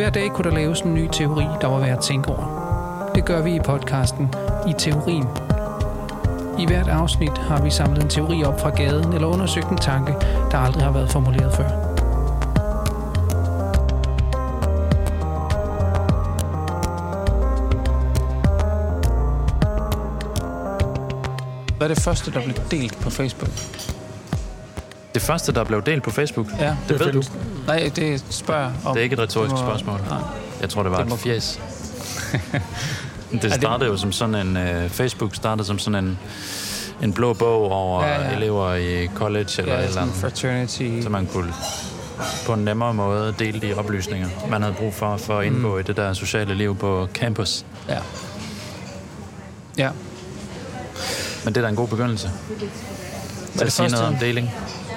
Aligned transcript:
Hver 0.00 0.10
dag 0.10 0.30
kunne 0.30 0.50
der 0.50 0.56
laves 0.56 0.80
en 0.80 0.94
ny 0.94 1.08
teori, 1.12 1.44
der 1.60 1.66
var 1.66 1.78
værd 1.78 1.98
at 1.98 2.04
tænke 2.04 2.28
over. 2.28 3.10
Det 3.14 3.24
gør 3.24 3.42
vi 3.42 3.54
i 3.54 3.60
podcasten 3.64 4.34
I 4.68 4.72
Teorien. 4.78 5.26
I 6.58 6.66
hvert 6.66 6.88
afsnit 6.88 7.38
har 7.38 7.62
vi 7.62 7.70
samlet 7.70 8.02
en 8.02 8.08
teori 8.08 8.44
op 8.44 8.60
fra 8.60 8.70
gaden 8.70 9.12
eller 9.12 9.26
undersøgt 9.26 9.70
en 9.70 9.76
tanke, 9.76 10.12
der 10.50 10.58
aldrig 10.58 10.84
har 10.84 10.92
været 10.92 11.10
formuleret 11.10 11.54
før. 11.54 11.68
Hvad 21.76 21.90
er 21.90 21.94
det 21.94 22.02
første, 22.02 22.32
der 22.32 22.44
blev 22.44 22.56
delt 22.70 23.00
på 23.00 23.10
Facebook? 23.10 23.99
Det 25.14 25.22
første, 25.22 25.52
der 25.52 25.64
blev 25.64 25.82
delt 25.82 26.02
på 26.02 26.10
Facebook, 26.10 26.46
Ja, 26.58 26.76
det 26.88 27.00
ved 27.00 27.12
du. 27.12 27.22
Nej, 27.66 27.90
det 27.96 28.24
spørger 28.30 28.70
om. 28.84 28.94
Det 28.94 29.00
er 29.00 29.04
ikke 29.04 29.14
et 29.14 29.20
retorisk 29.20 29.50
må- 29.50 29.58
spørgsmål. 29.58 30.00
Nej. 30.08 30.18
Jeg 30.60 30.68
tror, 30.70 30.82
det 30.82 30.92
var 30.92 30.98
Det 30.98 31.04
et 31.04 31.10
må- 31.10 31.16
fjes. 31.16 31.60
det 33.32 33.42
det- 33.42 33.54
startede 33.54 33.90
jo 33.90 33.96
som 33.96 34.12
sådan 34.12 34.34
en... 34.34 34.56
Uh, 34.56 34.90
Facebook 34.90 35.34
startede 35.34 35.66
som 35.66 35.78
sådan 35.78 36.04
en, 36.04 36.18
en 37.02 37.12
blå 37.12 37.32
bog 37.34 37.72
over 37.72 38.04
Ja, 38.04 38.22
ja, 38.28 38.36
elever 38.36 38.74
i 38.74 39.06
college 39.14 39.48
eller 39.58 39.74
Ja, 39.74 39.80
et 39.80 39.88
eller 39.88 40.00
andet. 40.02 40.16
fraternity. 40.16 41.02
Så 41.02 41.08
man 41.08 41.26
kunne 41.26 41.52
på 42.46 42.52
en 42.52 42.64
nemmere 42.64 42.94
måde 42.94 43.34
dele 43.38 43.60
de 43.60 43.74
oplysninger, 43.74 44.28
man 44.50 44.62
havde 44.62 44.74
brug 44.74 44.94
for, 44.94 45.16
for 45.16 45.38
at 45.38 45.46
indgå 45.46 45.74
mm. 45.74 45.80
i 45.80 45.82
det 45.82 45.96
der 45.96 46.12
sociale 46.12 46.54
liv 46.54 46.76
på 46.76 47.08
campus. 47.14 47.64
Ja. 47.88 47.98
Ja. 49.78 49.90
Men 51.44 51.54
det 51.54 51.56
er 51.56 51.62
da 51.62 51.68
en 51.68 51.76
god 51.76 51.88
begyndelse. 51.88 52.30
Det 53.54 53.62
at 53.62 53.72
sige 53.72 53.88
noget 53.88 54.06
om 54.06 54.14
deling. 54.16 54.50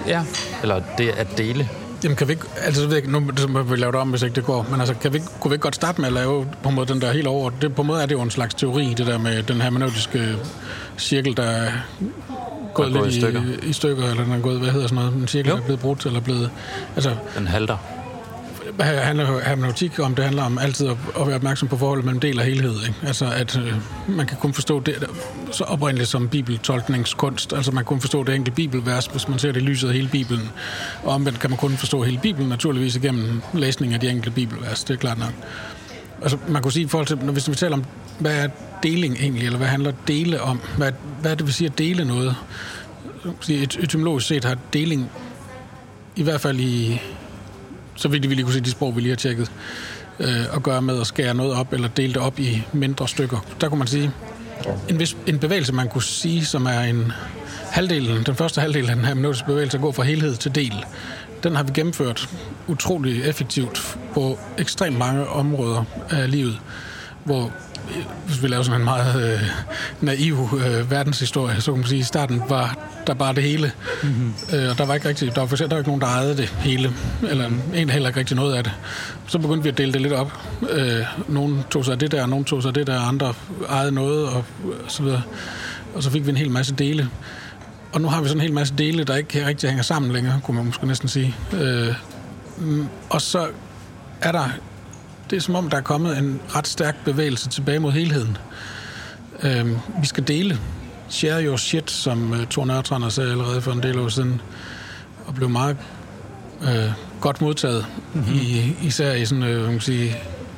Ja. 0.07 0.23
Eller 0.61 0.81
det 0.97 1.09
at 1.09 1.37
dele. 1.37 1.69
Jamen 2.03 2.15
kan 2.15 2.27
vi 2.27 2.33
ikke, 2.33 2.45
altså 2.65 2.81
jeg 2.81 2.89
ved 2.89 2.97
ikke, 2.97 3.11
nu 3.11 3.19
må 3.49 3.61
vi 3.61 3.75
lave 3.75 3.91
det 3.91 3.99
om, 4.01 4.09
hvis 4.09 4.21
ikke 4.21 4.35
det 4.35 4.45
går, 4.45 4.67
men 4.71 4.79
altså 4.79 4.95
kan 5.01 5.13
vi, 5.13 5.17
ikke- 5.17 5.29
kunne 5.39 5.51
vi 5.51 5.55
ikke 5.55 5.63
godt 5.63 5.75
starte 5.75 6.01
med 6.01 6.07
at 6.07 6.13
lave 6.13 6.47
på 6.63 6.69
en 6.69 6.75
måde 6.75 6.87
den 6.93 7.01
der 7.01 7.11
helt 7.13 7.27
over, 7.27 7.49
det, 7.61 7.75
på 7.75 7.81
en 7.81 7.87
måde 7.87 8.01
er 8.01 8.05
det 8.05 8.15
jo 8.15 8.21
en 8.21 8.31
slags 8.31 8.53
teori, 8.53 8.93
det 8.97 9.07
der 9.07 9.17
med 9.17 9.43
den 9.43 9.61
hermeneutiske 9.61 10.35
cirkel, 10.97 11.37
der 11.37 11.43
er 11.43 11.71
gået 12.73 12.89
Er 12.89 12.93
gået 12.93 13.03
lidt 13.05 13.15
i 13.15 13.19
stykker. 13.21 13.41
i, 13.63 13.69
i 13.69 13.73
stykker, 13.73 14.03
eller 14.09 14.23
den 14.23 14.33
er 14.33 14.39
gået, 14.39 14.59
hvad 14.59 14.69
hedder 14.69 14.87
sådan 14.87 15.03
noget, 15.03 15.21
en 15.21 15.27
cirkel, 15.27 15.49
Jo. 15.49 15.55
der 15.55 15.61
er 15.61 15.65
blevet 15.65 15.79
brudt, 15.79 16.05
eller 16.05 16.19
blevet, 16.19 16.49
altså 16.95 17.15
Den 17.37 17.47
halter 17.47 17.77
handler 18.79 19.39
hermeneutik 19.45 19.99
om? 19.99 20.15
Det 20.15 20.23
handler 20.23 20.43
om 20.43 20.57
altid 20.57 20.87
at, 20.87 20.97
at 21.19 21.27
være 21.27 21.35
opmærksom 21.35 21.67
på 21.67 21.77
forholdet 21.77 22.05
mellem 22.05 22.19
del 22.19 22.39
og 22.39 22.45
helhed. 22.45 22.75
Ikke? 22.87 22.95
Altså, 23.07 23.25
at 23.25 23.57
øh, 23.57 23.73
man 24.07 24.27
kan 24.27 24.37
kun 24.37 24.53
forstå 24.53 24.79
det 24.79 25.03
så 25.51 25.63
oprindeligt 25.63 26.09
som 26.09 26.29
bibeltolkningskunst. 26.29 27.53
Altså, 27.53 27.71
man 27.71 27.83
kan 27.83 27.85
kun 27.85 28.01
forstå 28.01 28.23
det 28.23 28.35
enkelte 28.35 28.55
bibelvers, 28.55 29.05
hvis 29.05 29.27
man 29.27 29.39
ser 29.39 29.51
det 29.51 29.61
i 29.61 29.63
lyset 29.63 29.87
af 29.87 29.93
hele 29.93 30.07
Bibelen. 30.07 30.49
Og 31.03 31.13
omvendt 31.13 31.39
kan 31.39 31.49
man 31.49 31.57
kun 31.57 31.71
forstå 31.71 32.03
hele 32.03 32.19
Bibelen, 32.21 32.49
naturligvis 32.49 32.95
igennem 32.95 33.41
læsning 33.53 33.93
af 33.93 33.99
de 33.99 34.09
enkelte 34.09 34.31
bibelvers. 34.31 34.83
Det 34.83 34.93
er 34.93 34.97
klart 34.97 35.17
nok. 35.17 35.33
Altså, 36.21 36.37
man 36.47 36.61
kunne 36.61 36.71
sige 36.71 36.85
i 36.85 36.87
forhold 36.87 37.07
til, 37.07 37.17
når 37.17 37.33
hvis 37.33 37.49
vi 37.49 37.55
taler 37.55 37.75
om, 37.75 37.83
hvad 38.19 38.43
er 38.43 38.47
deling 38.83 39.15
egentlig, 39.15 39.45
eller 39.45 39.57
hvad 39.57 39.67
handler 39.67 39.91
dele 40.07 40.41
om? 40.41 40.59
Hvad, 40.77 40.91
hvad 41.21 41.31
er 41.31 41.35
det, 41.35 41.47
vi 41.47 41.51
siger 41.51 41.69
at 41.69 41.77
dele 41.77 42.05
noget? 42.05 42.35
Så 43.39 43.53
Et, 43.53 43.77
etymologisk 43.81 44.27
set 44.27 44.45
har 44.45 44.57
deling, 44.73 45.09
i 46.15 46.23
hvert 46.23 46.41
fald 46.41 46.59
i, 46.59 47.01
så 47.95 48.07
vidt 48.07 48.29
vi 48.29 48.35
lige 48.35 48.43
kunne 48.43 48.53
se 48.53 48.61
de 48.61 48.71
sprog, 48.71 48.95
vi 48.95 49.01
lige 49.01 49.11
har 49.11 49.15
tjekket, 49.15 49.51
øh, 50.19 50.55
at 50.55 50.63
gøre 50.63 50.81
med 50.81 51.01
at 51.01 51.07
skære 51.07 51.33
noget 51.33 51.53
op, 51.53 51.73
eller 51.73 51.87
dele 51.87 52.13
det 52.13 52.21
op 52.21 52.39
i 52.39 52.63
mindre 52.73 53.07
stykker. 53.07 53.45
Der 53.61 53.69
kunne 53.69 53.79
man 53.79 53.87
sige, 53.87 54.11
en, 54.89 54.99
vis, 54.99 55.17
en 55.27 55.39
bevægelse, 55.39 55.73
man 55.73 55.87
kunne 55.87 56.03
sige, 56.03 56.45
som 56.45 56.65
er 56.65 56.79
en 56.79 57.11
halvdelen, 57.71 58.23
den 58.23 58.35
første 58.35 58.61
halvdel 58.61 58.89
af 58.89 58.95
den 58.95 59.05
her 59.05 59.13
minutiske 59.13 59.45
bevægelse, 59.45 59.77
at 59.77 59.81
gå 59.81 59.91
fra 59.91 60.03
helhed 60.03 60.35
til 60.35 60.55
del, 60.55 60.85
den 61.43 61.55
har 61.55 61.63
vi 61.63 61.71
gennemført 61.73 62.29
utrolig 62.67 63.23
effektivt 63.23 63.97
på 64.13 64.39
ekstremt 64.57 64.97
mange 64.97 65.27
områder 65.27 65.83
af 66.09 66.31
livet, 66.31 66.59
hvor 67.23 67.51
hvis 68.25 68.43
vi 68.43 68.47
laver 68.47 68.63
sådan 68.63 68.81
en 68.81 68.85
meget 68.85 69.33
øh, 69.33 69.49
naiv 70.01 70.49
øh, 70.65 70.91
verdenshistorie, 70.91 71.61
så 71.61 71.71
kan 71.71 71.79
man 71.79 71.87
sige, 71.87 71.99
at 71.99 72.03
i 72.03 72.07
starten 72.07 72.41
var 72.49 72.77
der 73.07 73.13
bare 73.13 73.35
det 73.35 73.43
hele. 73.43 73.71
Mm-hmm. 74.03 74.33
Øh, 74.53 74.69
og 74.69 74.77
der 74.77 74.85
var 74.85 74.93
ikke 74.93 75.07
rigtig, 75.07 75.35
der 75.35 75.41
var 75.41 75.47
for 75.47 75.55
eksempel 75.55 75.69
der 75.69 75.75
var 75.75 75.79
ikke 75.79 75.89
nogen, 75.89 76.01
der 76.01 76.07
ejede 76.07 76.37
det 76.37 76.49
hele, 76.49 76.93
eller 77.29 77.49
en 77.73 77.89
heller 77.89 78.09
ikke 78.09 78.19
rigtig 78.19 78.35
noget 78.35 78.53
af 78.53 78.63
det. 78.63 78.73
Så 79.27 79.39
begyndte 79.39 79.63
vi 79.63 79.69
at 79.69 79.77
dele 79.77 79.93
det 79.93 80.01
lidt 80.01 80.13
op. 80.13 80.39
Øh, 80.69 80.99
nogen 81.27 81.63
tog 81.69 81.85
sig 81.85 81.91
af 81.91 81.99
det 81.99 82.11
der, 82.11 82.25
nogen 82.25 82.45
tog 82.45 82.61
sig 82.61 82.69
af 82.69 82.73
det 82.73 82.87
der, 82.87 82.99
andre 82.99 83.33
ejede 83.69 83.91
noget, 83.91 84.27
og, 84.27 84.45
og 84.85 84.91
så 84.91 85.03
videre. 85.03 85.21
Og 85.95 86.03
så 86.03 86.11
fik 86.11 86.25
vi 86.25 86.29
en 86.29 86.37
hel 86.37 86.51
masse 86.51 86.73
dele. 86.75 87.09
Og 87.93 88.01
nu 88.01 88.07
har 88.07 88.21
vi 88.21 88.27
sådan 88.27 88.41
en 88.41 88.41
hel 88.41 88.53
masse 88.53 88.73
dele, 88.77 89.03
der 89.03 89.15
ikke 89.15 89.47
rigtig 89.47 89.69
hænger 89.69 89.83
sammen 89.83 90.11
længere, 90.11 90.39
kunne 90.43 90.55
man 90.55 90.65
måske 90.65 90.87
næsten 90.87 91.07
sige. 91.07 91.35
Øh, 91.53 91.93
mm, 92.57 92.87
og 93.09 93.21
så 93.21 93.47
er 94.21 94.31
der 94.31 94.49
det 95.33 95.39
er 95.39 95.43
som 95.43 95.55
om, 95.55 95.69
der 95.69 95.77
er 95.77 95.81
kommet 95.81 96.17
en 96.17 96.41
ret 96.55 96.67
stærk 96.67 96.95
bevægelse 97.05 97.49
tilbage 97.49 97.79
mod 97.79 97.91
helheden. 97.91 98.37
Øhm, 99.43 99.77
vi 100.01 100.07
skal 100.07 100.27
dele. 100.27 100.59
Share 101.09 101.45
your 101.45 101.57
shit, 101.57 101.91
som 101.91 102.31
uh, 102.31 102.43
Thor 102.49 102.65
Nørtrand 102.65 103.11
sagde 103.11 103.31
allerede 103.31 103.61
for 103.61 103.71
en 103.71 103.83
del 103.83 103.99
år 103.99 104.07
siden, 104.07 104.41
og 105.25 105.35
blev 105.35 105.49
meget 105.49 105.77
øh, 106.63 106.91
godt 107.21 107.41
modtaget, 107.41 107.85
mm-hmm. 108.13 108.33
i, 108.35 108.75
især 108.83 109.13
i 109.13 109.25
sådan, 109.25 109.43
øh, 109.43 109.55
hvad 109.55 109.63
kan 109.63 109.71
man 109.71 109.81
sige, 109.81 110.15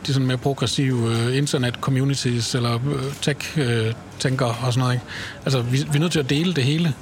de 0.07 0.13
sådan 0.13 0.27
mere 0.27 0.37
progressive 0.37 1.11
øh, 1.11 1.37
internet-communities, 1.37 2.55
eller 2.55 2.75
øh, 2.75 3.13
tech-tænkere 3.21 4.55
og 4.65 4.73
sådan 4.73 4.79
noget. 4.79 4.93
Ikke? 4.93 5.05
Altså, 5.45 5.61
vi, 5.61 5.77
vi 5.77 5.95
er 5.95 5.99
nødt 5.99 6.11
til 6.11 6.19
at 6.19 6.29
dele 6.29 6.53
det 6.53 6.63
hele. 6.63 6.93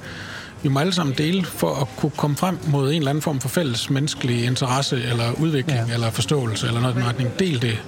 Vi 0.64 0.68
må 0.68 0.80
alle 0.80 0.92
sammen 0.92 1.14
dele 1.18 1.44
for 1.44 1.74
at 1.74 1.88
kunne 1.96 2.12
komme 2.16 2.36
frem 2.36 2.58
mod 2.66 2.90
en 2.90 2.96
eller 2.96 3.10
anden 3.10 3.22
form 3.22 3.40
for 3.40 3.48
fælles 3.48 3.90
menneskelig 3.90 4.44
interesse, 4.44 5.02
eller 5.02 5.32
udvikling, 5.40 5.78
Ja. 5.88 5.94
eller 5.94 6.10
forståelse, 6.10 6.66
eller 6.66 6.80
noget 6.80 6.94
i 6.94 6.98
den 6.98 7.06
retning. 7.08 7.38
Del 7.38 7.62
det, 7.62 7.78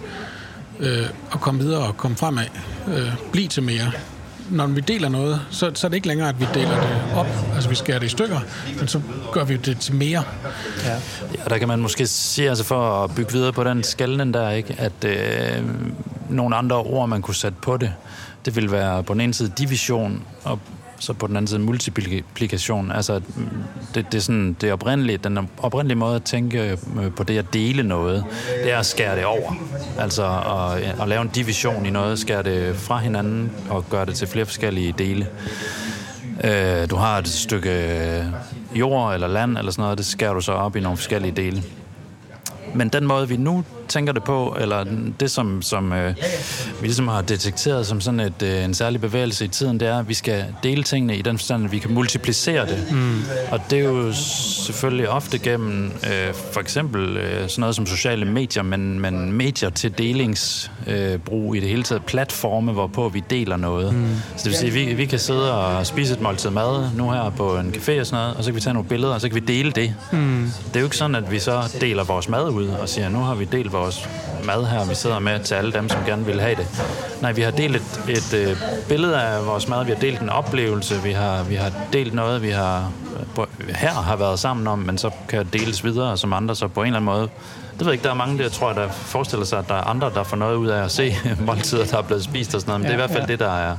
øh, 0.80 1.06
og 1.30 1.40
komme 1.40 1.60
videre 1.60 1.80
og 1.86 1.96
komme 1.96 2.16
fremad. 2.16 2.44
Øh, 2.88 3.12
bliv 3.32 3.48
til 3.48 3.62
mere. 3.62 3.90
Når 4.50 4.66
vi 4.66 4.80
deler 4.80 5.08
noget, 5.08 5.40
så, 5.50 5.70
så 5.74 5.86
er 5.86 5.88
det 5.88 5.94
ikke 5.94 6.08
længere, 6.08 6.28
at 6.28 6.40
vi 6.40 6.46
deler 6.54 6.80
det 6.80 6.98
op, 7.16 7.26
altså 7.54 7.68
vi 7.68 7.74
skærer 7.74 7.98
det 7.98 8.06
i 8.06 8.10
stykker, 8.10 8.40
men 8.78 8.88
så 8.88 9.00
gør 9.32 9.44
vi 9.44 9.56
det 9.56 9.78
til 9.78 9.94
mere. 9.94 10.22
Ja. 10.84 10.90
Ja, 10.92 10.98
der 11.50 11.58
kan 11.58 11.68
man 11.68 11.78
måske 11.78 12.06
sige, 12.06 12.48
altså 12.48 12.64
for 12.64 13.04
at 13.04 13.14
bygge 13.14 13.32
videre 13.32 13.52
på 13.52 13.64
den 13.64 13.84
skallen 13.84 14.34
der, 14.34 14.50
ikke, 14.50 14.74
at 14.78 15.04
øh, 15.04 15.64
nogle 16.30 16.56
andre 16.56 16.76
ord, 16.76 17.08
man 17.08 17.22
kunne 17.22 17.34
sætte 17.34 17.58
på 17.62 17.76
det, 17.76 17.92
det 18.44 18.56
vil 18.56 18.70
være 18.72 19.02
på 19.02 19.12
den 19.12 19.20
ene 19.20 19.34
side 19.34 19.52
division, 19.58 20.22
og 20.44 20.58
så 20.98 21.12
på 21.12 21.26
den 21.26 21.36
anden 21.36 21.46
side 21.46 21.60
multiplikation. 21.60 22.92
Altså, 22.92 23.20
det, 23.94 24.12
det 24.12 24.14
er 24.14 24.22
sådan, 24.22 24.56
det 24.60 24.72
oprindelige, 24.72 25.18
den 25.18 25.48
oprindelige 25.58 25.98
måde 25.98 26.16
at 26.16 26.22
tænke 26.22 26.70
øh, 26.70 27.12
på 27.16 27.24
det 27.24 27.38
at 27.38 27.44
dele 27.52 27.82
noget, 27.82 28.24
det 28.64 28.72
er 28.72 28.78
at 28.78 28.86
skære 28.86 29.16
det 29.16 29.24
over. 29.24 29.52
Altså 29.98 30.24
at, 30.26 30.82
at 30.82 31.02
øh, 31.02 31.08
lave 31.08 31.22
en 31.22 31.28
division 31.28 31.86
i 31.86 31.90
noget, 31.90 32.18
skære 32.18 32.42
det 32.42 32.76
fra 32.76 32.98
hinanden 32.98 33.52
og 33.70 33.84
gøre 33.90 34.06
det 34.06 34.14
til 34.14 34.28
flere 34.28 34.46
forskellige 34.46 34.94
dele. 34.98 35.26
Øh, 36.44 36.90
du 36.90 36.96
har 36.96 37.18
et 37.18 37.28
stykke 37.28 37.70
øh, 37.70 38.24
jord 38.74 39.14
eller 39.14 39.26
land 39.26 39.58
eller 39.58 39.72
sådan 39.72 39.82
noget, 39.82 39.98
det 39.98 40.06
skærer 40.06 40.34
du 40.34 40.40
så 40.40 40.52
op 40.52 40.76
i 40.76 40.80
nogle 40.80 40.96
forskellige 40.96 41.32
dele. 41.32 41.62
Men 42.74 42.88
den 42.88 43.06
måde, 43.06 43.28
vi 43.28 43.36
nu 43.36 43.64
tænker 43.88 44.12
det 44.12 44.24
på, 44.24 44.56
eller 44.60 44.84
det, 45.20 45.30
som, 45.30 45.62
som 45.62 45.92
øh, 45.92 46.14
vi 46.80 46.86
ligesom 46.86 47.08
har 47.08 47.22
detekteret 47.22 47.86
som 47.86 48.00
sådan 48.00 48.20
et, 48.20 48.42
øh, 48.42 48.64
en 48.64 48.74
særlig 48.74 49.00
bevægelse 49.00 49.44
i 49.44 49.48
tiden, 49.48 49.80
det 49.80 49.88
er, 49.88 49.98
at 49.98 50.08
vi 50.08 50.14
skal 50.14 50.44
dele 50.62 50.82
tingene 50.82 51.16
i 51.16 51.22
den 51.22 51.38
forstand, 51.38 51.64
at 51.64 51.72
vi 51.72 51.78
kan 51.78 51.92
multiplicere 51.94 52.66
det. 52.66 52.86
Mm. 52.90 53.22
Og 53.50 53.60
det 53.70 53.78
er 53.78 53.84
jo 53.84 54.12
selvfølgelig 54.66 55.08
ofte 55.08 55.38
gennem 55.38 55.84
øh, 55.86 56.34
for 56.52 56.60
eksempel 56.60 57.16
øh, 57.16 57.48
sådan 57.48 57.60
noget 57.60 57.76
som 57.76 57.86
sociale 57.86 58.24
medier, 58.24 58.62
men, 58.62 59.00
men 59.00 59.32
medier 59.32 59.70
til 59.70 59.98
delingsbrug 59.98 61.54
øh, 61.54 61.58
i 61.58 61.60
det 61.60 61.68
hele 61.68 61.82
taget, 61.82 62.04
platforme, 62.04 62.72
hvorpå 62.72 63.08
vi 63.08 63.22
deler 63.30 63.56
noget. 63.56 63.94
Mm. 63.94 64.06
Så 64.36 64.44
det 64.44 64.46
vil 64.46 64.54
sige, 64.54 64.68
at 64.68 64.88
vi, 64.88 64.94
vi 64.94 65.06
kan 65.06 65.18
sidde 65.18 65.54
og 65.54 65.86
spise 65.86 66.14
et 66.14 66.20
måltid 66.20 66.50
mad 66.50 66.90
nu 66.96 67.10
her 67.10 67.30
på 67.36 67.56
en 67.56 67.74
café 67.76 68.00
og 68.00 68.06
sådan 68.06 68.22
noget, 68.22 68.36
og 68.36 68.44
så 68.44 68.50
kan 68.50 68.54
vi 68.54 68.60
tage 68.60 68.74
nogle 68.74 68.88
billeder, 68.88 69.14
og 69.14 69.20
så 69.20 69.28
kan 69.28 69.34
vi 69.34 69.40
dele 69.40 69.70
det. 69.70 69.94
Mm. 70.12 70.50
Det 70.68 70.76
er 70.76 70.80
jo 70.80 70.86
ikke 70.86 70.96
sådan, 70.96 71.14
at 71.14 71.32
vi 71.32 71.38
så 71.38 71.76
deler 71.80 72.04
vores 72.04 72.28
mad 72.28 72.50
ud 72.50 72.66
og 72.66 72.88
siger, 72.88 73.08
nu 73.08 73.18
har 73.18 73.34
vi 73.34 73.44
delt 73.44 73.72
vores 73.76 74.08
mad 74.44 74.66
her, 74.66 74.84
vi 74.84 74.94
sidder 74.94 75.18
med 75.18 75.40
til 75.40 75.54
alle 75.54 75.72
dem, 75.72 75.88
som 75.88 76.04
gerne 76.06 76.26
vil 76.26 76.40
have 76.40 76.54
det. 76.54 76.66
Nej, 77.22 77.32
vi 77.32 77.42
har 77.42 77.50
delt 77.50 77.76
et, 77.76 78.00
et 78.08 78.34
øh, 78.34 78.56
billede 78.88 79.22
af 79.22 79.46
vores 79.46 79.68
mad, 79.68 79.84
vi 79.84 79.92
har 79.92 80.00
delt 80.00 80.20
en 80.20 80.30
oplevelse, 80.30 81.02
vi 81.02 81.12
har, 81.12 81.42
vi 81.42 81.54
har 81.54 81.72
delt 81.92 82.14
noget, 82.14 82.42
vi 82.42 82.50
har 82.50 82.92
her 83.74 83.92
har 83.92 84.16
været 84.16 84.38
sammen 84.38 84.66
om, 84.66 84.78
men 84.78 84.98
så 84.98 85.10
kan 85.28 85.46
deles 85.52 85.84
videre, 85.84 86.16
som 86.16 86.32
andre 86.32 86.56
så 86.56 86.68
på 86.68 86.80
en 86.80 86.86
eller 86.86 86.96
anden 86.96 87.04
måde. 87.04 87.28
Det 87.72 87.80
ved 87.80 87.86
jeg 87.86 87.92
ikke, 87.92 88.04
der 88.04 88.10
er 88.10 88.14
mange 88.14 88.38
der, 88.42 88.48
tror 88.48 88.66
jeg, 88.66 88.76
der 88.76 88.88
forestiller 88.90 89.46
sig, 89.46 89.58
at 89.58 89.68
der 89.68 89.74
er 89.74 89.82
andre, 89.82 90.10
der 90.14 90.22
får 90.22 90.36
noget 90.36 90.56
ud 90.56 90.66
af 90.66 90.84
at 90.84 90.90
se 90.90 91.16
måltider, 91.46 91.84
der 91.84 91.98
er 91.98 92.02
blevet 92.02 92.24
spist 92.24 92.54
og 92.54 92.60
sådan 92.60 92.70
noget, 92.70 92.80
men 92.80 92.90
ja, 92.90 92.96
det 92.96 93.00
er 93.00 93.04
i 93.04 93.06
hvert 93.06 93.16
fald 93.16 93.28
ja. 93.28 93.32
det, 93.32 93.38
der 93.38 93.52
er, 93.52 93.76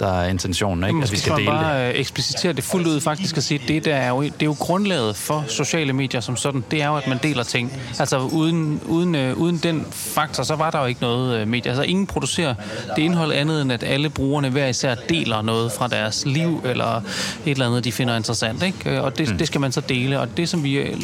der 0.00 0.20
er 0.20 0.28
intentionen, 0.28 0.84
ikke? 0.84 0.88
at 0.88 0.94
vi 0.94 1.00
Måske 1.00 1.18
skal 1.18 1.32
dele 1.36 1.44
man 1.44 1.54
det. 1.54 1.62
bare 1.64 1.88
øh, 1.88 2.00
eksplicitere 2.00 2.52
det 2.52 2.64
fuldt 2.64 2.86
ud 2.86 3.00
faktisk 3.00 3.36
og 3.36 3.42
sige, 3.42 3.60
at 3.62 3.68
det, 3.68 3.84
der 3.84 3.94
er 3.96 4.08
jo, 4.08 4.22
det 4.22 4.32
er 4.40 4.46
jo 4.46 4.56
grundlaget 4.58 5.16
for 5.16 5.44
sociale 5.48 5.92
medier 5.92 6.20
som 6.20 6.36
sådan, 6.36 6.64
det 6.70 6.82
er 6.82 6.86
jo, 6.88 6.96
at 6.96 7.06
man 7.08 7.18
deler 7.22 7.42
ting. 7.42 7.72
Altså 7.98 8.18
uden, 8.18 8.80
uden, 8.86 9.14
øh, 9.14 9.36
uden 9.36 9.56
den 9.58 9.86
faktor, 9.92 10.42
så 10.42 10.54
var 10.54 10.70
der 10.70 10.80
jo 10.80 10.86
ikke 10.86 11.00
noget 11.00 11.38
øh, 11.40 11.48
medie. 11.48 11.70
Altså 11.70 11.82
ingen 11.82 12.06
producerer 12.06 12.54
det 12.96 13.02
indhold 13.02 13.32
andet, 13.32 13.62
end 13.62 13.72
at 13.72 13.82
alle 13.82 14.10
brugerne 14.10 14.48
hver 14.50 14.66
især 14.66 14.94
deler 15.08 15.42
noget 15.42 15.72
fra 15.72 15.88
deres 15.88 16.26
liv, 16.26 16.60
eller 16.64 16.96
et 16.96 17.02
eller 17.46 17.66
andet, 17.66 17.84
de 17.84 17.92
finder 17.92 18.16
interessant. 18.16 18.62
Ikke? 18.62 18.90
Øh, 18.90 19.02
Og 19.04 19.18
det, 19.18 19.30
mm. 19.30 19.38
det 19.38 19.46
skal 19.46 19.60
man 19.60 19.72
så 19.72 19.80
dele. 19.80 20.20
Og 20.20 20.36
det, 20.36 20.48
som 20.48 20.64
vi 20.64 20.74
øh, 20.74 20.96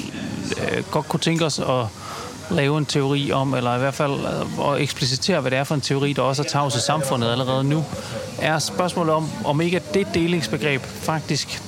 øh, 0.72 0.84
godt 0.90 1.08
kunne 1.08 1.20
tænke 1.20 1.44
os 1.46 1.58
at 1.58 1.86
lave 2.50 2.78
en 2.78 2.86
teori 2.86 3.32
om, 3.32 3.54
eller 3.54 3.76
i 3.76 3.78
hvert 3.78 3.94
fald 3.94 4.12
øh, 4.12 4.72
at 4.72 4.80
eksplicitere, 4.82 5.40
hvad 5.40 5.50
det 5.50 5.58
er 5.58 5.64
for 5.64 5.74
en 5.74 5.80
teori, 5.80 6.12
der 6.12 6.22
også 6.22 6.42
er 6.42 6.46
tavs 6.46 6.76
i 6.76 6.80
samfundet 6.80 7.32
allerede 7.32 7.64
nu, 7.64 7.84
er 8.38 8.58
spørgsmålet 8.58 9.14
om, 9.14 9.28
om 9.44 9.60
ikke 9.60 9.80
det 9.94 10.06
delingsbegreb 10.14 10.82
faktisk 10.82 11.62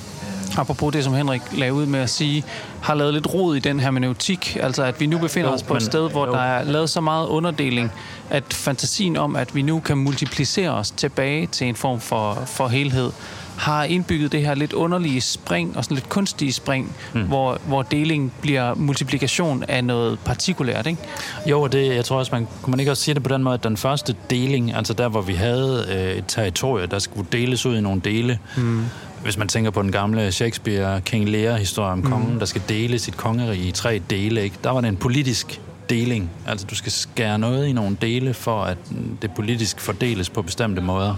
apropos 0.57 0.93
det, 0.93 1.03
som 1.03 1.13
Henrik 1.13 1.41
lagde 1.51 1.73
ud 1.73 1.85
med 1.85 1.99
at 1.99 2.09
sige, 2.09 2.43
har 2.81 2.95
lavet 2.95 3.13
lidt 3.13 3.33
rod 3.33 3.55
i 3.55 3.59
den 3.59 3.79
hermeneutik. 3.79 4.57
Altså, 4.61 4.83
at 4.83 4.99
vi 4.99 5.05
nu 5.05 5.17
befinder 5.17 5.49
jo, 5.49 5.55
os 5.55 5.63
på 5.63 5.75
et 5.75 5.83
sted, 5.83 6.09
hvor 6.11 6.25
jo. 6.25 6.33
der 6.33 6.39
er 6.39 6.63
lavet 6.63 6.89
så 6.89 7.01
meget 7.01 7.27
underdeling, 7.27 7.91
at 8.29 8.53
fantasien 8.53 9.17
om, 9.17 9.35
at 9.35 9.55
vi 9.55 9.61
nu 9.61 9.79
kan 9.79 9.97
multiplicere 9.97 10.69
os 10.69 10.91
tilbage 10.91 11.47
til 11.47 11.67
en 11.67 11.75
form 11.75 11.99
for, 11.99 12.43
for 12.45 12.67
helhed, 12.67 13.11
har 13.57 13.83
indbygget 13.83 14.31
det 14.31 14.41
her 14.41 14.55
lidt 14.55 14.73
underlige 14.73 15.21
spring 15.21 15.77
og 15.77 15.83
sådan 15.83 15.95
lidt 15.95 16.09
kunstige 16.09 16.53
spring, 16.53 16.95
mm. 17.13 17.21
hvor, 17.21 17.57
hvor 17.67 17.81
deling 17.81 18.33
bliver 18.41 18.75
multiplikation 18.75 19.63
af 19.67 19.83
noget 19.83 20.19
partikulært, 20.19 20.87
ikke? 20.87 21.01
Jo, 21.45 21.61
og 21.61 21.71
det, 21.71 21.95
jeg 21.95 22.05
tror 22.05 22.17
også, 22.17 22.35
man 22.35 22.47
kunne 22.61 22.71
man 22.71 22.79
ikke 22.79 22.91
også 22.91 23.03
sige 23.03 23.15
det 23.15 23.23
på 23.23 23.29
den 23.29 23.43
måde, 23.43 23.53
at 23.53 23.63
den 23.63 23.77
første 23.77 24.15
deling, 24.29 24.73
altså 24.75 24.93
der, 24.93 25.09
hvor 25.09 25.21
vi 25.21 25.33
havde 25.33 25.85
øh, 25.89 26.17
et 26.17 26.23
territorie, 26.27 26.87
der 26.87 26.99
skulle 26.99 27.27
deles 27.31 27.65
ud 27.65 27.77
i 27.77 27.81
nogle 27.81 28.01
dele, 28.01 28.39
mm. 28.57 28.85
Hvis 29.23 29.37
man 29.37 29.47
tænker 29.47 29.71
på 29.71 29.81
den 29.81 29.91
gamle 29.91 30.31
Shakespeare 30.31 31.01
King 31.01 31.29
Lear-historie 31.29 31.91
om 31.91 32.03
kongen, 32.03 32.33
mm. 32.33 32.39
der 32.39 32.45
skal 32.45 32.61
dele 32.69 32.99
sit 32.99 33.17
kongerige 33.17 33.67
i 33.67 33.71
tre 33.71 34.01
dele, 34.09 34.43
ikke? 34.43 34.55
der 34.63 34.69
var 34.69 34.81
det 34.81 34.87
en 34.87 34.97
politisk 34.97 35.61
deling. 35.89 36.31
Altså 36.47 36.67
du 36.69 36.75
skal 36.75 36.91
skære 36.91 37.39
noget 37.39 37.67
i 37.67 37.73
nogle 37.73 37.97
dele, 38.01 38.33
for 38.33 38.63
at 38.63 38.77
det 39.21 39.31
politisk 39.31 39.79
fordeles 39.79 40.29
på 40.29 40.41
bestemte 40.41 40.81
måder. 40.81 41.15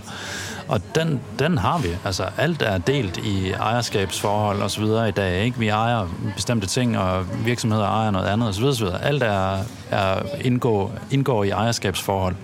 Og 0.67 0.81
den, 0.95 1.19
den 1.39 1.57
har 1.57 1.77
vi. 1.77 1.87
Altså 2.05 2.25
alt 2.37 2.61
er 2.61 2.77
delt 2.77 3.17
i 3.17 3.51
ejerskabsforhold 3.51 4.61
og 4.61 4.71
så 4.71 4.81
videre 4.81 5.09
i 5.09 5.11
dag. 5.11 5.43
Ikke? 5.43 5.59
Vi 5.59 5.67
ejer 5.67 6.07
bestemte 6.35 6.67
ting, 6.67 6.97
og 6.97 7.25
virksomheder 7.45 7.85
ejer 7.85 8.11
noget 8.11 8.27
andet 8.27 8.47
og 8.47 8.53
så 8.53 8.59
videre. 8.59 8.75
Så 8.75 8.83
videre. 8.83 9.03
Alt 9.03 9.23
er, 9.23 9.57
er 9.91 10.15
indgår, 10.41 10.93
indgår 11.11 11.43
i 11.43 11.49
ejerskabsforhold. 11.49 12.35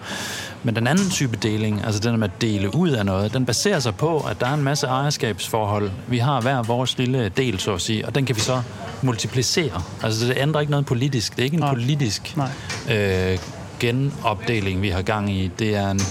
Men 0.63 0.75
den 0.75 0.87
anden 0.87 1.09
type 1.09 1.37
deling, 1.37 1.85
altså 1.85 1.99
den 1.99 2.19
med 2.19 2.27
at 2.27 2.41
dele 2.41 2.75
ud 2.75 2.89
af 2.89 3.05
noget, 3.05 3.33
den 3.33 3.45
baserer 3.45 3.79
sig 3.79 3.95
på, 3.95 4.19
at 4.29 4.39
der 4.39 4.47
er 4.47 4.53
en 4.53 4.63
masse 4.63 4.87
ejerskabsforhold. 4.87 5.91
Vi 6.07 6.17
har 6.17 6.41
hver 6.41 6.63
vores 6.63 6.97
lille 6.97 7.29
del, 7.29 7.59
så 7.59 7.73
at 7.73 7.81
sige, 7.81 8.05
og 8.05 8.15
den 8.15 8.25
kan 8.25 8.35
vi 8.35 8.41
så 8.41 8.61
multiplicere. 9.01 9.81
Altså 10.03 10.25
det 10.25 10.37
ændrer 10.37 10.61
ikke 10.61 10.71
noget 10.71 10.85
politisk. 10.85 11.31
Det 11.31 11.39
er 11.39 11.43
ikke 11.43 11.55
en 11.55 11.59
Nej. 11.59 11.73
politisk 11.73 12.37
Nej. 12.37 12.49
Øh, 12.97 13.37
genopdeling, 13.79 14.81
vi 14.81 14.89
har 14.89 15.01
gang 15.01 15.31
i. 15.31 15.51
Det 15.59 15.75
er 15.75 15.91
en 15.91 16.01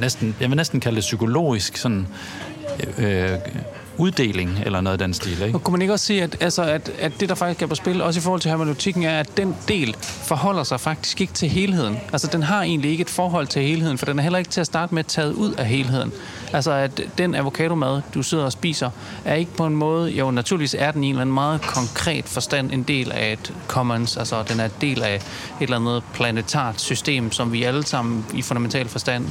næsten, 0.00 0.36
jeg 0.40 0.48
vil 0.48 0.56
næsten 0.56 0.80
kalde 0.80 0.96
det 0.96 1.02
psykologisk 1.02 1.76
sådan, 1.76 2.06
øh, 2.98 3.30
uddeling 3.98 4.62
eller 4.66 4.80
noget 4.80 4.92
af 4.92 4.98
den 4.98 5.14
stil. 5.14 5.42
Ikke? 5.42 5.54
Og 5.54 5.64
kunne 5.64 5.72
man 5.72 5.82
ikke 5.82 5.92
også 5.92 6.06
sige, 6.06 6.22
at, 6.22 6.36
altså, 6.40 6.62
at, 6.62 6.92
at 6.98 7.12
det, 7.20 7.28
der 7.28 7.34
faktisk 7.34 7.62
er 7.62 7.66
på 7.66 7.74
spil, 7.74 8.02
også 8.02 8.20
i 8.20 8.22
forhold 8.22 8.40
til 8.40 8.48
hermeneutikken, 8.48 9.02
er, 9.02 9.20
at 9.20 9.36
den 9.36 9.56
del 9.68 9.96
forholder 10.00 10.62
sig 10.62 10.80
faktisk 10.80 11.20
ikke 11.20 11.32
til 11.32 11.48
helheden. 11.48 11.98
Altså, 12.12 12.28
den 12.32 12.42
har 12.42 12.62
egentlig 12.62 12.90
ikke 12.90 13.02
et 13.02 13.10
forhold 13.10 13.46
til 13.46 13.62
helheden, 13.62 13.98
for 13.98 14.06
den 14.06 14.18
er 14.18 14.22
heller 14.22 14.38
ikke 14.38 14.50
til 14.50 14.60
at 14.60 14.66
starte 14.66 14.94
med 14.94 15.04
taget 15.04 15.32
ud 15.32 15.52
af 15.52 15.66
helheden. 15.66 16.12
Altså, 16.52 16.72
at 16.72 17.00
den 17.18 17.34
avocadomad, 17.34 18.02
du 18.14 18.22
sidder 18.22 18.44
og 18.44 18.52
spiser, 18.52 18.90
er 19.24 19.34
ikke 19.34 19.56
på 19.56 19.66
en 19.66 19.76
måde, 19.76 20.10
jo, 20.10 20.30
naturligvis 20.30 20.76
er 20.78 20.90
den 20.90 21.04
i 21.04 21.06
en 21.06 21.12
eller 21.12 21.20
anden 21.20 21.34
meget 21.34 21.60
konkret 21.60 22.24
forstand 22.24 22.72
en 22.72 22.82
del 22.82 23.12
af 23.12 23.32
et 23.32 23.52
commons, 23.68 24.16
altså 24.16 24.42
den 24.42 24.60
er 24.60 24.64
en 24.64 24.70
del 24.80 25.02
af 25.02 25.14
et 25.14 25.22
eller 25.60 25.76
andet 25.76 26.02
planetart 26.14 26.80
system, 26.80 27.32
som 27.32 27.52
vi 27.52 27.62
alle 27.62 27.86
sammen 27.86 28.26
i 28.34 28.42
fundamental 28.42 28.88
forstand 28.88 29.26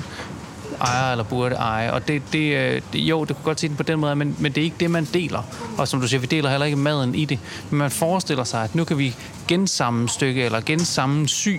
ejer 0.82 1.12
eller 1.12 1.24
burde 1.24 1.56
eje. 1.56 1.94
Og 1.94 2.08
det, 2.08 2.22
det, 2.34 2.56
øh, 2.94 3.10
jo, 3.10 3.24
det 3.24 3.36
kunne 3.36 3.46
godt 3.46 3.60
se 3.60 3.68
den 3.68 3.76
på 3.76 3.84
den 3.84 4.00
måde, 4.00 4.16
men, 4.16 4.36
men 4.40 4.52
det 4.52 4.62
er 4.62 4.66
ikke 4.66 4.76
det, 4.80 4.92
man 4.92 5.08
deler. 5.14 5.44
Og 5.78 5.88
som 5.88 6.02
du 6.02 6.08
siger, 6.08 6.20
vi 6.20 6.28
deler 6.28 6.50
heller 6.50 6.66
ikke 6.66 6.78
maden 6.78 7.16
i 7.16 7.26
det. 7.26 7.40
Men 7.70 7.78
man 7.78 7.92
forestiller 7.92 8.44
sig, 8.44 8.64
at 8.64 8.76
nu 8.76 8.84
kan 8.84 8.98
vi 8.98 9.16
gensammenstykke 9.52 10.44
eller 10.44 10.62
gensammensy 10.62 11.50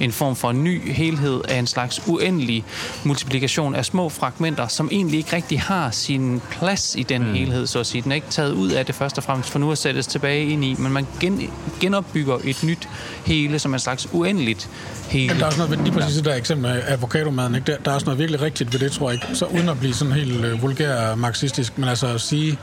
en 0.00 0.12
form 0.12 0.36
for 0.36 0.52
ny 0.52 0.92
helhed 0.92 1.40
af 1.48 1.58
en 1.58 1.66
slags 1.66 2.00
uendelig 2.06 2.64
multiplikation 3.04 3.74
af 3.74 3.84
små 3.84 4.08
fragmenter, 4.08 4.68
som 4.68 4.88
egentlig 4.92 5.18
ikke 5.18 5.36
rigtig 5.36 5.60
har 5.60 5.90
sin 5.90 6.42
plads 6.50 6.94
i 6.98 7.02
den 7.02 7.22
mm. 7.22 7.34
helhed, 7.34 7.66
så 7.66 7.78
at 7.80 7.86
sige. 7.86 8.02
Den 8.02 8.10
er 8.10 8.16
ikke 8.16 8.30
taget 8.30 8.52
ud 8.52 8.70
af 8.70 8.86
det 8.86 8.94
først 8.94 9.18
og 9.18 9.24
fremmest 9.24 9.50
for 9.50 9.58
nu 9.58 9.72
at 9.72 9.78
sættes 9.78 10.06
tilbage 10.06 10.46
ind 10.46 10.64
i, 10.64 10.76
men 10.78 10.92
man 10.92 11.06
gen, 11.20 11.50
genopbygger 11.80 12.38
et 12.44 12.62
nyt 12.62 12.88
hele 13.24 13.58
som 13.58 13.74
en 13.74 13.80
slags 13.80 14.08
uendeligt 14.12 14.70
hele. 15.10 15.28
Men 15.28 15.36
der 15.36 15.42
er 15.42 15.46
også 15.46 15.58
noget, 15.58 15.84
lige 15.84 15.92
præcis 15.92 16.16
det 16.16 16.24
der 16.24 16.34
eksempel 16.34 16.70
af 16.70 16.92
avocadomaden, 16.92 17.54
ikke? 17.54 17.72
Der, 17.72 17.78
der 17.84 17.90
er 17.90 17.94
også 17.94 18.04
noget 18.04 18.18
virkelig 18.18 18.40
rigtigt 18.40 18.72
ved 18.72 18.80
det, 18.80 18.92
tror 18.92 19.10
jeg 19.10 19.14
ikke. 19.14 19.38
Så 19.38 19.46
uden 19.46 19.68
at 19.68 19.78
blive 19.78 19.94
sådan 19.94 20.12
helt 20.12 20.44
uh, 20.44 20.62
vulgær 20.62 21.14
marxistisk, 21.14 21.78
men 21.78 21.88
altså 21.88 22.06
at 22.06 22.20
sige, 22.20 22.58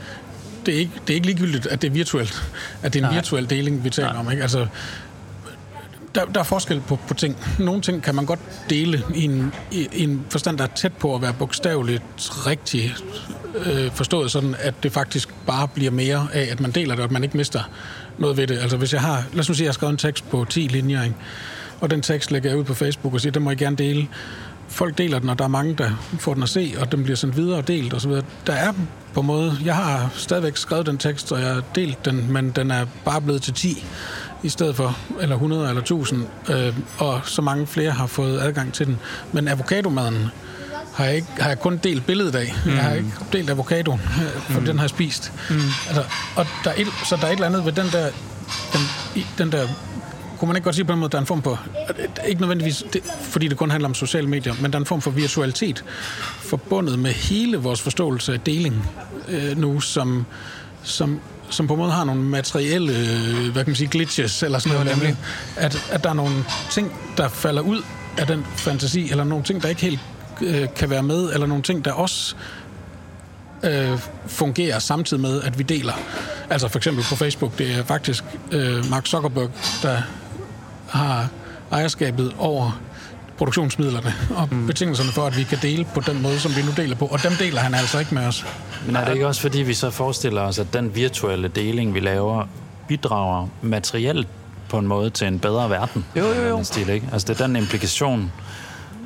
det 0.66 0.74
er, 0.74 0.78
ikke, 0.78 0.92
det 1.06 1.10
er 1.10 1.14
ikke 1.14 1.26
ligegyldigt, 1.26 1.66
at 1.66 1.82
det 1.82 1.88
er 1.88 1.92
virtuelt. 1.92 2.42
At 2.82 2.92
det 2.92 3.00
er 3.00 3.04
en 3.06 3.10
Nej. 3.12 3.20
virtuel 3.20 3.50
deling, 3.50 3.84
vi 3.84 3.90
taler 3.90 4.12
Nej. 4.12 4.20
om. 4.20 4.30
Ikke? 4.30 4.42
Altså, 4.42 4.66
der, 6.14 6.24
der 6.24 6.40
er 6.40 6.44
forskel 6.44 6.80
på, 6.80 6.98
på 7.08 7.14
ting. 7.14 7.36
Nogle 7.58 7.80
ting 7.80 8.02
kan 8.02 8.14
man 8.14 8.26
godt 8.26 8.40
dele 8.70 9.02
i 9.14 9.24
en, 9.24 9.52
i, 9.72 9.88
i 9.92 10.02
en 10.02 10.26
forstand, 10.30 10.58
der 10.58 10.64
er 10.64 10.68
tæt 10.68 10.92
på 10.92 11.14
at 11.14 11.22
være 11.22 11.32
bogstaveligt 11.32 12.02
rigtig 12.46 12.94
øh, 13.66 13.90
forstået, 13.90 14.30
sådan 14.30 14.56
at 14.58 14.74
det 14.82 14.92
faktisk 14.92 15.28
bare 15.46 15.68
bliver 15.68 15.90
mere 15.90 16.28
af, 16.32 16.48
at 16.50 16.60
man 16.60 16.70
deler 16.70 16.94
det, 16.94 16.98
og 17.00 17.04
at 17.04 17.10
man 17.10 17.24
ikke 17.24 17.36
mister 17.36 17.70
noget 18.18 18.36
ved 18.36 18.46
det. 18.46 18.58
Altså 18.58 18.76
hvis 18.76 18.92
jeg 18.92 19.00
har, 19.00 19.24
lad 19.32 19.40
os 19.40 19.48
nu 19.48 19.54
sige, 19.54 19.64
jeg 19.64 19.68
har 19.68 19.74
skrevet 19.74 19.92
en 19.92 19.98
tekst 19.98 20.30
på 20.30 20.46
10 20.50 20.60
linjer, 20.60 21.02
ikke? 21.02 21.16
og 21.80 21.90
den 21.90 22.02
tekst 22.02 22.30
lægger 22.30 22.50
jeg 22.50 22.58
ud 22.58 22.64
på 22.64 22.74
Facebook 22.74 23.14
og 23.14 23.20
siger, 23.20 23.32
den 23.32 23.42
må 23.42 23.50
jeg 23.50 23.58
gerne 23.58 23.76
dele. 23.76 24.08
Folk 24.68 24.98
deler 24.98 25.18
den, 25.18 25.28
og 25.28 25.38
der 25.38 25.44
er 25.44 25.48
mange, 25.48 25.74
der 25.74 25.90
får 26.18 26.34
den 26.34 26.42
at 26.42 26.48
se, 26.48 26.74
og 26.78 26.92
den 26.92 27.02
bliver 27.02 27.16
sendt 27.16 27.36
videre 27.36 27.58
og 27.58 27.68
delt 27.68 27.94
osv. 27.94 28.10
Der 28.46 28.52
er 28.52 28.72
på 29.14 29.20
en 29.20 29.26
måde, 29.26 29.58
jeg 29.64 29.76
har 29.76 30.10
stadigvæk 30.14 30.56
skrevet 30.56 30.86
den 30.86 30.98
tekst, 30.98 31.32
og 31.32 31.40
jeg 31.40 31.54
har 31.54 31.62
delt 31.74 32.04
den, 32.04 32.32
men 32.32 32.50
den 32.50 32.70
er 32.70 32.86
bare 33.04 33.20
blevet 33.20 33.42
til 33.42 33.54
10 33.54 33.84
i 34.42 34.48
stedet 34.48 34.76
for, 34.76 34.98
eller 35.20 35.34
100 35.34 35.68
eller 35.68 35.82
1000, 35.82 36.26
øh, 36.48 36.74
og 36.98 37.20
så 37.24 37.42
mange 37.42 37.66
flere 37.66 37.90
har 37.90 38.06
fået 38.06 38.40
adgang 38.40 38.72
til 38.72 38.86
den. 38.86 38.98
Men 39.32 39.48
avocadomaden 39.48 40.30
har 40.94 41.04
jeg, 41.04 41.14
ikke, 41.14 41.28
har 41.38 41.48
jeg 41.48 41.60
kun 41.60 41.76
delt 41.76 42.06
billedet 42.06 42.34
af. 42.34 42.54
Mm. 42.64 42.70
Jeg 42.70 42.82
har 42.82 42.94
ikke 42.94 43.12
delt 43.32 43.50
avocado, 43.50 43.92
øh, 43.92 43.98
for 44.40 44.60
mm. 44.60 44.66
den 44.66 44.76
har 44.76 44.84
jeg 44.84 44.90
spist. 44.90 45.32
Mm. 45.50 45.56
Altså, 45.88 46.04
og 46.36 46.46
der 46.64 46.70
er 46.70 46.74
et, 46.76 46.86
så 47.08 47.16
der 47.16 47.22
er 47.22 47.30
et 47.30 47.32
eller 47.32 47.46
andet 47.46 47.64
ved 47.64 47.72
den 47.72 47.86
der, 47.92 48.08
den, 48.72 48.80
den 49.38 49.52
der 49.52 49.68
kunne 50.38 50.48
man 50.48 50.56
ikke 50.56 50.64
godt 50.64 50.74
sige 50.74 50.84
på 50.84 50.92
en 50.92 50.98
måde, 50.98 51.10
der 51.10 51.18
er 51.18 51.20
en 51.20 51.26
form 51.26 51.42
for, 51.42 51.60
ikke 52.26 52.40
nødvendigvis, 52.40 52.84
det, 52.92 53.02
fordi 53.20 53.48
det 53.48 53.56
kun 53.56 53.70
handler 53.70 53.88
om 53.88 53.94
sociale 53.94 54.28
medier, 54.28 54.54
men 54.60 54.72
der 54.72 54.76
er 54.76 54.80
en 54.80 54.86
form 54.86 55.00
for 55.00 55.10
virtualitet 55.10 55.84
forbundet 56.38 56.98
med 56.98 57.10
hele 57.12 57.56
vores 57.56 57.80
forståelse 57.80 58.32
af 58.32 58.40
deling 58.40 58.90
øh, 59.28 59.58
nu, 59.58 59.80
som, 59.80 60.26
som, 60.82 61.20
som 61.50 61.66
på 61.66 61.74
en 61.74 61.78
måde 61.78 61.92
har 61.92 62.04
nogle 62.04 62.22
materielle, 62.22 62.92
øh, 62.92 63.52
hvad 63.52 63.64
kan 63.64 63.70
man 63.70 63.76
sige, 63.76 63.88
glitches, 63.88 64.42
eller 64.42 64.58
sådan 64.58 64.78
noget, 64.78 64.96
nemlig, 64.96 65.16
at, 65.56 65.88
at 65.90 66.04
der 66.04 66.10
er 66.10 66.14
nogle 66.14 66.44
ting, 66.70 66.92
der 67.16 67.28
falder 67.28 67.62
ud 67.62 67.82
af 68.18 68.26
den 68.26 68.46
fantasi, 68.56 69.10
eller 69.10 69.24
nogle 69.24 69.44
ting, 69.44 69.62
der 69.62 69.68
ikke 69.68 69.82
helt 69.82 70.00
øh, 70.40 70.66
kan 70.76 70.90
være 70.90 71.02
med, 71.02 71.32
eller 71.32 71.46
nogle 71.46 71.62
ting, 71.62 71.84
der 71.84 71.92
også 71.92 72.36
øh, 73.62 73.98
fungerer 74.26 74.78
samtidig 74.78 75.20
med, 75.20 75.42
at 75.42 75.58
vi 75.58 75.62
deler. 75.62 75.92
Altså 76.50 76.68
for 76.68 76.78
eksempel 76.78 77.04
på 77.04 77.16
Facebook, 77.16 77.58
det 77.58 77.74
er 77.74 77.84
faktisk 77.84 78.24
øh, 78.52 78.90
Mark 78.90 79.06
Zuckerberg, 79.06 79.50
der 79.82 80.02
har 80.88 81.28
ejerskabet 81.72 82.34
over 82.38 82.80
produktionsmidlerne 83.38 84.14
og 84.36 84.48
mm. 84.50 84.66
betingelserne 84.66 85.12
for, 85.12 85.26
at 85.26 85.36
vi 85.36 85.42
kan 85.42 85.58
dele 85.62 85.86
på 85.94 86.00
den 86.00 86.22
måde, 86.22 86.40
som 86.40 86.56
vi 86.56 86.62
nu 86.62 86.72
deler 86.76 86.96
på. 86.96 87.06
Og 87.06 87.22
dem 87.22 87.32
deler 87.32 87.60
han 87.60 87.74
altså 87.74 87.98
ikke 87.98 88.14
med 88.14 88.26
os. 88.26 88.46
Men 88.86 88.96
er 88.96 89.04
det 89.04 89.12
ikke 89.12 89.26
også, 89.26 89.40
fordi 89.40 89.62
vi 89.62 89.74
så 89.74 89.90
forestiller 89.90 90.42
os, 90.42 90.58
at 90.58 90.66
den 90.72 90.94
virtuelle 90.94 91.48
deling, 91.48 91.94
vi 91.94 92.00
laver, 92.00 92.46
bidrager 92.88 93.48
materielt 93.62 94.28
på 94.68 94.78
en 94.78 94.86
måde 94.86 95.10
til 95.10 95.26
en 95.26 95.38
bedre 95.38 95.70
verden? 95.70 96.04
Jo, 96.16 96.26
jo, 96.26 96.42
jo. 96.42 96.64
Stil, 96.64 96.88
ikke? 96.88 97.08
Altså 97.12 97.28
det 97.28 97.40
er 97.40 97.46
den 97.46 97.56
implikation, 97.56 98.32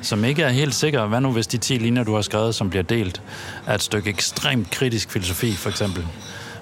som 0.01 0.25
ikke 0.25 0.43
er 0.43 0.49
helt 0.49 0.75
sikker. 0.75 1.05
Hvad 1.05 1.21
nu, 1.21 1.31
hvis 1.31 1.47
de 1.47 1.57
10 1.57 1.73
linjer, 1.73 2.03
du 2.03 2.15
har 2.15 2.21
skrevet, 2.21 2.55
som 2.55 2.69
bliver 2.69 2.83
delt, 2.83 3.21
er 3.67 3.75
et 3.75 3.83
stykke 3.83 4.09
ekstremt 4.09 4.71
kritisk 4.71 5.11
filosofi, 5.11 5.55
for 5.55 5.69
eksempel? 5.69 6.05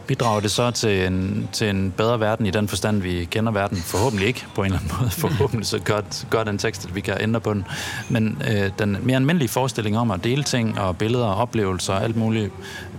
Bidrager 0.10 0.39
det 0.39 0.51
så 0.51 0.72
til 0.72 1.06
en, 1.08 1.50
til 1.51 1.70
en 1.70 1.94
bedre 1.98 2.20
verden 2.20 2.46
i 2.46 2.51
den 2.51 2.68
forstand, 2.68 3.01
vi 3.01 3.28
kender 3.32 3.51
verden? 3.51 3.78
Forhåbentlig 3.78 4.28
ikke, 4.28 4.46
på 4.56 4.62
en 4.62 4.66
eller 4.66 4.80
anden 4.80 4.92
måde. 5.00 5.10
Forhåbentlig 5.28 5.68
så 5.68 5.80
godt, 5.80 6.28
godt 6.30 6.48
den 6.48 6.58
tekst, 6.58 6.86
at 6.86 6.96
vi 6.96 7.01
kan 7.01 7.18
ændre 7.20 7.39
på 7.39 7.54
den. 7.54 7.66
Men 8.10 8.42
øh, 8.51 8.72
den 8.80 8.98
mere 9.04 9.16
almindelige 9.16 9.50
forestilling 9.50 9.98
om 9.98 10.12
at 10.12 10.24
dele 10.24 10.44
ting 10.44 10.80
og 10.80 10.98
billeder 10.98 11.25
og 11.25 11.36
oplevelser 11.36 11.94
og 11.94 12.04
alt 12.04 12.16
muligt 12.16 12.51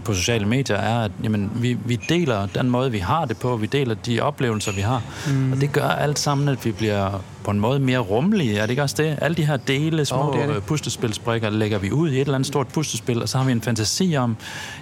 på 0.04 0.14
sociale 0.14 0.46
medier, 0.46 0.76
er, 0.76 1.04
at 1.04 1.10
jamen, 1.22 1.50
vi, 1.54 1.78
vi 1.84 1.96
deler 2.08 2.46
den 2.46 2.70
måde, 2.70 2.90
vi 2.90 2.98
har 2.98 3.24
det 3.24 3.36
på. 3.36 3.56
Vi 3.56 3.66
deler 3.66 3.94
de 3.94 4.20
oplevelser, 4.20 4.72
vi 4.72 4.80
har. 4.80 5.02
Mm. 5.26 5.52
Og 5.52 5.60
det 5.60 5.72
gør 5.72 5.88
alt 5.88 6.18
sammen, 6.18 6.48
at 6.48 6.64
vi 6.64 6.72
bliver 6.72 7.22
på 7.50 7.54
en 7.54 7.60
måde 7.60 7.80
mere 7.80 7.98
rummelige. 7.98 8.58
Er 8.58 8.62
det 8.62 8.70
ikke 8.70 8.82
også 8.82 8.94
det? 8.98 9.18
Alle 9.20 9.34
de 9.34 9.46
her 9.46 9.56
dele, 9.56 10.04
små 10.04 10.30
oh, 10.30 10.38
det 10.38 10.48
det. 10.48 10.62
puslespilsbrikker, 10.62 11.50
lægger 11.50 11.78
vi 11.78 11.92
ud 11.92 12.10
i 12.10 12.14
et 12.14 12.20
eller 12.20 12.34
andet 12.34 12.46
stort 12.46 12.68
puslespil, 12.68 13.22
og 13.22 13.28
så 13.28 13.38
har 13.38 13.44
vi 13.44 13.52
en 13.52 13.62
fantasi 13.62 14.16
om, 14.16 14.36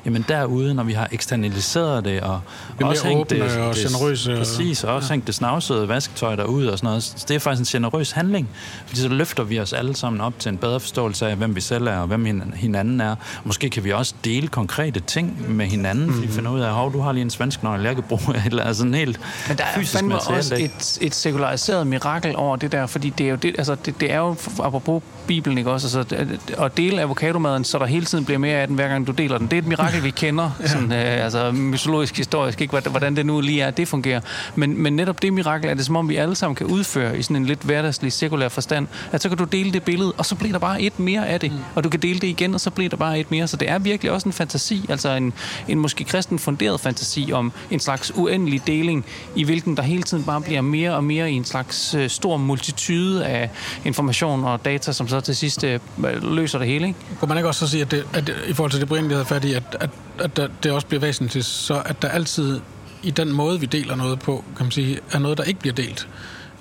jamen 0.04 0.24
derude, 0.28 0.74
når 0.74 0.82
vi 0.82 0.92
har 0.92 1.08
eksternaliseret 1.12 2.04
det, 2.04 2.20
og 2.20 2.40
vi 2.78 2.84
også 2.84 3.06
hængt 3.06 3.30
det, 3.30 3.42
og 3.42 3.74
det, 3.74 3.86
generøse. 3.86 4.36
Præcis, 4.36 4.84
og 4.84 4.94
også 4.94 5.06
ja. 5.06 5.12
hængt 5.12 5.26
det 5.26 5.34
snavsede 5.34 5.88
vasketøj 5.88 6.36
derud 6.36 6.66
og 6.66 6.78
sådan 6.78 6.86
noget. 6.86 7.02
Så 7.02 7.24
det 7.28 7.34
er 7.34 7.38
faktisk 7.38 7.74
en 7.74 7.80
generøs 7.80 8.10
handling, 8.10 8.48
fordi 8.86 9.00
så 9.00 9.08
løfter 9.08 9.42
vi 9.42 9.60
os 9.60 9.72
alle 9.72 9.96
sammen 9.96 10.20
op 10.20 10.38
til 10.38 10.48
en 10.48 10.56
bedre 10.56 10.80
forståelse 10.80 11.26
af, 11.26 11.36
hvem 11.36 11.56
vi 11.56 11.60
selv 11.60 11.86
er, 11.86 11.96
og 11.96 12.06
hvem 12.06 12.52
hinanden 12.54 13.00
er. 13.00 13.14
Måske 13.44 13.70
kan 13.70 13.84
vi 13.84 13.92
også 13.92 14.14
dele 14.24 14.48
konkrete 14.48 15.00
ting 15.00 15.56
med 15.56 15.66
hinanden, 15.66 16.06
mm. 16.06 16.12
fordi 16.12 16.26
vi 16.26 16.32
finder 16.32 16.50
ud 16.50 16.60
af, 16.60 16.86
at 16.86 16.92
du 16.92 17.00
har 17.00 17.12
lige 17.12 17.22
en 17.22 17.30
svensk 17.30 17.62
nøgle, 17.62 17.84
jeg 17.84 17.94
kan 17.94 18.04
bruge, 18.08 18.42
eller 18.46 18.72
sådan 18.72 18.94
helt 18.94 19.20
Men 19.48 19.58
der 19.58 19.64
er 19.64 19.84
fandme 19.84 20.14
også 20.14 20.54
et, 20.54 20.98
et 21.00 21.14
sekulariseret 21.14 21.86
mirakel 21.86 22.36
over 22.36 22.57
det 22.58 22.72
der, 22.72 22.86
fordi 22.86 23.10
det 23.10 23.26
er 23.26 23.30
jo, 23.30 23.36
det, 23.36 23.54
altså 23.58 23.74
det, 23.74 24.00
det 24.00 24.12
er 24.12 24.18
jo 24.18 24.36
apropos 24.62 25.02
Bibelen, 25.26 25.58
ikke 25.58 25.70
også? 25.70 25.98
Altså, 25.98 26.16
at 26.58 26.76
dele 26.76 27.00
avocadomaden, 27.00 27.64
så 27.64 27.78
der 27.78 27.86
hele 27.86 28.06
tiden 28.06 28.24
bliver 28.24 28.38
mere 28.38 28.56
af 28.56 28.66
den, 28.66 28.76
hver 28.76 28.88
gang 28.88 29.06
du 29.06 29.12
deler 29.12 29.38
den. 29.38 29.46
Det 29.46 29.52
er 29.56 29.58
et 29.62 29.66
mirakel, 29.66 30.04
vi 30.04 30.10
kender, 30.10 30.50
sådan, 30.66 30.92
øh, 30.92 31.24
altså 31.24 31.52
mytologisk, 31.52 32.16
historisk, 32.16 32.60
ikke? 32.60 32.80
Hvordan- 32.80 33.16
det 33.16 33.26
nu 33.26 33.40
lige 33.40 33.62
er, 33.62 33.70
det 33.70 33.88
fungerer. 33.88 34.20
Men, 34.54 34.82
men 34.82 34.96
netop 34.96 35.22
det 35.22 35.32
mirakel 35.32 35.70
er 35.70 35.74
det, 35.74 35.86
som 35.86 35.96
om 35.96 36.08
vi 36.08 36.16
alle 36.16 36.34
sammen 36.34 36.54
kan 36.54 36.66
udføre 36.66 37.18
i 37.18 37.22
sådan 37.22 37.36
en 37.36 37.46
lidt 37.46 37.60
hverdagslig, 37.62 38.12
sekulær 38.12 38.48
forstand, 38.48 38.86
at 39.12 39.22
så 39.22 39.28
kan 39.28 39.38
du 39.38 39.44
dele 39.44 39.72
det 39.72 39.82
billede, 39.82 40.12
og 40.18 40.26
så 40.26 40.34
bliver 40.34 40.52
der 40.52 40.58
bare 40.58 40.82
et 40.82 40.98
mere 40.98 41.28
af 41.28 41.40
det, 41.40 41.52
og 41.74 41.84
du 41.84 41.88
kan 41.88 42.00
dele 42.00 42.20
det 42.20 42.26
igen, 42.26 42.54
og 42.54 42.60
så 42.60 42.70
bliver 42.70 42.88
der 42.90 42.96
bare 42.96 43.18
et 43.20 43.30
mere. 43.30 43.46
Så 43.46 43.56
det 43.56 43.70
er 43.70 43.78
virkelig 43.78 44.12
også 44.12 44.28
en 44.28 44.32
fantasi, 44.32 44.86
altså 44.88 45.10
en, 45.10 45.32
en 45.68 45.78
måske 45.78 46.04
kristen 46.04 46.38
funderet 46.38 46.80
fantasi 46.80 47.30
om 47.32 47.52
en 47.70 47.80
slags 47.80 48.12
uendelig 48.16 48.66
deling, 48.66 49.04
i 49.34 49.44
hvilken 49.44 49.76
der 49.76 49.82
hele 49.82 50.02
tiden 50.02 50.24
bare 50.24 50.40
bliver 50.40 50.60
mere 50.60 50.94
og 50.94 51.04
mere 51.04 51.30
i 51.32 51.34
en 51.34 51.44
slags 51.44 51.94
øh, 51.94 52.10
stor 52.10 52.36
multitude 52.38 53.26
af 53.26 53.50
information 53.84 54.44
og 54.44 54.64
data, 54.64 54.92
som 54.92 55.08
så 55.08 55.20
til 55.20 55.36
sidst 55.36 55.64
øh, 55.64 55.80
løser 56.22 56.58
det 56.58 56.68
hele. 56.68 56.86
Ikke? 56.86 56.98
Kunne 57.20 57.28
man 57.28 57.38
ikke 57.38 57.48
også 57.48 57.66
så 57.66 57.70
sige, 57.70 57.82
at, 57.82 57.90
det, 57.90 58.06
at 58.12 58.32
i 58.48 58.52
forhold 58.52 58.70
til 58.70 58.80
det 58.80 58.88
Brian, 58.88 59.08
vi 59.08 59.14
havde 59.14 59.26
fat 59.26 59.44
i, 59.44 59.52
at, 59.52 59.76
at, 59.80 59.90
at 60.18 60.50
det 60.62 60.72
også 60.72 60.86
bliver 60.86 61.00
væsentligt, 61.00 61.44
så 61.44 61.82
at 61.86 62.02
der 62.02 62.08
altid 62.08 62.60
i 63.02 63.10
den 63.10 63.32
måde, 63.32 63.60
vi 63.60 63.66
deler 63.66 63.96
noget 63.96 64.18
på, 64.18 64.44
kan 64.56 64.64
man 64.64 64.70
sige, 64.70 64.98
er 65.12 65.18
noget, 65.18 65.38
der 65.38 65.44
ikke 65.44 65.60
bliver 65.60 65.74
delt. 65.74 66.08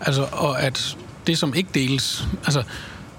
Altså, 0.01 0.27
og 0.31 0.61
at 0.61 0.97
det, 1.27 1.37
som 1.37 1.53
ikke 1.53 1.69
deles, 1.73 2.27
altså, 2.45 2.63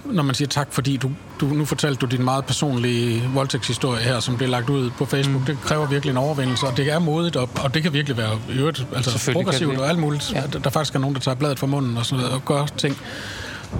når 0.04 0.22
man 0.22 0.34
siger 0.34 0.48
tak, 0.48 0.68
fordi 0.70 0.96
du, 0.96 1.10
du 1.40 1.46
nu 1.46 1.64
fortalte 1.64 2.00
du 2.00 2.06
din 2.06 2.24
meget 2.24 2.44
personlige 2.44 3.22
voldtægtshistorie 3.34 4.02
her, 4.02 4.20
som 4.20 4.36
blev 4.36 4.48
lagt 4.48 4.70
ud 4.70 4.90
på 4.90 5.04
Facebook, 5.04 5.40
mm. 5.40 5.46
det 5.46 5.58
kræver 5.64 5.86
virkelig 5.86 6.10
en 6.10 6.16
overvindelse, 6.16 6.66
og 6.66 6.76
det 6.76 6.92
er 6.92 6.98
modigt, 6.98 7.36
og, 7.36 7.50
og 7.64 7.74
det 7.74 7.82
kan 7.82 7.92
virkelig 7.92 8.16
være 8.16 8.38
øvrigt, 8.50 8.86
altså 8.96 9.32
progressivt 9.32 9.78
og 9.78 9.88
alt 9.88 9.98
muligt. 9.98 10.32
Ja. 10.32 10.42
Der, 10.52 10.58
der 10.58 10.70
faktisk 10.70 10.94
er 10.94 10.98
nogen, 10.98 11.14
der 11.14 11.20
tager 11.20 11.34
bladet 11.34 11.58
fra 11.58 11.66
munden 11.66 11.96
og 11.96 12.06
sådan 12.06 12.24
noget, 12.24 12.34
og 12.34 12.44
gør 12.44 12.66
ting. 12.76 12.96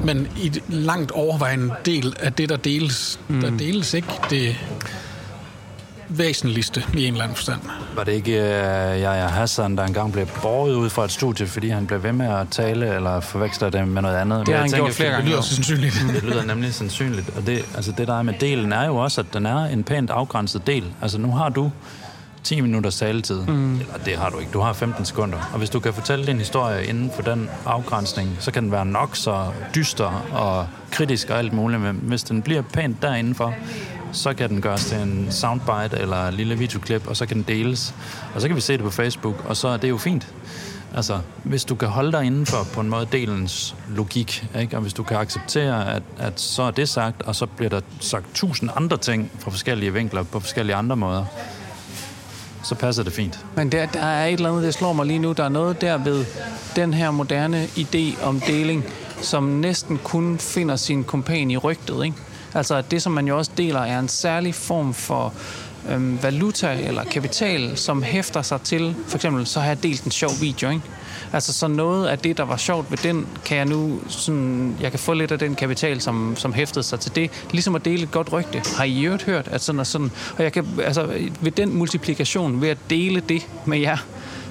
Men 0.05 0.29
i 0.37 0.53
langt 0.69 1.11
overvejende 1.11 1.75
del 1.85 2.15
af 2.21 2.33
det, 2.33 2.49
der 2.49 2.57
deles, 2.57 3.21
mm. 3.29 3.41
der 3.41 3.51
deles 3.51 3.95
ikke 3.95 4.09
det 4.31 4.57
væsentligste 6.09 6.83
i 6.95 7.05
en 7.07 7.13
eller 7.13 7.25
anden 7.25 7.37
forstand. 7.37 7.61
Var 7.97 8.05
det 8.05 8.13
ikke 8.13 8.33
uh, 8.33 8.47
Yahya 9.03 9.27
Hassan, 9.27 9.77
der 9.77 9.85
engang 9.85 10.13
blev 10.13 10.27
båret 10.43 10.75
ud 10.75 10.91
fra 10.91 11.05
et 11.05 11.11
studie, 11.13 11.47
fordi 11.47 11.69
han 11.69 11.87
blev 11.87 12.03
ved 12.03 12.13
med 12.13 12.27
at 12.27 12.47
tale, 12.51 12.95
eller 12.95 13.21
forveksler 13.21 13.71
det 13.71 13.89
med 13.89 14.03
noget 14.03 14.17
andet? 14.17 14.47
Det 14.47 14.55
har 14.55 14.63
Men 14.63 14.71
han 14.71 14.79
jeg 14.79 14.85
gjort 14.87 14.95
flere 14.95 15.09
Det 15.09 15.17
gange. 15.17 15.31
lyder 15.31 15.41
så 15.41 15.55
sandsynligt. 15.55 15.95
Det 16.15 16.23
lyder 16.23 16.45
nemlig 16.45 16.75
sandsynligt. 16.75 17.31
Og 17.37 17.47
det, 17.47 17.65
altså 17.75 17.93
det, 17.93 18.09
der 18.09 18.19
er 18.19 18.23
med 18.23 18.35
delen, 18.41 18.73
er 18.73 18.87
jo 18.87 18.97
også, 18.97 19.21
at 19.21 19.27
den 19.35 19.47
er 19.47 19.65
en 19.65 19.85
pænt 19.85 20.11
afgrænset 20.11 20.67
del. 20.67 20.85
Altså 21.03 21.19
nu 21.19 21.31
har 21.33 21.49
du 21.49 21.71
10 22.45 22.61
minutters 22.61 22.97
taletid. 22.97 23.41
Mm. 23.41 23.75
Eller 23.81 23.95
det 24.05 24.17
har 24.17 24.31
du 24.31 24.39
ikke. 24.39 24.51
Du 24.53 24.61
har 24.61 24.73
15 24.73 25.05
sekunder. 25.05 25.39
Og 25.53 25.59
hvis 25.59 25.71
du 25.71 25.81
kan 25.81 25.95
fortælle 25.95 26.27
din 26.27 26.39
historie 26.39 26.85
inden 26.87 27.11
for 27.15 27.23
den 27.23 27.49
afgrænsning, 27.67 28.37
så 28.41 28.51
kan 28.51 28.63
den 28.63 28.73
være 28.73 28.87
nok 28.87 29.17
så 29.17 29.45
dyster 29.75 30.25
og 30.33 30.67
kritisk 30.91 31.31
og 31.31 31.39
alt 31.39 31.53
muligt. 31.53 31.81
Men 31.83 31.99
hvis 32.03 32.23
den 32.23 32.43
bliver 32.43 32.63
pænt 32.63 33.03
derindenfor, 33.03 33.55
så 34.13 34.35
kan 34.35 34.51
den 34.51 34.61
gøres 34.61 34.85
til 34.85 34.99
en 34.99 35.27
soundbite 35.31 35.99
eller 35.99 36.29
en 36.29 36.35
lille 36.35 36.59
videoklip, 36.59 37.07
og 37.07 37.17
så 37.17 37.27
kan 37.27 37.37
den 37.37 37.45
deles. 37.49 37.95
Og 38.35 38.41
så 38.41 38.47
kan 38.49 38.57
vi 38.57 38.61
se 38.61 38.73
det 38.73 38.83
på 38.83 38.91
Facebook, 38.91 39.45
og 39.49 39.57
så 39.57 39.69
er 39.69 39.77
det 39.77 39.89
jo 39.89 39.97
fint. 39.97 40.29
Altså, 40.95 41.21
hvis 41.45 41.65
du 41.65 41.75
kan 41.75 41.89
holde 41.89 42.13
dig 42.13 42.25
inden 42.25 42.47
for 42.47 42.67
på 42.75 42.81
en 42.81 42.89
måde 42.89 43.07
delens 43.13 43.75
logik, 43.89 44.47
ikke? 44.59 44.77
og 44.77 44.83
hvis 44.83 44.93
du 44.93 45.03
kan 45.03 45.17
acceptere, 45.17 45.95
at, 45.95 46.03
at 46.19 46.41
så 46.41 46.63
er 46.63 46.71
det 46.71 46.89
sagt, 46.89 47.23
og 47.23 47.35
så 47.35 47.47
bliver 47.47 47.71
der 47.71 47.81
sagt 48.01 48.27
tusind 48.35 48.71
andre 48.77 48.97
ting 48.97 49.31
fra 49.39 49.51
forskellige 49.51 49.93
vinkler 49.93 50.23
på 50.23 50.41
forskellige 50.41 50.77
andre 50.77 50.97
måder, 50.97 51.25
så 52.63 52.75
passer 52.75 53.03
det 53.03 53.13
fint. 53.13 53.45
Men 53.57 53.73
der, 53.73 53.87
der 53.87 54.01
er 54.01 54.27
et 54.27 54.33
eller 54.33 54.51
andet, 54.51 54.65
det 54.65 54.75
slår 54.75 54.93
mig 54.93 55.07
lige 55.07 55.19
nu. 55.19 55.33
Der 55.33 55.45
er 55.45 55.49
noget 55.49 55.81
der 55.81 55.99
ved 55.99 56.25
den 56.77 56.95
her 56.95 57.11
moderne 57.11 57.65
idé 57.65 58.25
om 58.25 58.41
deling, 58.41 58.85
som 59.21 59.45
næsten 59.45 59.99
kun 60.05 60.39
finder 60.39 60.77
sin 60.77 61.05
kompan 61.05 61.51
i 61.51 61.57
rygtet. 61.57 62.05
Ikke? 62.05 62.17
Altså 62.55 62.75
at 62.75 62.91
det, 62.91 63.03
som 63.03 63.13
man 63.13 63.29
jo 63.29 63.39
også 63.39 63.51
deler, 63.57 63.81
er 63.81 63.99
en 63.99 64.09
særlig 64.09 64.55
form 64.55 64.95
for 64.95 65.35
øhm, 65.91 66.23
valuta 66.23 66.73
eller 66.73 67.05
kapital, 67.05 67.77
som 67.77 68.03
hæfter 68.03 68.43
sig 68.43 68.61
til, 68.61 68.95
for 69.07 69.17
eksempel, 69.17 69.47
så 69.47 69.61
har 69.61 69.67
jeg 69.67 69.83
delt 69.83 70.05
en 70.05 70.11
sjov 70.11 70.31
video, 70.41 70.71
ikke? 70.71 70.83
Altså 71.33 71.53
så 71.53 71.69
noget 71.69 72.07
af 72.07 72.19
det, 72.19 72.37
der 72.37 72.45
var 72.45 72.57
sjovt 72.57 72.91
ved 72.91 72.99
den, 72.99 73.27
kan 73.45 73.57
jeg 73.57 73.67
nu 73.67 74.01
sådan, 74.09 74.77
jeg 74.81 74.91
kan 74.91 75.01
få 75.01 75.13
lidt 75.13 75.33
af 75.33 75.39
den 75.39 75.55
kapital, 75.55 76.01
som, 76.01 76.37
som 76.37 76.53
hæftede 76.53 76.85
sig 76.85 77.01
til 77.01 77.17
det. 77.17 77.31
Ligesom 77.51 77.75
at 77.75 77.85
dele 77.85 78.03
et 78.03 78.11
godt 78.11 78.33
rygte. 78.33 78.63
Har 78.77 78.85
I 78.85 79.03
øvrigt 79.05 79.23
hørt, 79.25 79.49
at 79.49 79.63
sådan 79.63 79.81
og 79.81 79.87
sådan, 79.87 80.11
og 80.37 80.45
jeg 80.45 80.53
kan, 80.53 80.67
altså 80.85 81.09
ved 81.41 81.51
den 81.51 81.75
multiplikation, 81.75 82.61
ved 82.61 82.69
at 82.69 82.79
dele 82.91 83.21
det 83.21 83.47
med 83.65 83.79
jer, 83.79 83.97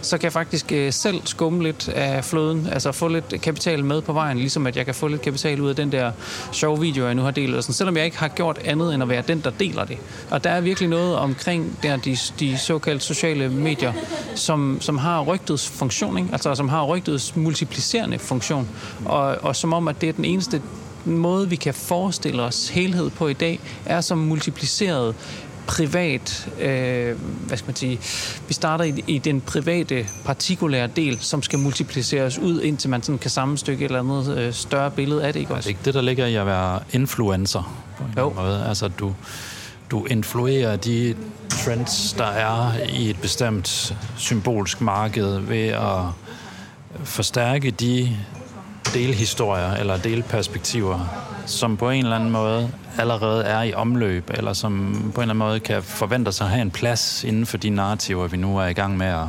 så 0.02 0.18
kan 0.18 0.24
jeg 0.24 0.34
faktisk 0.34 0.72
øh, 0.72 0.94
selv 0.94 1.22
skumme 1.26 1.64
lidt 1.64 1.90
af 1.90 2.26
floden, 2.26 2.68
altså 2.72 2.92
få 2.92 3.08
lidt 3.08 3.42
kapital 3.42 3.86
med 3.86 4.02
på 4.02 4.14
vejen, 4.14 4.38
ligesom 4.38 4.68
at 4.68 4.78
jeg 4.78 4.86
kan 4.86 4.96
få 4.96 5.08
lidt 5.08 5.22
kapital 5.22 5.62
ud 5.62 5.70
af 5.70 5.76
den 5.76 5.92
der 5.92 6.12
sjove 6.52 6.80
video, 6.80 7.06
jeg 7.06 7.16
nu 7.16 7.22
har 7.22 7.32
delt, 7.32 7.56
og 7.56 7.64
sådan, 7.64 7.74
selvom 7.74 7.98
jeg 7.98 8.06
ikke 8.06 8.18
har 8.18 8.28
gjort 8.28 8.60
andet 8.66 8.94
end 8.94 9.04
at 9.04 9.10
være 9.10 9.24
den, 9.28 9.42
der 9.42 9.50
deler 9.50 9.86
det. 9.86 9.98
Og 10.30 10.44
der 10.44 10.50
er 10.50 10.62
virkelig 10.62 10.90
noget 10.90 11.16
omkring 11.16 11.80
der, 11.84 11.98
de, 11.98 12.18
de 12.40 12.58
såkaldte 12.58 13.06
sociale 13.06 13.50
medier, 13.50 13.94
som, 14.36 14.78
som 14.82 14.98
har 14.98 15.22
rygtets 15.22 15.70
funktion, 15.70 16.18
ikke? 16.18 16.30
altså 16.32 16.56
som 16.56 16.70
har 16.70 16.86
rygtets 16.86 17.36
multiplicerende 17.36 18.20
funktion, 18.20 18.70
og, 19.06 19.38
og 19.42 19.56
som 19.56 19.74
om, 19.74 19.88
at 19.88 20.02
det 20.02 20.10
er 20.10 20.14
den 20.14 20.26
eneste 20.26 20.62
måde, 21.06 21.50
vi 21.50 21.56
kan 21.56 21.74
forestille 21.74 22.44
os 22.44 22.70
helhed 22.70 23.10
på 23.10 23.28
i 23.28 23.34
dag, 23.34 23.60
er 23.86 24.02
som 24.02 24.18
multipliceret 24.18 25.16
privat, 25.68 26.50
øh, 26.60 27.16
hvad 27.48 27.58
skal 27.58 27.68
man 27.68 27.76
sige, 27.76 28.00
vi 28.48 28.54
starter 28.54 28.84
i, 28.86 29.04
i 29.08 29.18
den 29.18 29.42
private, 29.42 30.06
partikulære 30.26 30.88
del, 30.96 31.20
som 31.22 31.44
skal 31.44 31.60
multipliceres 31.60 32.40
ud, 32.40 32.62
indtil 32.62 32.90
man 32.90 33.04
sådan 33.04 33.20
kan 33.20 33.32
sammenstykke 33.32 33.86
et 33.86 33.92
eller 33.96 34.00
andet 34.00 34.38
øh, 34.38 34.54
større 34.54 34.92
billede 34.92 35.24
af 35.24 35.34
det, 35.34 35.40
ikke 35.40 35.50
Er 35.50 35.54
det 35.54 35.58
også? 35.58 35.70
ikke 35.70 35.82
det, 35.86 35.94
der 35.94 36.02
ligger 36.02 36.26
i 36.26 36.36
at 36.36 36.46
være 36.46 36.80
influencer 36.92 37.78
på 37.98 38.04
en 38.04 38.14
Jo. 38.18 38.34
måde? 38.34 38.66
Altså, 38.70 38.88
du, 38.88 39.16
du 39.92 40.06
influerer 40.06 40.76
de 40.76 41.16
trends, 41.50 42.14
der 42.18 42.26
er 42.28 42.72
i 42.90 43.10
et 43.10 43.22
bestemt 43.22 43.96
symbolsk 44.18 44.82
marked 44.82 45.40
ved 45.40 45.68
at 45.68 46.02
forstærke 47.04 47.72
de 47.72 48.18
delhistorier 48.94 49.74
eller 49.74 49.98
delperspektiver, 49.98 51.27
som 51.48 51.78
på 51.78 51.90
en 51.90 52.04
eller 52.04 52.16
anden 52.16 52.32
måde 52.32 52.72
allerede 52.98 53.44
er 53.44 53.62
i 53.62 53.74
omløb, 53.74 54.30
eller 54.34 54.54
som 54.54 54.72
på 55.16 55.22
en 55.22 55.24
eller 55.30 55.34
anden 55.34 55.38
måde 55.38 55.60
kan 55.60 55.84
forvente 55.84 56.32
sig 56.32 56.46
at 56.46 56.52
have 56.52 56.62
en 56.62 56.72
plads 56.72 57.24
inden 57.24 57.46
for 57.46 57.58
de 57.58 57.70
narrativer, 57.70 58.28
vi 58.28 58.38
nu 58.38 58.58
er 58.58 58.66
i 58.66 58.74
gang 58.74 58.98
med 58.98 59.08
at, 59.08 59.28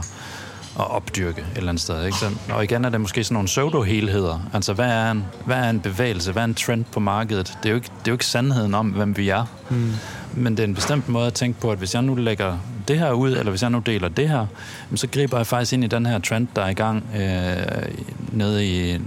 at 0.78 0.90
opdyrke 0.90 1.40
et 1.40 1.56
eller 1.56 1.68
andet 1.68 1.82
sted. 1.82 2.04
Ikke? 2.04 2.18
Så, 2.18 2.26
og 2.52 2.64
igen 2.64 2.84
er 2.84 2.88
det 2.88 3.00
måske 3.00 3.24
sådan 3.24 3.34
nogle 3.34 3.46
pseudo-helheder. 3.46 4.48
Altså, 4.52 4.72
hvad 4.72 4.90
er, 4.90 5.10
en, 5.10 5.24
hvad 5.44 5.56
er 5.56 5.70
en 5.70 5.80
bevægelse? 5.80 6.32
Hvad 6.32 6.42
er 6.42 6.44
en 6.44 6.54
trend 6.54 6.84
på 6.84 7.00
markedet? 7.00 7.58
Det 7.62 7.68
er 7.68 7.70
jo 7.70 7.76
ikke, 7.76 7.90
det 7.98 8.08
er 8.08 8.12
jo 8.12 8.14
ikke 8.14 8.26
sandheden 8.26 8.74
om, 8.74 8.88
hvem 8.88 9.16
vi 9.16 9.28
er. 9.28 9.44
Mm. 9.70 9.92
Men 10.34 10.56
det 10.56 10.60
er 10.60 10.68
en 10.68 10.74
bestemt 10.74 11.08
måde 11.08 11.26
at 11.26 11.34
tænke 11.34 11.60
på, 11.60 11.72
at 11.72 11.78
hvis 11.78 11.94
jeg 11.94 12.02
nu 12.02 12.14
lægger 12.14 12.58
det 12.88 12.98
her 12.98 13.12
ud, 13.12 13.30
eller 13.30 13.50
hvis 13.50 13.62
jeg 13.62 13.70
nu 13.70 13.78
deler 13.78 14.08
det 14.08 14.28
her, 14.28 14.46
så 14.94 15.06
griber 15.06 15.36
jeg 15.36 15.46
faktisk 15.46 15.72
ind 15.72 15.84
i 15.84 15.86
den 15.86 16.06
her 16.06 16.18
trend, 16.18 16.48
der 16.56 16.62
er 16.62 16.68
i 16.68 16.74
gang 16.74 17.04
øh, 17.16 17.82
nede 18.32 18.66
i 18.66 18.98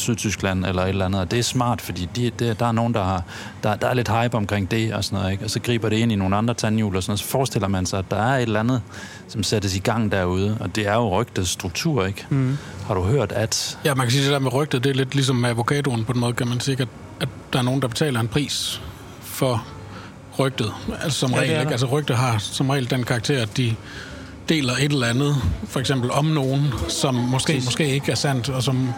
Sydtyskland 0.00 0.66
eller 0.66 0.82
et 0.82 0.88
eller 0.88 1.04
andet. 1.04 1.20
Og 1.20 1.30
det 1.30 1.38
er 1.38 1.42
smart, 1.42 1.80
fordi 1.80 2.08
de, 2.16 2.30
det, 2.38 2.60
der 2.60 2.66
er 2.66 2.72
nogen, 2.72 2.94
der, 2.94 3.04
har, 3.04 3.22
der, 3.62 3.76
der 3.76 3.86
er 3.86 3.94
lidt 3.94 4.08
hype 4.08 4.36
omkring 4.36 4.70
det 4.70 4.94
og 4.94 5.04
sådan 5.04 5.18
noget. 5.18 5.32
Ikke? 5.32 5.44
Og 5.44 5.50
så 5.50 5.60
griber 5.60 5.88
det 5.88 5.96
ind 5.96 6.12
i 6.12 6.16
nogle 6.16 6.36
andre 6.36 6.54
tandhjul 6.54 6.96
og 6.96 7.02
sådan 7.02 7.10
noget. 7.10 7.20
Så 7.20 7.26
forestiller 7.26 7.68
man 7.68 7.86
sig, 7.86 7.98
at 7.98 8.04
der 8.10 8.16
er 8.16 8.36
et 8.36 8.42
eller 8.42 8.60
andet, 8.60 8.82
som 9.28 9.42
sættes 9.42 9.76
i 9.76 9.78
gang 9.78 10.12
derude. 10.12 10.56
Og 10.60 10.76
det 10.76 10.86
er 10.86 10.94
jo 10.94 11.20
rygtets 11.20 11.50
struktur, 11.50 12.06
ikke? 12.06 12.26
Mm. 12.30 12.58
Har 12.86 12.94
du 12.94 13.02
hørt, 13.02 13.32
at... 13.32 13.78
Ja, 13.84 13.94
man 13.94 14.06
kan 14.06 14.10
sige, 14.10 14.20
at 14.20 14.24
det 14.24 14.32
der 14.32 14.38
med 14.38 14.54
rygtet, 14.54 14.84
det 14.84 14.90
er 14.90 14.94
lidt 14.94 15.14
ligesom 15.14 15.36
med 15.36 15.50
avocadoen 15.50 16.04
på 16.04 16.12
den 16.12 16.20
måde, 16.20 16.32
kan 16.32 16.48
man 16.48 16.60
sige, 16.60 16.82
at, 16.82 16.88
at 17.20 17.28
der 17.52 17.58
er 17.58 17.62
nogen, 17.62 17.82
der 17.82 17.88
betaler 17.88 18.20
en 18.20 18.28
pris 18.28 18.82
for 19.20 19.66
rygtet. 20.38 20.72
Altså 21.02 21.18
som 21.18 21.30
Ja, 21.30 21.36
regel, 21.36 21.60
ikke? 21.60 21.70
Altså 21.72 21.86
rygtet 21.86 22.16
har 22.16 22.38
som 22.38 22.70
regel 22.70 22.90
den 22.90 23.04
karakter, 23.04 23.42
at 23.42 23.56
de 23.56 23.74
deler 24.48 24.72
et 24.72 24.92
eller 24.92 25.06
andet, 25.06 25.36
for 25.68 25.80
eksempel 25.80 26.10
om 26.10 26.24
nogen, 26.24 26.64
som 26.88 27.14
måske, 27.14 27.62
måske 27.64 27.88
ikke 27.88 28.12
er 28.12 28.16
sandt, 28.16 28.48
og 28.48 28.62
som 28.62 28.88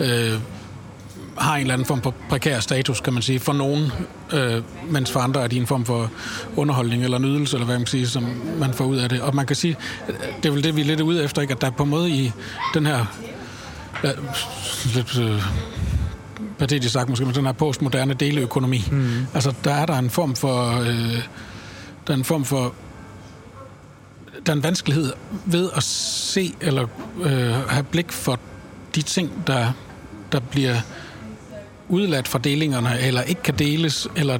øh, 0.00 0.32
har 1.38 1.54
en 1.54 1.60
eller 1.60 1.74
anden 1.74 1.86
form 1.86 2.02
for 2.02 2.14
prekær 2.28 2.60
status, 2.60 3.00
kan 3.00 3.12
man 3.12 3.22
sige, 3.22 3.40
for 3.40 3.52
nogen, 3.52 3.92
øh, 4.32 4.62
mens 4.90 5.12
for 5.12 5.20
andre 5.20 5.42
er 5.42 5.46
de 5.46 5.56
en 5.56 5.66
form 5.66 5.84
for 5.84 6.10
underholdning 6.56 7.04
eller 7.04 7.18
nydelse, 7.18 7.56
eller 7.56 7.64
hvad 7.64 7.74
man 7.74 7.84
kan 7.84 7.90
sige, 7.90 8.08
som 8.08 8.24
man 8.58 8.74
får 8.74 8.84
ud 8.84 8.96
af 8.96 9.08
det. 9.08 9.20
Og 9.20 9.34
man 9.34 9.46
kan 9.46 9.56
sige, 9.56 9.76
det 10.42 10.48
er 10.48 10.52
vel 10.52 10.64
det, 10.64 10.76
vi 10.76 10.80
er 10.80 10.84
lidt 10.84 11.00
ude 11.00 11.24
efter, 11.24 11.42
ikke? 11.42 11.54
at 11.54 11.60
der 11.60 11.66
er 11.66 11.70
på 11.70 11.82
en 11.82 11.90
måde 11.90 12.10
i 12.10 12.32
den 12.74 12.86
her 12.86 13.06
ja, 14.04 14.10
lidt 14.94 15.18
øh, 15.18 15.42
patetisk 16.58 16.92
sagt 16.92 17.08
måske, 17.08 17.24
men 17.24 17.34
den 17.34 17.46
her 17.46 17.52
postmoderne 17.52 18.14
deleøkonomi. 18.14 18.84
Mm. 18.90 19.26
Altså, 19.34 19.54
der 19.64 19.74
er 19.74 19.86
der 19.86 19.98
en 19.98 20.10
form 20.10 20.36
for... 20.36 20.80
Øh, 20.80 21.22
der 22.06 22.12
er 22.12 22.18
en 22.18 22.24
form 22.24 22.44
for 22.44 22.74
der 24.46 24.52
er 24.52 24.56
en 24.56 24.62
vanskelighed 24.62 25.12
ved 25.44 25.70
at 25.76 25.82
se 25.82 26.54
eller 26.60 26.86
øh, 27.22 27.68
have 27.68 27.82
blik 27.82 28.12
for 28.12 28.38
de 28.94 29.02
ting, 29.02 29.30
der, 29.46 29.72
der 30.32 30.40
bliver 30.40 30.76
udladt 31.88 32.28
fra 32.28 32.38
delingerne, 32.38 33.00
eller 33.00 33.22
ikke 33.22 33.42
kan 33.42 33.54
deles, 33.54 34.08
eller 34.16 34.38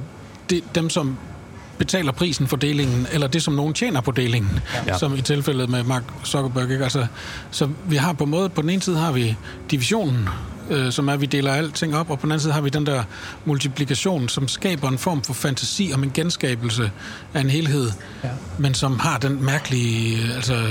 de, 0.49 0.61
dem, 0.75 0.89
som 0.89 1.17
betaler 1.77 2.11
prisen 2.11 2.47
for 2.47 2.57
delingen, 2.57 3.07
eller 3.11 3.27
det, 3.27 3.43
som 3.43 3.53
nogen 3.53 3.73
tjener 3.73 4.01
på 4.01 4.11
delingen, 4.11 4.59
ja. 4.87 4.97
som 4.97 5.15
i 5.15 5.21
tilfældet 5.21 5.69
med 5.69 5.83
Mark 5.83 6.03
Zuckerberg. 6.25 6.71
Ikke? 6.71 6.83
Altså, 6.83 7.07
så 7.51 7.69
vi 7.85 7.95
har 7.95 8.13
på 8.13 8.23
en 8.23 8.29
måde, 8.29 8.49
på 8.49 8.61
den 8.61 8.69
ene 8.69 8.81
side 8.81 8.97
har 8.97 9.11
vi 9.11 9.35
divisionen, 9.71 10.29
øh, 10.69 10.91
som 10.91 11.07
er, 11.07 11.13
at 11.13 11.21
vi 11.21 11.25
deler 11.25 11.53
alting 11.53 11.95
op, 11.95 12.09
og 12.09 12.19
på 12.19 12.25
den 12.25 12.31
anden 12.31 12.41
side 12.41 12.53
har 12.53 12.61
vi 12.61 12.69
den 12.69 12.85
der 12.85 13.03
multiplikation, 13.45 14.29
som 14.29 14.47
skaber 14.47 14.87
en 14.87 14.97
form 14.97 15.21
for 15.21 15.33
fantasi 15.33 15.91
om 15.93 16.03
en 16.03 16.11
genskabelse 16.13 16.91
af 17.33 17.41
en 17.41 17.49
helhed, 17.49 17.91
ja. 18.23 18.29
men 18.57 18.73
som 18.73 18.99
har 18.99 19.17
den 19.17 19.43
mærkelige, 19.45 20.33
altså 20.35 20.63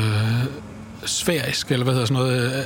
sfærisk, 1.05 1.73
eller 1.73 1.85
hvad 1.85 1.95
hedder 1.95 2.07
sådan 2.07 2.23
noget... 2.23 2.53
Øh, 2.53 2.65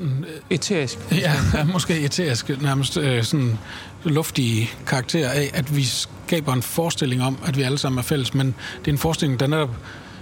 øh, 0.00 0.24
eterisk. 0.50 0.98
Ja, 1.12 1.32
ja, 1.54 1.64
måske 1.64 2.00
eterisk, 2.00 2.62
nærmest 2.62 2.96
øh, 2.96 3.24
sådan 3.24 3.58
luftige 4.04 4.70
karakter 4.86 5.28
af, 5.28 5.50
at 5.54 5.76
vi 5.76 5.84
skaber 5.84 6.52
en 6.52 6.62
forestilling 6.62 7.22
om, 7.22 7.38
at 7.46 7.56
vi 7.56 7.62
alle 7.62 7.78
sammen 7.78 7.98
er 7.98 8.02
fælles, 8.02 8.34
men 8.34 8.46
det 8.78 8.88
er 8.88 8.92
en 8.92 8.98
forestilling, 8.98 9.40
der 9.40 9.46
netop, 9.46 9.76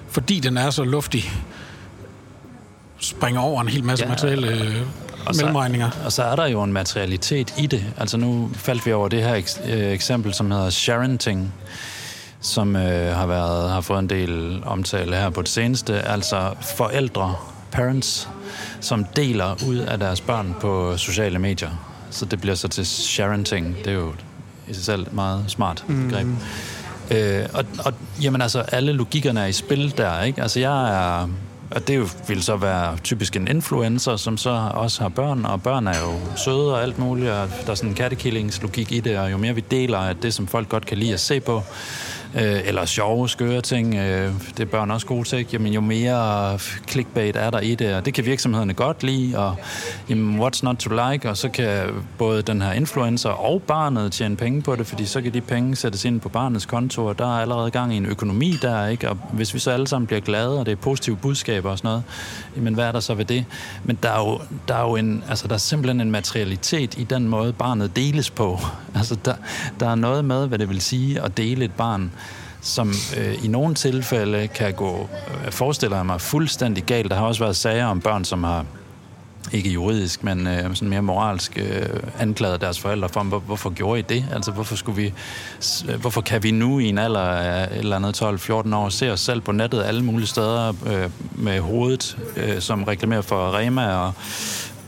fordi 0.09 0.41
den 0.41 0.57
er 0.57 0.71
så 0.71 0.85
luftig, 0.85 1.33
springer 2.99 3.41
over 3.41 3.63
en 3.63 3.69
hel 3.69 3.85
masse 3.85 4.05
ja, 4.05 4.11
materielle 4.11 4.49
øh, 4.49 4.77
og 5.27 5.37
mellemregninger. 5.37 5.91
Så, 5.91 5.99
og 6.05 6.13
så 6.13 6.23
er 6.23 6.37
der 6.37 6.47
jo 6.47 6.63
en 6.63 6.73
materialitet 6.73 7.55
i 7.59 7.67
det. 7.67 7.85
Altså 7.97 8.17
nu 8.17 8.51
faldt 8.55 8.87
vi 8.87 8.93
over 8.93 9.09
det 9.09 9.23
her 9.23 9.35
eks, 9.35 9.61
øh, 9.67 9.93
eksempel, 9.93 10.35
som 10.35 10.51
hedder 10.51 10.71
sharenting, 10.71 11.55
som 12.41 12.77
øh, 12.77 13.17
har, 13.17 13.27
været, 13.27 13.71
har 13.71 13.81
fået 13.81 13.99
en 13.99 14.11
del 14.11 14.63
omtale 14.67 15.17
her 15.17 15.31
på 15.31 15.43
det 15.43 15.49
seneste. 15.49 16.01
Altså 16.01 16.51
forældre, 16.77 17.35
parents, 17.73 18.29
som 18.81 19.05
deler 19.05 19.57
ud 19.67 19.77
af 19.77 19.99
deres 19.99 20.21
børn 20.21 20.57
på 20.61 20.97
sociale 20.97 21.39
medier. 21.39 21.71
Så 22.11 22.25
det 22.25 22.41
bliver 22.41 22.55
så 22.55 22.69
til 22.69 22.87
sharenting. 22.87 23.77
Det 23.79 23.87
er 23.87 23.93
jo 23.93 24.13
i 24.69 24.75
sig 24.75 24.85
selv 24.85 25.03
et 25.03 25.13
meget 25.13 25.45
smart 25.49 25.85
mm. 25.89 26.09
begreb. 26.09 26.29
Øh, 27.11 27.47
og, 27.55 27.65
og 27.85 27.95
jamen 28.23 28.43
altså, 28.43 28.61
alle 28.61 28.93
logikkerne 28.93 29.41
er 29.41 29.47
i 29.47 29.53
spil 29.53 29.95
der, 29.97 30.23
ikke? 30.23 30.43
Altså 30.43 30.61
jeg 30.61 30.89
er 30.91 31.29
og 31.71 31.89
det 31.89 32.29
vil 32.29 32.43
så 32.43 32.57
være 32.57 32.97
typisk 32.97 33.37
en 33.37 33.49
influencer, 33.49 34.17
som 34.17 34.37
så 34.37 34.71
også 34.75 35.03
har 35.03 35.09
børn, 35.09 35.45
og 35.45 35.63
børn 35.63 35.87
er 35.87 35.99
jo 36.01 36.37
søde 36.37 36.75
og 36.75 36.83
alt 36.83 36.99
muligt, 36.99 37.31
og 37.31 37.49
der 37.67 37.71
er 37.71 37.75
sådan 37.75 37.91
en 37.91 37.97
kattekillingslogik 37.97 38.93
i 38.93 39.01
det, 39.01 39.19
og 39.19 39.33
jo 39.33 39.37
mere 39.37 39.55
vi 39.55 39.65
deler 39.71 39.99
af 39.99 40.17
det, 40.17 40.35
som 40.35 40.47
folk 40.47 40.69
godt 40.69 40.87
kan 40.87 40.99
lide 40.99 41.13
at 41.13 41.21
se 41.21 41.41
på, 41.41 41.63
øh, 42.35 42.61
eller 42.65 42.85
sjove, 42.85 43.29
skøre 43.29 43.61
ting, 43.61 43.95
øh, 43.95 44.33
det 44.57 44.61
er 44.61 44.65
børn 44.65 44.91
også 44.91 45.07
gode 45.07 45.29
til, 45.29 45.47
jamen 45.53 45.73
jo 45.73 45.81
mere 45.81 46.59
clickbait 46.89 47.37
er 47.37 47.51
der 47.51 47.61
i 47.61 47.75
det, 47.75 47.95
og 47.95 48.07
det 48.07 48.15
kan 48.15 48.27
virksomhederne 48.27 48.75
godt 48.75 49.03
lide, 49.03 49.39
og 49.39 49.57
jamen, 50.09 50.41
what's 50.41 50.61
not 50.63 50.77
to 50.77 50.91
like, 50.91 51.31
og 51.31 51.37
så 51.37 51.49
kan 51.49 51.87
både 52.19 52.43
den 52.43 52.63
her 52.63 52.73
influencer 52.73 53.31
og 53.31 53.63
barnet 53.63 54.13
tjene 54.13 54.37
penge 54.37 54.63
på 54.63 54.77
det, 54.77 54.87
fordi 54.87 55.07
så 55.07 55.23
kan 55.23 55.35
de 55.35 55.41
penge 55.41 55.77
sættes 55.77 56.05
ind 56.05 56.21
på 56.21 56.29
barnets 56.29 56.67
konto, 56.67 57.07
og 57.07 57.19
der 57.19 57.37
er 57.37 57.41
allerede 57.41 57.71
gang 57.71 57.95
i 57.95 57.97
en 57.97 58.07
økonomi 58.07 58.59
der, 58.63 58.87
ikke? 58.87 59.09
og 59.09 59.17
hvis 59.33 59.55
vi 59.55 59.59
så 59.59 59.71
alle 59.71 59.87
sammen 59.87 60.07
bliver 60.07 60.21
glade, 60.21 60.59
og 60.59 60.67
det 60.67 60.73
er 60.73 60.77
positive 60.77 61.17
budskaber 61.17 61.71
og 61.71 61.79
sådan 61.79 61.89
noget, 61.89 62.03
jamen 62.57 62.75
hvad 62.75 62.85
er 62.85 62.93
der 62.93 63.01
så 63.01 63.15
ved 63.15 63.25
det? 63.25 63.45
Men 63.85 63.99
der 64.03 64.11
er 64.11 64.21
jo, 64.21 64.41
der 64.69 64.75
er 64.75 64.83
jo 64.83 64.97
en, 64.97 65.25
altså 65.29 65.49
der 65.49 65.55
er 65.55 65.59
simpelthen 65.59 66.01
en 66.01 66.11
materialitet 66.11 66.99
i 66.99 67.05
den 67.05 67.29
måde, 67.29 67.53
barnet 67.53 67.97
deles 67.97 68.31
på. 68.31 68.59
Altså 68.95 69.17
der, 69.25 69.35
der 69.81 69.89
er 69.89 69.95
noget 69.95 70.25
med, 70.25 70.49
hvad 70.49 70.59
det 70.59 70.69
vil 70.69 70.81
sige 70.81 71.23
at 71.23 71.37
dele 71.37 71.65
et 71.65 71.73
barn, 71.73 72.13
som 72.61 72.93
øh, 73.17 73.45
i 73.45 73.49
nogle 73.49 73.75
tilfælde 73.75 74.49
kan 74.49 74.75
gå, 74.75 75.09
øh, 75.47 75.53
forestiller 75.53 75.97
jeg 75.97 76.07
mig, 76.07 76.21
fuldstændig 76.21 76.85
galt. 76.85 77.11
Der 77.11 77.17
har 77.17 77.27
også 77.27 77.45
været 77.45 77.57
sager 77.57 77.87
om 77.87 78.01
børn, 78.01 78.25
som 78.25 78.45
har 78.45 78.65
ikke 79.53 79.71
juridisk, 79.71 80.25
men 80.25 80.47
øh, 80.47 80.75
sådan 80.75 80.89
mere 80.89 81.03
moralsk 81.03 81.59
øh, 81.59 81.89
anklaget 82.19 82.61
deres 82.61 82.81
forældre 82.81 83.09
for, 83.09 83.23
hvor, 83.23 83.39
hvorfor 83.39 83.71
gjorde 83.71 84.01
I 84.01 84.03
det? 84.03 84.25
Altså, 84.33 84.51
hvorfor, 84.51 84.77
skulle 84.77 85.03
vi, 85.03 85.13
øh, 85.89 86.01
hvorfor 86.01 86.21
kan 86.21 86.43
vi 86.43 86.51
nu 86.51 86.79
i 86.79 86.89
en 86.89 86.99
alder 86.99 87.21
af 87.21 87.65
et 87.65 87.79
eller 87.79 87.97
andet 87.97 88.23
12-14 88.23 88.75
år 88.75 88.89
se 88.89 89.13
os 89.13 89.21
selv 89.21 89.41
på 89.41 89.53
nettet 89.53 89.83
alle 89.83 90.05
mulige 90.05 90.27
steder 90.27 90.75
øh, 90.87 91.11
med 91.33 91.61
hovedet, 91.61 92.19
øh, 92.37 92.61
som 92.61 92.85
reklamerer 92.85 93.23
for 93.23 93.57
Rema 93.57 93.95
og 93.95 94.13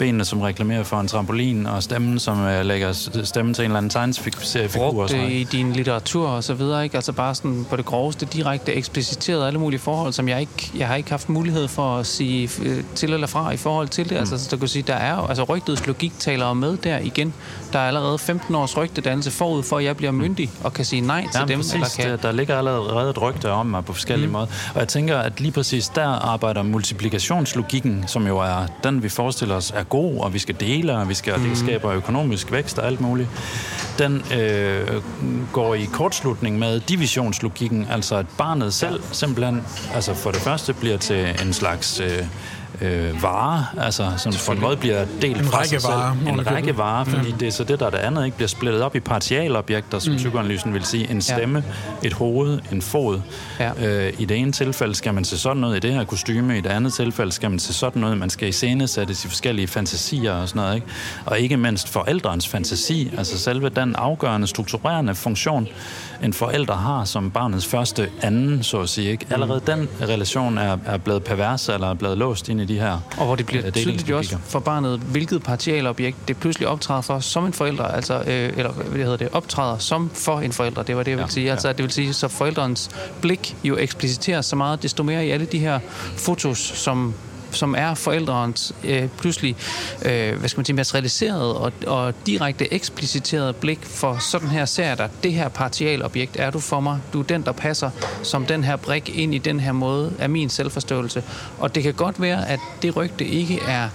benene, 0.02 0.24
som 0.24 0.40
reklamerer 0.40 0.82
for 0.82 1.00
en 1.00 1.08
trampolin, 1.08 1.66
og 1.66 1.82
stemmen, 1.82 2.18
som 2.18 2.44
uh, 2.44 2.60
lægger 2.60 2.92
stemmen 3.24 3.54
til 3.54 3.64
en 3.64 3.70
eller 3.70 3.78
anden 3.78 3.90
tegneseriefigur. 3.90 4.92
Brugt 4.92 5.10
det 5.10 5.30
i 5.30 5.44
din 5.44 5.72
litteratur 5.72 6.28
og 6.28 6.44
så 6.44 6.54
videre, 6.54 6.84
ikke? 6.84 6.96
Altså 6.96 7.12
bare 7.12 7.34
sådan 7.34 7.66
på 7.70 7.76
det 7.76 7.84
groveste, 7.84 8.26
direkte 8.26 8.72
ekspliciteret 8.72 9.46
alle 9.46 9.58
mulige 9.58 9.80
forhold, 9.80 10.12
som 10.12 10.28
jeg 10.28 10.40
ikke, 10.40 10.70
jeg 10.76 10.86
har 10.88 10.94
ikke 10.94 11.10
haft 11.10 11.28
mulighed 11.28 11.68
for 11.68 11.96
at 11.96 12.06
sige 12.06 12.50
øh, 12.62 12.84
til 12.94 13.12
eller 13.12 13.26
fra 13.26 13.50
i 13.50 13.56
forhold 13.56 13.88
til 13.88 14.04
det. 14.04 14.12
Mm. 14.12 14.18
Altså, 14.18 14.38
så 14.38 14.48
du 14.50 14.56
kan 14.56 14.68
sige, 14.68 14.82
der 14.82 14.94
er 14.94 15.16
jo, 15.16 15.26
altså 15.26 15.42
rygtets 15.42 15.86
logik 15.86 16.12
taler 16.18 16.52
med 16.52 16.76
der 16.76 16.98
igen. 16.98 17.34
Der 17.72 17.78
er 17.78 17.86
allerede 17.86 18.18
15 18.18 18.54
års 18.54 18.76
rygtedannelse 18.76 19.30
forud 19.30 19.62
for, 19.62 19.78
at 19.78 19.84
jeg 19.84 19.96
bliver 19.96 20.12
myndig 20.12 20.50
og 20.64 20.72
kan 20.72 20.84
sige 20.84 21.00
nej 21.00 21.26
til 21.32 21.48
dem. 21.48 21.58
Præcis, 21.58 21.74
eller 21.74 21.88
kan... 21.96 22.10
der, 22.10 22.16
der 22.16 22.32
ligger 22.32 22.58
allerede 22.58 23.10
et 23.10 23.22
rygte 23.22 23.50
om 23.50 23.66
mig 23.66 23.84
på 23.84 23.92
forskellige 23.92 24.26
mm. 24.26 24.32
måder. 24.32 24.46
Og 24.74 24.80
jeg 24.80 24.88
tænker, 24.88 25.18
at 25.18 25.40
lige 25.40 25.52
præcis 25.52 25.88
der 25.88 26.06
arbejder 26.06 26.62
multiplikationslogikken, 26.62 28.04
som 28.06 28.26
jo 28.26 28.38
er 28.38 28.66
den, 28.84 29.02
vi 29.02 29.08
forestiller 29.08 29.54
os, 29.54 29.72
er 29.76 29.84
god, 29.92 30.20
og 30.20 30.34
vi 30.34 30.38
skal 30.38 30.54
dele, 30.60 30.96
og 30.96 31.08
vi 31.08 31.14
skal, 31.14 31.36
mm. 31.36 31.48
det 31.48 31.58
skaber 31.58 31.92
økonomisk 31.92 32.52
vækst 32.52 32.78
og 32.78 32.86
alt 32.86 33.00
muligt, 33.00 33.28
den 33.98 34.24
øh, 34.38 35.02
går 35.52 35.74
i 35.74 35.84
kortslutning 35.84 36.58
med 36.58 36.80
divisionslogikken, 36.80 37.86
altså 37.90 38.16
at 38.16 38.26
barnet 38.38 38.74
selv 38.74 39.02
simpelthen, 39.12 39.62
altså 39.94 40.14
for 40.14 40.30
det 40.30 40.40
første 40.40 40.72
bliver 40.72 40.96
til 40.96 41.36
en 41.42 41.52
slags... 41.52 42.00
Øh, 42.00 42.24
øh, 42.82 43.22
varer, 43.22 43.74
altså 43.80 44.12
som 44.16 44.54
en 44.54 44.60
måde 44.60 44.76
bliver 44.76 45.04
delt 45.22 45.38
en 45.38 45.44
fra 45.44 45.64
sig 45.64 45.78
varer, 45.82 46.16
selv. 46.24 46.34
En 46.34 46.46
række 46.46 46.78
varer, 46.78 47.04
fordi 47.04 47.28
ja. 47.28 47.34
det 47.40 47.48
er 47.48 47.52
så 47.52 47.64
det, 47.64 47.80
der 47.80 47.86
er 47.86 47.90
det 47.90 47.98
andet, 47.98 48.24
ikke 48.24 48.36
bliver 48.36 48.48
splittet 48.48 48.82
op 48.82 48.96
i 48.96 49.00
partialobjekter, 49.00 49.98
som 49.98 50.12
mm. 50.12 50.16
psykoanalysen 50.16 50.74
vil 50.74 50.84
sige. 50.84 51.10
En 51.10 51.22
stemme, 51.22 51.64
ja. 52.02 52.06
et 52.06 52.12
hoved, 52.12 52.58
en 52.72 52.82
fod. 52.82 53.20
Ja. 53.60 54.06
Øh, 54.06 54.12
I 54.18 54.24
det 54.24 54.36
ene 54.36 54.52
tilfælde 54.52 54.94
skal 54.94 55.14
man 55.14 55.24
se 55.24 55.38
sådan 55.38 55.60
noget 55.60 55.76
i 55.76 55.80
det 55.80 55.92
her 55.92 56.04
kostyme, 56.04 56.58
i 56.58 56.60
det 56.60 56.70
andet 56.70 56.92
tilfælde 56.92 57.32
skal 57.32 57.50
man 57.50 57.58
se 57.58 57.72
sådan 57.72 58.00
noget, 58.00 58.18
man 58.18 58.30
skal 58.30 58.48
iscenesættes 58.48 59.24
i 59.24 59.28
forskellige 59.28 59.68
fantasier 59.68 60.32
og 60.32 60.48
sådan 60.48 60.62
noget. 60.62 60.74
Ikke? 60.74 60.86
Og 61.26 61.40
ikke 61.40 61.56
mindst 61.56 61.88
forældrens 61.88 62.48
fantasi, 62.48 63.10
altså 63.18 63.38
selve 63.38 63.68
den 63.68 63.96
afgørende 63.96 64.46
strukturerende 64.46 65.14
funktion, 65.14 65.68
en 66.22 66.32
forælder 66.32 66.74
har 66.74 67.04
som 67.04 67.30
barnets 67.30 67.66
første 67.66 68.08
anden, 68.22 68.62
så 68.62 68.80
at 68.80 68.88
sige. 68.88 69.10
Ikke? 69.10 69.26
Mm. 69.28 69.32
Allerede 69.32 69.60
den 69.66 69.88
relation 70.00 70.58
er, 70.58 70.78
er 70.86 70.96
blevet 70.96 71.24
pervers 71.24 71.68
eller 71.68 71.90
er 71.90 71.94
blevet 71.94 72.18
låst 72.18 72.48
ind 72.48 72.60
i 72.60 72.64
de 72.64 72.71
her 72.78 72.98
Og 73.18 73.26
hvor 73.26 73.36
det 73.36 73.46
bliver 73.46 73.66
uh, 73.66 73.72
tydeligt 73.72 74.10
også 74.10 74.38
for 74.44 74.60
barnet, 74.60 74.98
hvilket 74.98 75.42
partialobjekt 75.42 76.28
det 76.28 76.36
pludselig 76.36 76.68
optræder 76.68 77.00
for 77.00 77.18
som 77.18 77.46
en 77.46 77.52
forælder, 77.52 77.84
altså, 77.84 78.14
øh, 78.26 78.52
eller 78.56 78.72
hvad 78.72 79.02
hedder 79.02 79.16
det, 79.16 79.28
optræder 79.32 79.78
som 79.78 80.10
for 80.14 80.40
en 80.40 80.52
forælder, 80.52 80.82
det 80.82 80.96
var 80.96 81.02
det, 81.02 81.10
jeg 81.10 81.18
ville 81.18 81.26
ja, 81.26 81.32
sige. 81.32 81.50
Altså, 81.50 81.68
ja. 81.68 81.72
det 81.72 81.82
vil 81.82 81.90
sige, 81.90 82.12
så 82.12 82.28
forældrens 82.28 82.90
blik 83.20 83.56
jo 83.64 83.76
ekspliciteres 83.76 84.46
så 84.46 84.56
meget, 84.56 84.82
desto 84.82 85.02
mere 85.02 85.26
i 85.26 85.30
alle 85.30 85.46
de 85.46 85.58
her 85.58 85.78
fotos, 86.16 86.58
som 86.58 87.14
som 87.52 87.74
er 87.78 87.94
forældrens 87.94 88.72
øh, 88.84 89.08
pludselig 89.18 89.56
øh, 90.04 90.38
hvad 90.38 90.48
skal 90.48 90.58
man 90.58 90.64
sige, 90.64 90.76
materialiseret 90.76 91.54
og, 91.54 91.72
og 91.86 92.14
direkte 92.26 92.74
ekspliciteret 92.74 93.56
blik 93.56 93.78
for 93.84 94.18
sådan 94.30 94.48
her 94.48 94.64
ser 94.64 94.94
der, 94.94 95.08
det 95.22 95.32
her 95.32 95.48
partialobjekt 95.48 96.36
er 96.38 96.50
du 96.50 96.60
for 96.60 96.80
mig. 96.80 97.00
Du 97.12 97.20
er 97.20 97.24
den, 97.24 97.42
der 97.42 97.52
passer 97.52 97.90
som 98.22 98.46
den 98.46 98.64
her 98.64 98.76
brik 98.76 99.18
ind 99.18 99.34
i 99.34 99.38
den 99.38 99.60
her 99.60 99.72
måde 99.72 100.12
af 100.18 100.30
min 100.30 100.48
selvforståelse. 100.48 101.22
Og 101.58 101.74
det 101.74 101.82
kan 101.82 101.94
godt 101.94 102.20
være, 102.20 102.48
at 102.48 102.60
det 102.82 102.96
rygte 102.96 103.24
ikke 103.24 103.60
er 103.68 103.88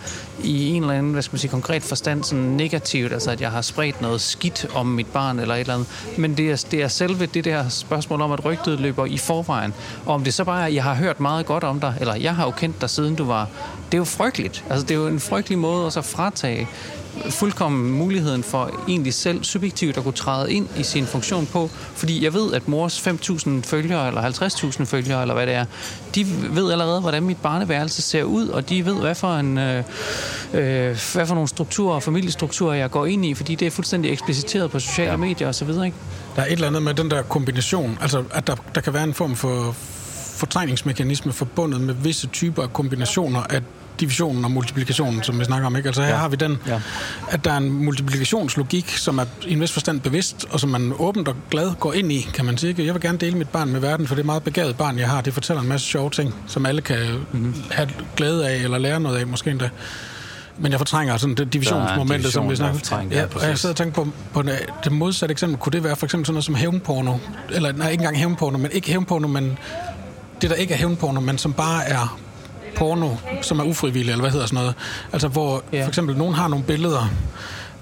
i 0.44 0.70
en 0.70 0.84
eller 0.84 0.94
anden, 0.94 1.12
hvad 1.12 1.22
skal 1.22 1.34
man 1.34 1.40
sige, 1.40 1.52
konkret 1.52 1.84
forstand 1.84 2.24
sådan 2.24 2.44
negativt, 2.44 3.14
altså 3.14 3.32
at 3.32 3.42
jeg 3.42 3.52
har 3.52 3.62
spredt 3.62 4.02
noget 4.02 4.22
skidt 4.22 4.66
om 4.76 4.86
mit 4.86 5.08
barn 5.08 5.40
eller 5.40 5.56
et 5.56 5.60
eller 5.60 5.74
andet. 5.74 5.88
Men 6.18 6.38
det 6.38 6.52
er, 6.52 6.66
det 6.72 6.82
er 6.82 6.88
selve 6.88 7.26
det 7.26 7.46
der 7.46 7.70
spørgsmål 7.70 8.22
om, 8.22 8.32
at 8.32 8.46
rygtet 8.46 8.80
løber 8.80 9.06
i 9.06 9.18
forvejen. 9.18 9.74
Og 10.06 10.14
om 10.14 10.24
det 10.24 10.34
så 10.34 10.44
bare 10.44 10.62
er, 10.62 10.66
at 10.66 10.74
jeg 10.74 10.84
har 10.84 10.96
hørt 10.96 11.20
meget 11.20 11.46
godt 11.46 11.64
om 11.64 11.80
dig, 11.80 11.98
eller 12.00 12.16
jeg 12.16 12.36
har 12.36 12.46
jo 12.46 12.52
kendt 12.52 12.82
dig 12.82 12.90
siden 12.90 13.16
du 13.16 13.26
var... 13.26 13.48
Det 13.86 13.94
er 13.94 13.98
jo 13.98 14.06
frygteligt. 14.06 14.66
Altså 14.70 14.86
det 14.86 14.96
er 14.96 15.00
jo 15.00 15.08
en 15.08 15.20
frygtelig 15.20 15.60
måde 15.60 15.86
at 15.86 15.94
så 15.94 16.02
fratage 16.02 16.68
fuldkommen 17.30 17.92
muligheden 17.92 18.44
for 18.44 18.84
egentlig 18.88 19.14
selv 19.14 19.44
subjektivt 19.44 19.98
at 19.98 20.04
kunne 20.04 20.14
træde 20.14 20.54
ind 20.54 20.68
i 20.78 20.84
sin 20.84 21.06
funktion 21.06 21.46
på, 21.46 21.70
fordi 21.96 22.24
jeg 22.24 22.34
ved, 22.34 22.54
at 22.54 22.68
mors 22.68 23.08
5.000 23.08 23.50
følgere 23.64 24.08
eller 24.08 24.22
50.000 24.22 24.84
følgere, 24.84 25.22
eller 25.22 25.34
hvad 25.34 25.48
det 25.48 25.56
er, 25.56 25.66
de 26.16 26.26
ved 26.56 26.72
allerede, 26.72 27.02
hvordan 27.02 27.24
mit 27.24 27.38
barneværelse 27.38 28.02
ser 28.02 28.24
ud, 28.24 28.48
og 28.48 28.70
de 28.70 28.86
ved, 28.86 28.96
hvad 28.96 29.16
for, 29.16 29.36
en, 29.36 29.58
øh, 29.58 29.84
øh, 30.54 30.98
hvad 31.14 31.26
for 31.26 31.34
nogle 31.34 31.48
strukturer 31.48 31.96
og 31.96 32.04
familiestrukturer, 32.04 32.74
jeg 32.74 32.92
går 32.92 33.06
ind 33.06 33.26
i, 33.26 33.34
fordi 33.34 33.56
det 33.56 33.66
er 33.66 33.72
fuldstændig 33.72 34.12
ekspliciteret 34.12 34.72
på 34.72 34.80
sociale 34.80 35.12
ja. 35.12 35.18
medier 35.18 35.48
osv. 35.50 35.70
Ikke? 35.70 35.94
Der 36.36 36.42
er 36.42 36.46
et 36.46 36.52
eller 36.52 36.68
andet 36.68 36.84
med 36.84 36.94
den 36.94 37.12
der 37.12 37.22
kombination, 37.22 37.98
altså 38.02 38.24
at 38.32 38.48
der, 38.48 38.56
der 38.76 38.82
kan 38.82 38.94
være 38.94 39.04
en 39.04 39.14
form 39.14 39.36
for 39.36 39.76
fortrængningsmekanisme 40.38 41.34
forbundet 41.34 41.82
med 41.82 41.94
visse 41.94 42.28
typer 42.28 42.64
af 42.64 42.74
kombinationer 42.74 43.40
af 43.50 43.62
divisionen 44.00 44.46
og 44.46 44.52
multiplikationen, 44.52 45.24
som 45.24 45.40
vi 45.40 45.46
snakker 45.46 45.68
om. 45.68 45.76
Ikke? 45.76 45.90
Altså 45.90 46.02
her 46.02 46.10
ja. 46.10 46.16
har 46.16 46.30
vi 46.30 46.36
den, 46.36 46.58
ja. 46.68 46.82
at 47.30 47.46
der 47.46 47.52
er 47.52 47.58
en 47.58 47.72
multiplikationslogik, 47.72 48.90
som 48.98 49.18
er 49.18 49.26
i 49.48 49.54
en 49.54 49.62
vis 49.62 49.72
forstand 49.72 50.02
bevidst, 50.02 50.46
og 50.50 50.60
som 50.60 50.70
man 50.70 50.94
åbent 51.00 51.28
og 51.28 51.36
glad 51.52 51.72
går 51.80 51.94
ind 51.94 52.12
i, 52.12 52.30
kan 52.34 52.46
man 52.46 52.58
sige. 52.58 52.86
Jeg 52.86 52.94
vil 52.94 53.02
gerne 53.02 53.18
dele 53.18 53.38
mit 53.38 53.50
barn 53.50 53.70
med 53.70 53.80
verden, 53.80 54.08
for 54.08 54.16
det 54.16 54.22
er 54.22 54.26
meget 54.26 54.44
begavet 54.44 54.78
barn, 54.78 55.00
jeg 55.00 55.10
har. 55.10 55.22
Det 55.22 55.34
fortæller 55.34 55.62
en 55.62 55.70
masse 55.70 55.88
sjove 55.88 56.10
ting, 56.10 56.36
som 56.48 56.66
alle 56.66 56.82
kan 56.82 56.98
mm-hmm. 57.32 57.56
have 57.72 57.90
glæde 58.16 58.50
af, 58.50 58.56
eller 58.56 58.78
lære 58.78 59.00
noget 59.00 59.18
af, 59.18 59.28
måske 59.28 59.52
endda. 59.52 59.70
men 60.58 60.72
jeg 60.72 60.80
fortrænger 60.80 61.18
sådan 61.18 61.36
det 61.36 61.54
divisionsmomentet, 61.54 62.34
som 62.34 62.50
vi 62.50 62.56
snakker 62.56 62.80
Ja, 63.12 63.20
ja, 63.20 63.26
og 63.36 63.44
jeg 63.44 63.58
sidder 63.58 63.74
og 63.74 63.78
tænker 63.78 63.94
på, 63.94 64.08
på 64.34 64.44
det 64.84 64.92
modsatte 64.92 65.32
eksempel. 65.32 65.58
Kunne 65.58 65.72
det 65.72 65.84
være 65.84 65.96
for 65.96 66.06
eksempel 66.06 66.26
sådan 66.26 66.34
noget 66.34 66.46
som 66.46 66.56
hævnporno? 66.56 67.18
Eller 67.52 67.72
nej, 67.72 67.90
ikke 67.90 68.02
engang 68.02 68.18
hævnporno, 68.18 68.58
men 68.58 68.72
ikke 68.72 68.90
hævnporno, 68.90 69.28
men 69.28 69.58
det, 70.42 70.50
der 70.50 70.56
ikke 70.56 70.74
er 70.74 70.78
hævnporno, 70.78 71.20
men 71.20 71.38
som 71.38 71.54
bare 71.54 71.90
er 71.90 72.20
porno, 72.78 73.10
som 73.42 73.60
er 73.60 73.64
ufrivillig, 73.64 74.12
eller 74.12 74.22
hvad 74.24 74.32
hedder 74.32 74.46
sådan 74.46 74.56
noget. 74.58 74.74
Altså, 75.14 75.28
hvor 75.28 75.64
Ja. 75.74 75.84
for 75.84 75.88
eksempel 75.88 76.18
nogen 76.18 76.34
har 76.36 76.48
nogle 76.48 76.66
billeder 76.66 77.10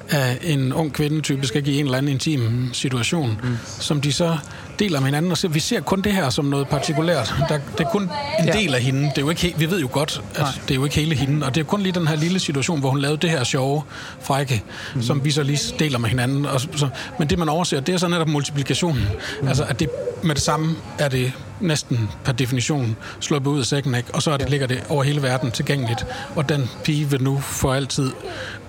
af 0.09 0.37
en 0.41 0.73
ung 0.73 0.93
kvinde, 0.93 1.21
typisk 1.21 1.55
ikke 1.55 1.71
i 1.71 1.79
en 1.79 1.85
eller 1.85 1.97
anden 1.97 2.11
intim 2.11 2.69
situation, 2.73 3.39
mm. 3.43 3.57
som 3.65 4.01
de 4.01 4.13
så 4.13 4.37
deler 4.79 4.99
med 4.99 5.05
hinanden, 5.07 5.31
og 5.31 5.37
så 5.37 5.47
vi 5.47 5.59
ser 5.59 5.79
kun 5.81 6.01
det 6.01 6.11
her 6.13 6.29
som 6.29 6.45
noget 6.45 6.67
partikulært. 6.67 7.33
Der, 7.49 7.59
det 7.77 7.85
er 7.85 7.89
kun 7.89 8.01
en 8.03 8.09
Ja. 8.39 8.45
ja. 8.45 8.51
del 8.61 8.75
af 8.75 8.81
hende. 8.81 9.01
Det 9.01 9.17
er 9.17 9.21
jo 9.21 9.29
ikke, 9.29 9.53
vi 9.57 9.69
ved 9.71 9.79
jo 9.81 9.89
godt, 9.91 10.21
at 10.35 10.39
Nej. 10.41 10.51
det 10.67 10.71
er 10.71 10.75
jo 10.75 10.83
ikke 10.83 10.95
hele 10.95 11.15
hende, 11.15 11.45
og 11.45 11.55
det 11.55 11.61
er 11.61 11.65
kun 11.65 11.81
lige 11.81 11.91
den 11.93 12.07
her 12.07 12.15
lille 12.15 12.39
situation, 12.39 12.79
hvor 12.79 12.89
hun 12.89 12.99
lavede 12.99 13.17
det 13.17 13.29
her 13.29 13.43
sjove 13.43 13.81
frække, 14.21 14.63
mm. 14.95 15.01
som 15.01 15.25
vi 15.25 15.31
så 15.31 15.43
lige 15.43 15.59
deler 15.79 15.97
med 15.99 16.09
hinanden. 16.09 16.45
Og 16.45 16.61
så, 16.61 16.89
men 17.19 17.29
det, 17.29 17.39
man 17.39 17.49
overser, 17.49 17.79
det 17.79 17.93
er 17.95 17.97
så 17.99 18.07
netop 18.07 18.27
multiplikationen. 18.27 19.03
Mm. 19.41 19.47
Altså, 19.47 19.63
at 19.63 19.79
det 19.79 19.89
med 20.23 20.35
det 20.35 20.43
samme 20.43 20.75
er 20.99 21.07
det 21.09 21.31
næsten 21.61 22.09
per 22.23 22.31
definition 22.31 22.95
sluppet 23.19 23.51
ud 23.51 23.59
af 23.59 23.65
sækken, 23.65 23.95
ikke? 23.95 24.09
og 24.13 24.21
så 24.21 24.31
er 24.31 24.37
det, 24.37 24.49
ligger 24.49 24.67
det 24.67 24.83
over 24.89 25.03
hele 25.03 25.21
verden 25.21 25.51
tilgængeligt. 25.51 26.05
Og 26.35 26.49
den 26.49 26.69
pige 26.83 27.09
vil 27.09 27.23
nu 27.23 27.39
for 27.39 27.73
altid 27.73 28.11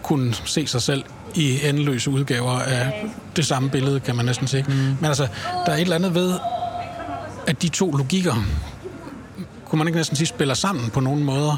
kunne 0.03 0.35
se 0.45 0.67
sig 0.67 0.83
selv 0.83 1.05
i 1.37 1.69
endeløse 1.69 2.11
udgaver 2.11 2.59
af 2.59 3.07
det 3.37 3.47
samme 3.47 3.71
billede, 3.71 4.01
kan 4.01 4.17
man 4.17 4.25
næsten 4.25 4.47
sige. 4.47 4.65
Mm. 4.69 4.75
Men 4.75 5.05
altså, 5.05 5.27
der 5.67 5.73
er 5.73 5.77
et 5.77 5.81
eller 5.81 5.97
andet 5.97 6.15
ved, 6.15 6.35
at 7.47 7.63
de 7.63 7.69
to 7.69 7.91
logikker, 7.91 8.35
kunne 9.65 9.79
man 9.79 9.87
ikke 9.87 9.97
næsten 9.99 10.17
sige, 10.17 10.27
spiller 10.27 10.55
sammen 10.55 10.91
på 10.91 11.01
nogle 11.01 11.23
måder, 11.25 11.57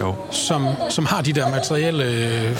Jo. 0.00 0.14
som, 0.30 0.66
som 0.90 1.06
har 1.06 1.22
de 1.22 1.32
der 1.32 1.50
materielle 1.50 2.56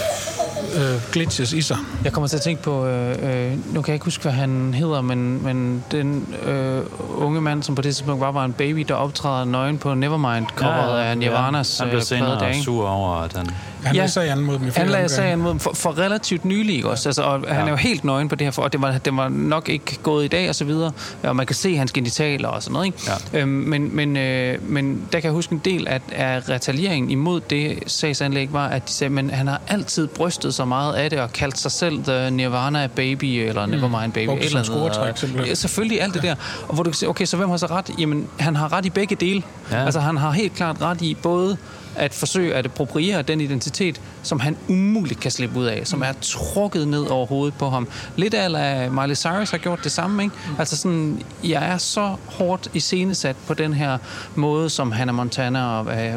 øh, 0.75 1.01
glitches 1.11 1.53
i 1.53 1.61
sig. 1.61 1.77
Jeg 2.03 2.13
kommer 2.13 2.27
til 2.27 2.35
at 2.35 2.41
tænke 2.41 2.63
på, 2.63 2.85
øh, 2.85 3.09
øh, 3.11 3.73
nu 3.73 3.81
kan 3.81 3.91
jeg 3.91 3.93
ikke 3.95 4.05
huske, 4.05 4.21
hvad 4.21 4.31
han 4.31 4.73
hedder, 4.73 5.01
men, 5.01 5.43
men 5.43 5.83
den 5.91 6.35
øh, 6.45 6.81
unge 7.17 7.41
mand, 7.41 7.63
som 7.63 7.75
på 7.75 7.81
det 7.81 7.95
tidspunkt 7.95 8.21
var, 8.21 8.31
var 8.31 8.45
en 8.45 8.53
baby, 8.53 8.79
der 8.87 8.93
optræder 8.93 9.45
nøgen 9.45 9.77
på 9.77 9.93
Nevermind-coveret 9.93 10.99
af 10.99 11.17
Nirvanas 11.17 11.77
Han 11.79 11.87
blev 11.87 11.97
øh, 11.97 12.03
senere 12.03 12.49
ikke? 12.49 12.61
sur 12.63 12.87
over, 12.87 13.15
at 13.15 13.33
han... 13.37 13.45
Han 13.83 13.95
Ja. 13.95 14.01
ja. 14.01 14.07
lagde 14.15 14.31
an 14.31 14.39
mod 14.39 14.59
dem 14.59 14.67
i 14.67 14.69
Han 14.75 14.87
lagde 14.87 14.87
omgange. 14.87 15.09
sagen 15.09 15.39
mod 15.39 15.49
dem 15.51 15.59
for, 15.59 15.71
for 15.73 15.97
relativt 15.97 16.45
nylig, 16.45 16.75
ikke 16.75 16.89
også? 16.89 17.09
Altså, 17.09 17.21
og 17.23 17.43
han 17.47 17.65
er 17.65 17.69
jo 17.69 17.75
helt 17.75 18.03
nøgen 18.03 18.29
på 18.29 18.35
det 18.35 18.45
her, 18.47 18.51
for, 18.51 18.61
og 18.61 18.73
det 18.73 18.81
var, 18.81 18.97
det 18.97 19.17
var 19.17 19.29
nok 19.29 19.69
ikke 19.69 19.99
gået 20.03 20.25
i 20.25 20.27
dag, 20.27 20.49
og 20.49 20.55
så 20.55 20.65
videre. 20.65 20.91
Og 21.23 21.35
man 21.35 21.45
kan 21.45 21.55
se 21.55 21.77
hans 21.77 21.91
genitaler 21.91 22.47
og 22.47 22.63
sådan 22.63 22.73
noget, 22.73 22.85
ikke? 22.85 22.97
Ja. 23.33 23.39
Øhm, 23.39 23.49
men, 23.49 23.95
men, 23.95 24.17
øh, 24.17 24.69
men 24.69 25.01
der 25.11 25.19
kan 25.19 25.23
jeg 25.27 25.31
huske 25.33 25.53
en 25.53 25.61
del 25.65 25.87
af, 25.87 26.01
af 26.11 26.49
retalieringen 26.49 27.11
imod 27.11 27.41
det 27.41 27.77
sagsanlæg 27.87 28.53
var, 28.53 28.67
at 28.67 28.87
de 28.87 28.93
sagde, 28.93 29.13
men 29.13 29.29
han 29.29 29.47
har 29.47 29.61
altid 29.67 30.07
brystet 30.07 30.48
så 30.53 30.65
meget 30.65 30.93
af 30.93 31.09
det, 31.09 31.19
og 31.19 31.33
kaldt 31.33 31.57
sig 31.57 31.71
selv 31.71 32.03
The 32.03 32.31
Nirvana 32.31 32.87
Baby, 32.95 33.25
eller 33.25 33.65
Nevermind 33.65 34.13
Baby, 34.13 34.27
som 34.29 34.37
eller 34.39 34.99
Og- 34.99 35.17
simpelthen. 35.17 35.47
Ja, 35.47 35.53
selvfølgelig 35.55 36.01
alt 36.01 36.13
det 36.13 36.23
der. 36.23 36.35
Og 36.67 36.73
hvor 36.73 36.83
du 36.83 36.89
kan 36.89 36.95
sige, 36.97 37.09
okay, 37.09 37.25
så 37.25 37.37
hvem 37.37 37.49
har 37.49 37.57
så 37.57 37.65
ret? 37.65 37.89
Jamen, 37.99 38.27
han 38.39 38.55
har 38.55 38.73
ret 38.73 38.85
i 38.85 38.89
begge 38.89 39.15
dele. 39.15 39.43
Ja. 39.71 39.85
Altså, 39.85 39.99
han 39.99 40.17
har 40.17 40.31
helt 40.31 40.53
klart 40.55 40.81
ret 40.81 41.01
i 41.01 41.13
både 41.23 41.57
at 41.99 42.13
forsøge 42.13 42.55
at 42.55 42.65
appropriere 42.65 43.21
den 43.21 43.41
identitet, 43.41 44.01
som 44.23 44.39
han 44.39 44.57
umuligt 44.67 45.19
kan 45.19 45.31
slippe 45.31 45.59
ud 45.59 45.65
af, 45.65 45.87
som 45.87 46.01
er 46.01 46.13
trukket 46.21 46.87
ned 46.87 47.05
over 47.05 47.25
hovedet 47.25 47.53
på 47.53 47.69
ham. 47.69 47.87
Lidt 48.15 48.33
af 48.33 48.91
Miley 48.91 49.15
Cyrus 49.15 49.51
har 49.51 49.57
gjort 49.57 49.79
det 49.83 49.91
samme, 49.91 50.23
ikke? 50.23 50.35
Altså 50.59 50.77
sådan, 50.77 51.21
jeg 51.43 51.69
er 51.69 51.77
så 51.77 52.15
hårdt 52.25 52.69
iscenesat 52.73 53.35
på 53.47 53.53
den 53.53 53.73
her 53.73 53.97
måde, 54.35 54.69
som 54.69 54.91
Hannah 54.91 55.15
Montana 55.15 55.65
og 55.65 55.83
hvad, 55.83 56.09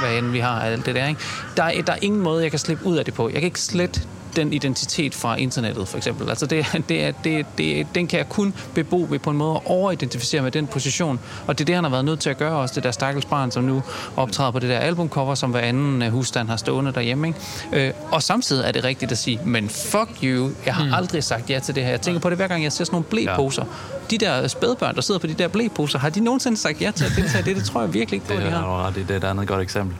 hvad 0.00 0.18
end 0.18 0.26
vi 0.26 0.38
har, 0.38 0.60
alt 0.60 0.86
det 0.86 0.94
der, 0.94 1.06
ikke? 1.06 1.20
Der 1.56 1.62
er, 1.62 1.82
der 1.82 1.92
er 1.92 1.98
ingen 2.02 2.20
måde, 2.20 2.42
jeg 2.42 2.50
kan 2.50 2.58
slippe 2.58 2.86
ud 2.86 2.96
af 2.96 3.04
det 3.04 3.14
på. 3.14 3.28
Jeg 3.28 3.34
kan 3.34 3.44
ikke 3.44 3.60
slette 3.60 4.00
den 4.36 4.52
identitet 4.52 5.14
fra 5.14 5.36
internettet, 5.36 5.88
for 5.88 5.96
eksempel. 5.96 6.28
Altså 6.28 6.46
det, 6.46 6.66
det 6.88 7.04
er, 7.04 7.12
det, 7.24 7.46
det, 7.58 7.86
den 7.94 8.06
kan 8.06 8.18
jeg 8.18 8.28
kun 8.28 8.54
bebo 8.74 9.06
ved 9.10 9.18
på 9.18 9.30
en 9.30 9.36
måde 9.36 9.54
at 9.54 9.60
overidentificere 9.64 10.42
med 10.42 10.50
den 10.50 10.66
position. 10.66 11.20
Og 11.46 11.58
det 11.58 11.64
er 11.64 11.66
det, 11.66 11.74
han 11.74 11.84
har 11.84 11.90
været 11.90 12.04
nødt 12.04 12.20
til 12.20 12.30
at 12.30 12.38
gøre 12.38 12.56
også, 12.56 12.74
det 12.74 12.82
der 12.84 12.90
stakkels 12.90 13.26
barn, 13.26 13.50
som 13.50 13.64
nu 13.64 13.82
optræder 14.16 14.50
på 14.50 14.58
det 14.58 14.68
der 14.68 14.78
albumcover, 14.78 15.34
som 15.34 15.50
hver 15.50 15.60
anden 15.60 16.02
øh, 16.02 16.12
husstand 16.12 16.48
har 16.48 16.56
stående 16.56 16.92
derhjemme. 16.92 17.26
Ikke? 17.28 17.86
Øh, 17.86 17.92
og 18.10 18.22
samtidig 18.22 18.64
er 18.68 18.72
det 18.72 18.84
rigtigt 18.84 19.12
at 19.12 19.18
sige, 19.18 19.40
men 19.44 19.68
fuck 19.68 20.08
you, 20.22 20.50
jeg 20.66 20.74
har 20.74 20.84
mm. 20.84 20.94
aldrig 20.94 21.24
sagt 21.24 21.50
ja 21.50 21.58
til 21.58 21.74
det 21.74 21.82
her. 21.82 21.90
Jeg 21.90 22.00
tænker 22.00 22.20
på 22.20 22.30
det 22.30 22.38
hver 22.38 22.48
gang, 22.48 22.62
jeg 22.64 22.72
ser 22.72 22.84
sådan 22.84 22.94
nogle 22.94 23.04
blæposer. 23.04 23.64
Ja. 23.64 24.06
De 24.10 24.18
der 24.18 24.48
spædbørn, 24.48 24.94
der 24.94 25.00
sidder 25.00 25.20
på 25.20 25.26
de 25.26 25.34
der 25.34 25.48
blæposer, 25.48 25.98
har 25.98 26.08
de 26.08 26.20
nogensinde 26.20 26.56
sagt 26.56 26.82
ja 26.82 26.90
til 26.90 27.04
at 27.04 27.12
deltage 27.16 27.44
det? 27.44 27.56
Det 27.56 27.64
tror 27.64 27.80
jeg 27.80 27.94
virkelig 27.94 28.16
ikke 28.16 28.26
på, 28.26 28.32
Det 28.32 28.42
de 28.42 28.46
er 28.46 28.50
har. 28.50 28.66
du 28.66 28.72
ret 28.72 28.96
i. 28.96 29.00
Det 29.00 29.10
er 29.10 29.16
et 29.16 29.24
andet 29.24 29.48
godt 29.48 29.62
eksempel. 29.62 29.96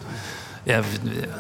Ja, 0.66 0.82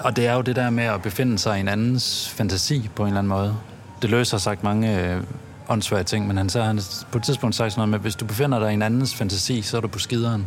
og 0.02 0.16
det 0.16 0.26
er 0.26 0.34
jo 0.34 0.40
det 0.40 0.56
der 0.56 0.70
med 0.70 0.84
at 0.84 1.02
befinde 1.02 1.38
sig 1.38 1.56
i 1.56 1.60
en 1.60 1.68
andens 1.68 2.28
fantasi 2.28 2.90
på 2.94 3.02
en 3.02 3.08
eller 3.08 3.18
anden 3.18 3.28
måde. 3.28 3.56
Det 4.02 4.10
løser 4.10 4.38
sagt 4.38 4.62
mange 4.62 5.00
øh, 5.00 5.22
åndssvage 5.68 6.04
ting, 6.04 6.26
men 6.26 6.36
han 6.36 6.48
sagde, 6.48 6.66
han 6.66 6.80
på 7.12 7.18
et 7.18 7.24
tidspunkt 7.24 7.56
sagt 7.56 7.72
sådan 7.72 7.80
noget 7.80 7.90
med, 7.90 7.98
hvis 7.98 8.16
du 8.16 8.24
befinder 8.24 8.58
dig 8.58 8.70
i 8.70 8.74
en 8.74 8.82
andens 8.82 9.14
fantasi, 9.14 9.62
så 9.62 9.76
er 9.76 9.80
du 9.80 9.88
på 9.88 9.98
skideren. 9.98 10.46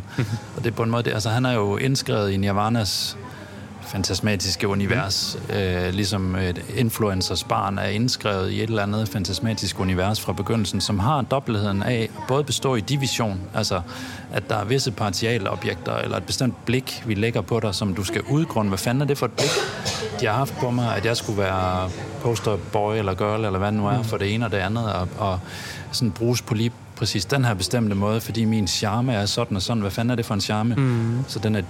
og 0.56 0.64
det 0.64 0.70
er 0.70 0.74
på 0.74 0.82
en 0.82 0.90
måde, 0.90 1.02
det, 1.02 1.12
altså 1.12 1.30
han 1.30 1.46
er 1.46 1.52
jo 1.52 1.76
indskrevet 1.76 2.30
i 2.30 2.36
Nirvanas 2.36 3.16
fantasmatiske 3.88 4.68
univers, 4.68 5.38
øh, 5.52 5.94
ligesom 5.94 6.36
et 6.36 6.64
influencers 6.76 7.44
barn 7.44 7.78
er 7.78 7.86
indskrevet 7.86 8.50
i 8.50 8.62
et 8.62 8.68
eller 8.68 8.82
andet 8.82 9.08
fantasmatisk 9.08 9.80
univers 9.80 10.20
fra 10.20 10.32
begyndelsen, 10.32 10.80
som 10.80 10.98
har 10.98 11.22
dobbeltheden 11.22 11.82
af 11.82 12.02
at 12.02 12.10
både 12.28 12.44
bestå 12.44 12.74
i 12.74 12.80
division, 12.80 13.40
altså 13.54 13.80
at 14.32 14.48
der 14.48 14.56
er 14.56 14.64
visse 14.64 14.90
partialobjekter 14.90 15.96
eller 15.96 16.16
et 16.16 16.24
bestemt 16.24 16.64
blik, 16.64 17.02
vi 17.06 17.14
lægger 17.14 17.40
på 17.40 17.60
dig, 17.60 17.74
som 17.74 17.94
du 17.94 18.04
skal 18.04 18.22
udgrunde. 18.22 18.68
Hvad 18.68 18.78
fanden 18.78 19.02
er 19.02 19.06
det 19.06 19.18
for 19.18 19.26
et 19.26 19.32
blik, 19.32 19.50
de 20.20 20.26
har 20.26 20.34
haft 20.34 20.54
på 20.60 20.70
mig, 20.70 20.96
at 20.96 21.04
jeg 21.04 21.16
skulle 21.16 21.38
være 21.38 21.90
posterboy 22.22 22.96
eller 22.96 23.14
girl, 23.14 23.44
eller 23.44 23.58
hvad 23.58 23.68
det 23.68 23.78
nu 23.78 23.86
er, 23.86 24.02
for 24.02 24.16
det 24.16 24.34
ene 24.34 24.44
og 24.44 24.50
det 24.52 24.58
andet, 24.58 24.92
og, 24.92 25.08
og 25.18 25.40
sådan 25.92 26.10
bruges 26.10 26.42
på 26.42 26.54
lige 26.54 26.72
præcis 26.96 27.24
den 27.24 27.44
her 27.44 27.54
bestemte 27.54 27.94
måde, 27.94 28.20
fordi 28.20 28.44
min 28.44 28.66
charme 28.68 29.12
er 29.12 29.26
sådan 29.26 29.56
og 29.56 29.62
sådan. 29.62 29.80
Hvad 29.80 29.90
fanden 29.90 30.10
er 30.10 30.14
det 30.14 30.26
for 30.26 30.34
en 30.34 30.40
charme? 30.40 30.74
Mm. 30.74 31.24
Så 31.28 31.38
den 31.38 31.54
er 31.54 31.60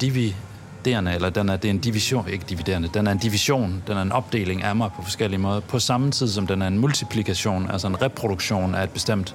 dividerende, 0.88 1.14
eller 1.14 1.30
den 1.30 1.48
er, 1.48 1.56
det 1.56 1.68
er 1.68 1.72
en 1.72 1.78
division, 1.78 2.28
ikke 2.28 2.44
dividerende, 2.48 2.88
den 2.94 3.06
er 3.06 3.12
en 3.12 3.18
division, 3.18 3.82
den 3.86 3.96
er 3.96 4.02
en 4.02 4.12
opdeling 4.12 4.62
af 4.62 4.76
mig 4.76 4.90
på 4.96 5.02
forskellige 5.02 5.40
måder, 5.40 5.60
på 5.60 5.78
samme 5.78 6.10
tid 6.10 6.28
som 6.28 6.46
den 6.46 6.62
er 6.62 6.66
en 6.66 6.78
multiplikation, 6.78 7.70
altså 7.70 7.86
en 7.88 8.02
reproduktion 8.02 8.74
af 8.74 8.84
et 8.84 8.90
bestemt 8.90 9.34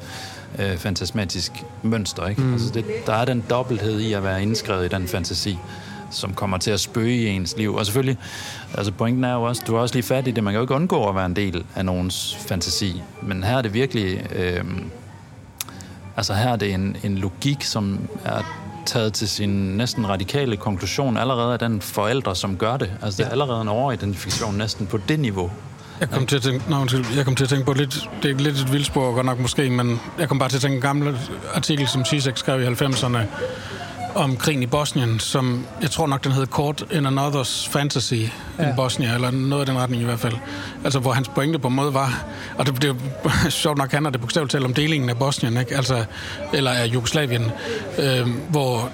øh, 0.60 0.78
fantasmatisk 0.78 1.52
mønster. 1.84 2.28
Ikke? 2.28 2.42
Mm. 2.42 2.54
Altså 2.54 2.70
det, 2.74 2.86
der 3.06 3.14
er 3.14 3.26
den 3.26 3.44
dobbelthed 3.50 4.00
i 4.00 4.14
at 4.14 4.24
være 4.24 4.42
indskrevet 4.42 4.86
i 4.86 4.88
den 4.88 5.08
fantasi 5.08 5.58
som 6.10 6.34
kommer 6.34 6.58
til 6.58 6.72
at 6.72 6.80
spøge 6.80 7.16
i 7.16 7.28
ens 7.28 7.58
liv. 7.58 7.76
Og 7.76 7.86
selvfølgelig, 7.86 8.18
altså 8.74 8.92
pointen 8.92 9.24
er 9.24 9.34
jo 9.34 9.44
også, 9.44 9.64
du 9.68 9.74
har 9.74 9.82
også 9.82 9.96
lige 9.96 10.04
fat 10.04 10.28
i 10.28 10.32
det, 10.32 10.44
man 10.44 10.54
kan 10.54 10.58
jo 10.58 10.64
ikke 10.64 10.74
undgå 10.74 11.10
at 11.10 11.16
være 11.16 11.26
en 11.26 11.36
del 11.36 11.64
af 11.76 11.86
nogens 11.86 12.38
fantasi. 12.48 13.02
Men 13.22 13.44
her 13.44 13.58
er 13.58 13.62
det 13.62 13.74
virkelig, 13.74 14.28
øh, 14.36 14.64
altså 16.18 16.34
her 16.34 16.50
er 16.50 16.56
det 16.56 16.74
en, 16.74 16.98
en 17.04 17.18
logik, 17.18 17.64
som 17.64 18.00
er 18.26 18.63
taget 18.86 19.14
til 19.14 19.30
sin 19.30 19.50
næsten 19.50 20.10
radikale 20.10 20.58
konklusion 20.58 21.18
allerede 21.18 21.54
af 21.54 21.60
den 21.60 21.82
forældre, 21.82 22.36
som 22.36 22.58
gør 22.58 22.78
det. 22.78 22.92
Altså 23.02 23.18
det 23.18 23.28
er 23.28 23.32
allerede 23.32 23.62
en 23.62 23.68
overidentifikation 23.68 24.56
næsten 24.56 24.88
på 24.88 24.98
det 24.98 25.20
niveau. 25.20 25.52
Jeg 26.00 26.10
kom, 26.10 26.26
til 26.26 26.36
at 26.36 26.42
tænke, 26.42 26.76
undskyld, 26.82 27.06
jeg 27.16 27.26
kom 27.26 27.36
til 27.36 27.44
at 27.44 27.50
tænke 27.50 27.66
på 27.66 27.74
lidt, 27.74 28.10
det 28.24 28.32
er 28.32 28.36
lidt 28.36 28.56
et 28.56 28.74
vildspor 28.74 29.14
godt 29.14 29.26
nok 29.26 29.40
måske, 29.40 29.70
men 29.70 30.00
jeg 30.20 30.30
kom 30.30 30.40
bare 30.40 30.50
til 30.50 30.58
at 30.58 30.62
tænke 30.62 30.76
en 30.76 30.82
gammel 30.82 31.18
artikel, 31.54 31.88
som 31.88 32.06
Zizek 32.06 32.38
skrev 32.38 32.62
i 32.62 32.66
90'erne, 32.66 33.18
om 34.16 34.38
krigen 34.38 34.64
i 34.64 34.66
Bosnien, 34.66 35.20
som 35.20 35.66
jeg 35.82 35.92
tror 35.92 36.08
nok, 36.08 36.24
den 36.24 36.32
hed 36.32 36.46
Caught 36.46 36.84
in 36.92 37.08
Another's 37.08 37.70
Fantasy 37.70 38.14
ja. 38.14 38.70
in 38.70 38.76
Bosnia, 38.76 39.14
eller 39.14 39.32
noget 39.32 39.62
af 39.62 39.66
den 39.66 39.78
retning 39.78 40.02
i 40.02 40.06
hvert 40.06 40.20
fald. 40.20 40.36
Altså, 40.84 41.00
hvor 41.00 41.12
hans 41.12 41.28
pointe 41.28 41.60
på 41.60 41.68
en 41.68 41.76
måde 41.76 41.94
var, 41.94 42.26
og 42.58 42.66
det, 42.66 42.82
det 42.82 42.96
sjovt 43.54 43.78
nok 43.78 43.92
handler 43.92 44.12
det 44.12 44.22
bogstaveligt 44.22 44.52
talt 44.52 44.66
om 44.66 44.74
delingen 44.74 45.10
af 45.10 45.18
Bosnien, 45.18 45.58
ikke? 45.58 45.76
Altså, 45.76 46.06
eller 46.54 46.72
af 46.72 46.86
Jugoslavien, 46.86 47.52
øh, 47.98 48.28
hvor 48.50 48.90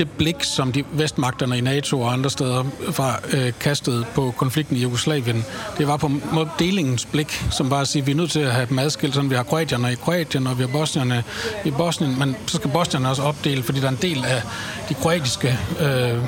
det 0.00 0.10
blik, 0.10 0.36
som 0.44 0.72
de 0.72 0.84
vestmagterne 0.92 1.58
i 1.58 1.60
NATO 1.60 2.00
og 2.00 2.12
andre 2.12 2.30
steder 2.30 2.64
fra 2.92 3.18
øh, 3.32 3.52
kastet 3.60 4.06
på 4.14 4.34
konflikten 4.36 4.76
i 4.76 4.80
Jugoslavien, 4.80 5.44
det 5.78 5.86
var 5.88 5.96
på 5.96 6.06
en 6.06 6.22
måde 6.32 6.48
delingens 6.58 7.06
blik, 7.06 7.44
som 7.50 7.70
var 7.70 7.80
at 7.80 7.88
sige, 7.88 8.00
at 8.02 8.06
vi 8.06 8.12
er 8.12 8.16
nødt 8.16 8.30
til 8.30 8.40
at 8.40 8.52
have 8.52 8.66
dem 8.66 8.78
adskilt, 8.78 9.14
sådan 9.14 9.30
vi 9.30 9.34
har 9.34 9.42
kroatierne 9.42 9.92
i 9.92 9.94
Kroatien, 9.94 10.46
og 10.46 10.58
vi 10.58 10.62
har 10.62 10.68
bosnierne 10.68 11.24
i 11.64 11.70
Bosnien, 11.70 12.18
men 12.18 12.36
så 12.46 12.56
skal 12.56 12.70
bosnierne 12.70 13.08
også 13.08 13.22
opdele, 13.22 13.62
fordi 13.62 13.80
der 13.80 13.86
er 13.86 13.90
en 13.90 13.98
del 14.02 14.24
af 14.24 14.42
de 14.88 14.94
kroatiske 14.94 15.58
øh, 15.80 16.18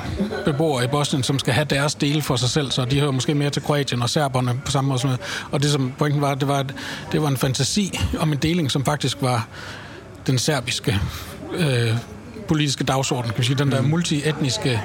beboere 0.45 0.83
i 0.83 0.87
Bosnien, 0.87 1.23
som 1.23 1.39
skal 1.39 1.53
have 1.53 1.65
deres 1.65 1.95
del 1.95 2.21
for 2.21 2.35
sig 2.35 2.49
selv, 2.49 2.71
så 2.71 2.85
de 2.85 2.99
hører 2.99 3.11
måske 3.11 3.35
mere 3.35 3.49
til 3.49 3.61
Kroatien 3.61 4.01
og 4.01 4.09
serberne 4.09 4.61
på 4.65 4.71
samme 4.71 4.87
måde. 4.87 4.99
som- 4.99 5.11
Og 5.51 5.63
det 5.63 5.71
som 5.71 5.93
pointen 5.97 6.21
var, 6.21 6.35
det 6.35 6.47
var, 6.47 6.59
at 6.59 6.73
det 7.11 7.21
var 7.21 7.27
en 7.27 7.37
fantasi 7.37 7.99
om 8.19 8.31
en 8.31 8.37
deling, 8.37 8.71
som 8.71 8.85
faktisk 8.85 9.17
var 9.21 9.47
den 10.27 10.37
serbiske 10.39 10.99
øh, 11.55 11.91
politiske 12.47 12.83
dagsorden, 12.83 13.31
kan 13.31 13.39
vi 13.39 13.43
sige, 13.43 13.57
den 13.57 13.71
der 13.71 13.81
multietniske 13.81 14.81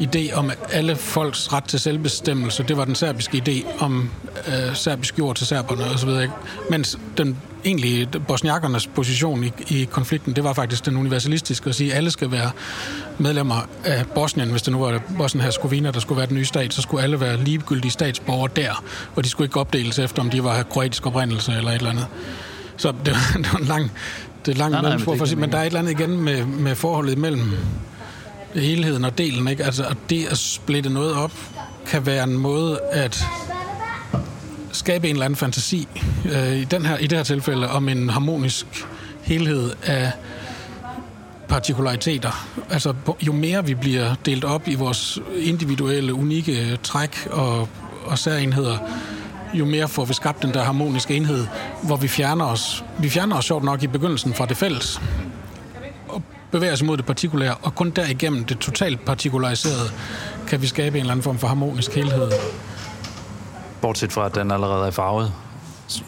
idé 0.00 0.34
om 0.34 0.50
alle 0.72 0.96
folks 0.96 1.52
ret 1.52 1.64
til 1.64 1.80
selvbestemmelse, 1.80 2.62
det 2.62 2.76
var 2.76 2.84
den 2.84 2.94
serbiske 2.94 3.42
idé 3.48 3.82
om 3.84 4.10
øh, 4.48 4.76
serbisk 4.76 5.18
jord 5.18 5.36
til 5.36 5.46
serberne 5.46 5.84
og 5.84 5.98
så 5.98 6.06
videre. 6.06 6.22
Ikke? 6.22 6.34
Mens 6.70 6.98
den 7.18 7.36
egentlig 7.64 8.08
bosniakernes 8.28 8.86
position 8.86 9.44
i, 9.44 9.52
i 9.68 9.84
konflikten, 9.84 10.36
det 10.36 10.44
var 10.44 10.52
faktisk 10.52 10.86
den 10.86 10.96
universalistiske 10.96 11.68
at 11.68 11.74
sige, 11.74 11.90
at 11.90 11.96
alle 11.96 12.10
skal 12.10 12.30
være 12.30 12.50
medlemmer 13.18 13.68
af 13.84 14.06
Bosnien. 14.14 14.50
Hvis 14.50 14.62
det 14.62 14.72
nu 14.72 14.78
var 14.78 15.02
Bosnien-Herzegovina, 15.18 15.90
der 15.90 16.00
skulle 16.00 16.18
være 16.18 16.26
den 16.26 16.36
nye 16.36 16.44
stat, 16.44 16.74
så 16.74 16.82
skulle 16.82 17.02
alle 17.02 17.20
være 17.20 17.36
ligegyldige 17.36 17.90
statsborgere 17.90 18.50
der, 18.56 18.84
og 19.16 19.24
de 19.24 19.28
skulle 19.28 19.46
ikke 19.46 19.60
opdeles 19.60 19.98
efter, 19.98 20.22
om 20.22 20.30
de 20.30 20.44
var 20.44 20.62
kroatisk 20.62 21.06
oprindelse 21.06 21.52
eller 21.52 21.70
et 21.70 21.76
eller 21.76 21.90
andet. 21.90 22.06
Så 22.76 22.92
det, 23.04 23.16
det 23.42 23.52
var 23.52 23.58
en 23.58 23.64
lang, 23.64 23.92
det 24.46 24.54
er 24.54 24.58
langt 24.58 24.72
nej, 24.72 24.82
nej, 24.82 24.90
men, 24.90 25.00
for, 25.00 25.36
men 25.36 25.52
der 25.52 25.58
er 25.58 25.62
et 25.62 25.66
eller 25.66 25.78
andet 25.78 25.92
igen 25.92 26.20
med, 26.20 26.44
med 26.44 26.74
forholdet 26.74 27.18
mellem 27.18 27.52
helheden 28.54 29.04
og 29.04 29.18
delen. 29.18 29.48
Ikke? 29.48 29.64
Altså, 29.64 29.84
at 29.84 29.96
det 30.10 30.26
at 30.26 30.38
splitte 30.38 30.90
noget 30.90 31.14
op, 31.14 31.32
kan 31.86 32.06
være 32.06 32.24
en 32.24 32.38
måde 32.38 32.80
at 32.92 33.24
skabe 34.72 35.08
en 35.08 35.14
eller 35.14 35.24
anden 35.24 35.36
fantasi 35.36 35.88
øh, 36.32 36.56
i, 36.56 36.64
den 36.64 36.86
her, 36.86 36.96
i 36.96 37.06
det 37.06 37.18
her 37.18 37.24
tilfælde 37.24 37.68
om 37.70 37.88
en 37.88 38.10
harmonisk 38.10 38.66
helhed 39.22 39.70
af 39.82 40.12
partikulariteter. 41.48 42.48
Altså, 42.70 42.94
jo 43.26 43.32
mere 43.32 43.66
vi 43.66 43.74
bliver 43.74 44.14
delt 44.26 44.44
op 44.44 44.68
i 44.68 44.74
vores 44.74 45.18
individuelle, 45.36 46.14
unikke 46.14 46.78
træk 46.82 47.28
og, 47.30 47.68
og 48.04 48.18
særenheder, 48.18 48.78
jo 49.54 49.64
mere 49.64 49.88
får 49.88 50.04
vi 50.04 50.14
skabt 50.14 50.42
den 50.42 50.54
der 50.54 50.62
harmoniske 50.64 51.16
enhed, 51.16 51.46
hvor 51.82 51.96
vi 51.96 52.08
fjerner 52.08 52.44
os. 52.44 52.84
Vi 52.98 53.10
fjerner 53.10 53.36
os 53.36 53.44
sjovt 53.44 53.64
nok 53.64 53.82
i 53.82 53.86
begyndelsen 53.86 54.34
fra 54.34 54.46
det 54.46 54.56
fælles, 54.56 55.00
og 56.08 56.22
bevæger 56.50 56.72
os 56.72 56.82
mod 56.82 56.96
det 56.96 57.06
partikulære, 57.06 57.54
og 57.62 57.74
kun 57.74 57.90
derigennem 57.90 58.44
det 58.44 58.58
totalt 58.58 59.04
partikulariserede, 59.04 59.90
kan 60.48 60.62
vi 60.62 60.66
skabe 60.66 60.96
en 60.96 61.00
eller 61.00 61.12
anden 61.12 61.22
form 61.22 61.38
for 61.38 61.46
harmonisk 61.46 61.94
helhed. 61.94 62.32
Bortset 63.80 64.12
fra, 64.12 64.26
at 64.26 64.34
den 64.34 64.50
allerede 64.50 64.86
er 64.86 64.90
farvet, 64.90 65.32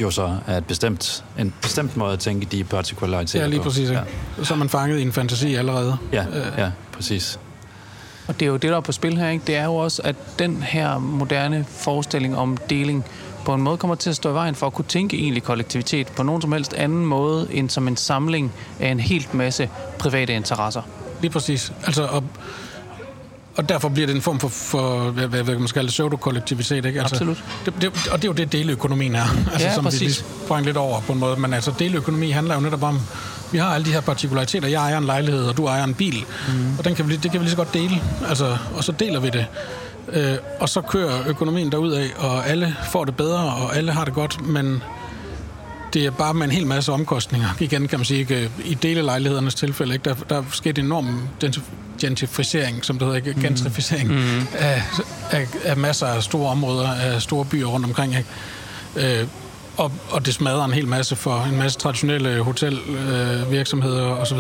jo 0.01 0.11
så 0.11 0.37
er 0.47 0.57
et 0.57 0.65
bestemt, 0.65 1.25
en 1.39 1.55
bestemt 1.63 1.97
måde 1.97 2.13
at 2.13 2.19
tænke 2.19 2.47
de 2.47 2.65
partikulariteter 2.65 3.45
Ja, 3.45 3.51
lige 3.51 3.61
præcis. 3.61 3.91
Ja. 3.91 4.01
Så 4.43 4.55
er 4.55 4.59
man 4.59 4.69
fanget 4.69 4.99
i 4.99 5.03
en 5.03 5.13
fantasi 5.13 5.55
allerede. 5.55 5.97
Ja, 6.13 6.25
ja 6.59 6.71
præcis. 6.93 7.39
Og 8.29 8.41
det 8.41 8.47
er 8.47 8.51
jo 8.51 8.57
det, 8.57 8.71
der 8.71 8.77
er 8.77 8.81
på 8.81 8.93
spil 8.93 9.19
her, 9.19 9.29
ikke? 9.29 9.45
Det 9.47 9.57
er 9.57 9.65
jo 9.65 9.75
også, 9.75 10.03
at 10.05 10.17
den 10.39 10.63
her 10.63 10.99
moderne 10.99 11.65
forestilling 11.69 12.37
om 12.37 12.57
deling 12.71 13.05
på 13.45 13.55
en 13.55 13.63
måde 13.63 13.77
kommer 13.77 13.95
til 13.95 14.11
at 14.11 14.17
stå 14.17 14.31
i 14.31 14.35
vejen 14.35 14.55
for 14.55 14.67
at 14.67 14.73
kunne 14.73 14.85
tænke 14.89 15.17
egentlig 15.17 15.43
kollektivitet 15.43 16.07
på 16.07 16.23
nogen 16.23 16.43
som 16.43 16.53
helst 16.53 16.75
anden 16.75 17.07
måde 17.07 17.49
end 17.51 17.71
som 17.71 17.89
en 17.89 17.97
samling 17.97 18.53
af 18.81 18.89
en 18.89 19.01
helt 19.01 19.35
masse 19.35 19.69
private 19.99 20.33
interesser. 20.33 20.83
Lige 21.21 21.31
præcis. 21.31 21.73
Altså, 21.87 22.03
og, 22.03 22.25
og 23.57 23.69
derfor 23.69 23.89
bliver 23.89 24.07
det 24.07 24.17
en 24.17 24.23
form 24.23 24.41
for, 24.41 24.49
for 24.49 25.11
hvad, 25.11 25.27
hvad, 25.27 25.43
hvad 25.43 25.59
man 25.59 25.69
skal 25.69 25.79
kalde 25.79 25.91
pseudo-kollektivitet, 25.91 26.85
ikke? 26.85 27.01
Altså, 27.01 27.15
Absolut. 27.15 27.45
Det, 27.65 27.75
det, 27.81 27.89
og 28.13 28.23
det 28.23 28.25
er 28.25 28.29
jo 28.29 28.33
det, 28.33 28.53
deleøkonomien 28.53 29.15
er. 29.15 29.25
Altså, 29.53 29.69
ja, 29.69 29.75
som 29.75 29.85
præcis. 29.85 30.01
vi 30.01 30.07
lige 30.07 30.15
sprang 30.45 30.67
lidt 30.67 30.77
over 30.77 31.01
på 31.01 31.13
en 31.13 31.19
måde. 31.19 31.41
Men 31.41 31.55
altså, 31.55 31.73
deleøkonomi 31.79 32.31
handler 32.31 32.55
jo 32.55 32.61
netop 32.61 32.83
om, 32.83 33.01
vi 33.53 33.59
har 33.59 33.75
alle 33.75 33.85
de 33.85 33.93
her 33.93 34.01
partikulariteter. 34.01 34.69
Jeg 34.69 34.83
ejer 34.83 34.99
en 34.99 35.05
lejlighed, 35.05 35.45
og 35.45 35.57
du 35.57 35.67
ejer 35.67 35.85
en 35.85 35.95
bil. 35.95 36.25
Mm. 36.49 36.79
Og 36.79 36.85
den 36.85 36.95
kan 36.95 37.09
vi, 37.09 37.17
det 37.17 37.31
kan 37.31 37.41
vi 37.41 37.45
lige 37.45 37.51
så 37.51 37.57
godt 37.57 37.75
dele. 37.75 38.03
Altså, 38.29 38.57
og 38.77 38.85
så 38.85 38.93
deler 38.93 39.21
vi 39.21 39.31
det. 39.31 39.47
Øh, 40.09 40.37
og 40.61 40.69
så 40.69 40.81
kører 40.81 41.29
økonomien 41.29 41.73
derud 41.73 41.93
af, 41.93 42.11
og 42.19 42.49
alle 42.49 42.77
får 42.93 43.05
det 43.05 43.17
bedre, 43.17 43.39
og 43.39 43.77
alle 43.77 43.93
har 43.93 44.05
det 44.05 44.15
godt, 44.15 44.47
men 44.47 44.83
det 45.95 46.07
er 46.07 46.11
bare 46.11 46.35
med 46.35 46.45
en 46.45 46.53
hel 46.53 46.67
masse 46.67 46.93
omkostninger. 46.93 47.49
Igen 47.61 47.89
kan 47.89 47.99
man 47.99 48.05
sige, 48.05 48.21
ikke? 48.21 48.51
i 48.65 48.75
delelejlighedernes 48.75 49.55
tilfælde, 49.55 49.95
ikke? 49.95 50.05
Der, 50.05 50.15
der 50.15 50.43
sket 50.53 50.79
enorm 50.79 51.29
gentrificering, 52.01 52.85
som 52.85 52.99
det 52.99 53.07
hedder, 53.07 53.29
ikke? 53.29 53.41
gentrificering, 53.41 54.09
mm. 54.09 54.47
af, 54.59 54.83
af, 55.31 55.47
af 55.65 55.77
masser 55.77 56.07
af 56.07 56.23
store 56.23 56.51
områder, 56.51 56.89
af 56.89 57.23
store 57.23 57.45
byer 57.45 57.67
rundt 57.67 57.87
omkring. 57.87 58.17
Ikke? 58.17 59.21
Øh, 59.21 59.27
og, 59.77 59.93
og 60.11 60.27
det 60.27 60.35
smadrer 60.35 60.65
en 60.65 60.73
hel 60.73 60.89
masse 60.89 61.17
for 61.17 61.47
en 61.53 61.59
masse 61.59 61.79
traditionelle 61.79 62.43
hotelvirksomheder 62.43 64.13
øh, 64.13 64.21
osv. 64.21 64.39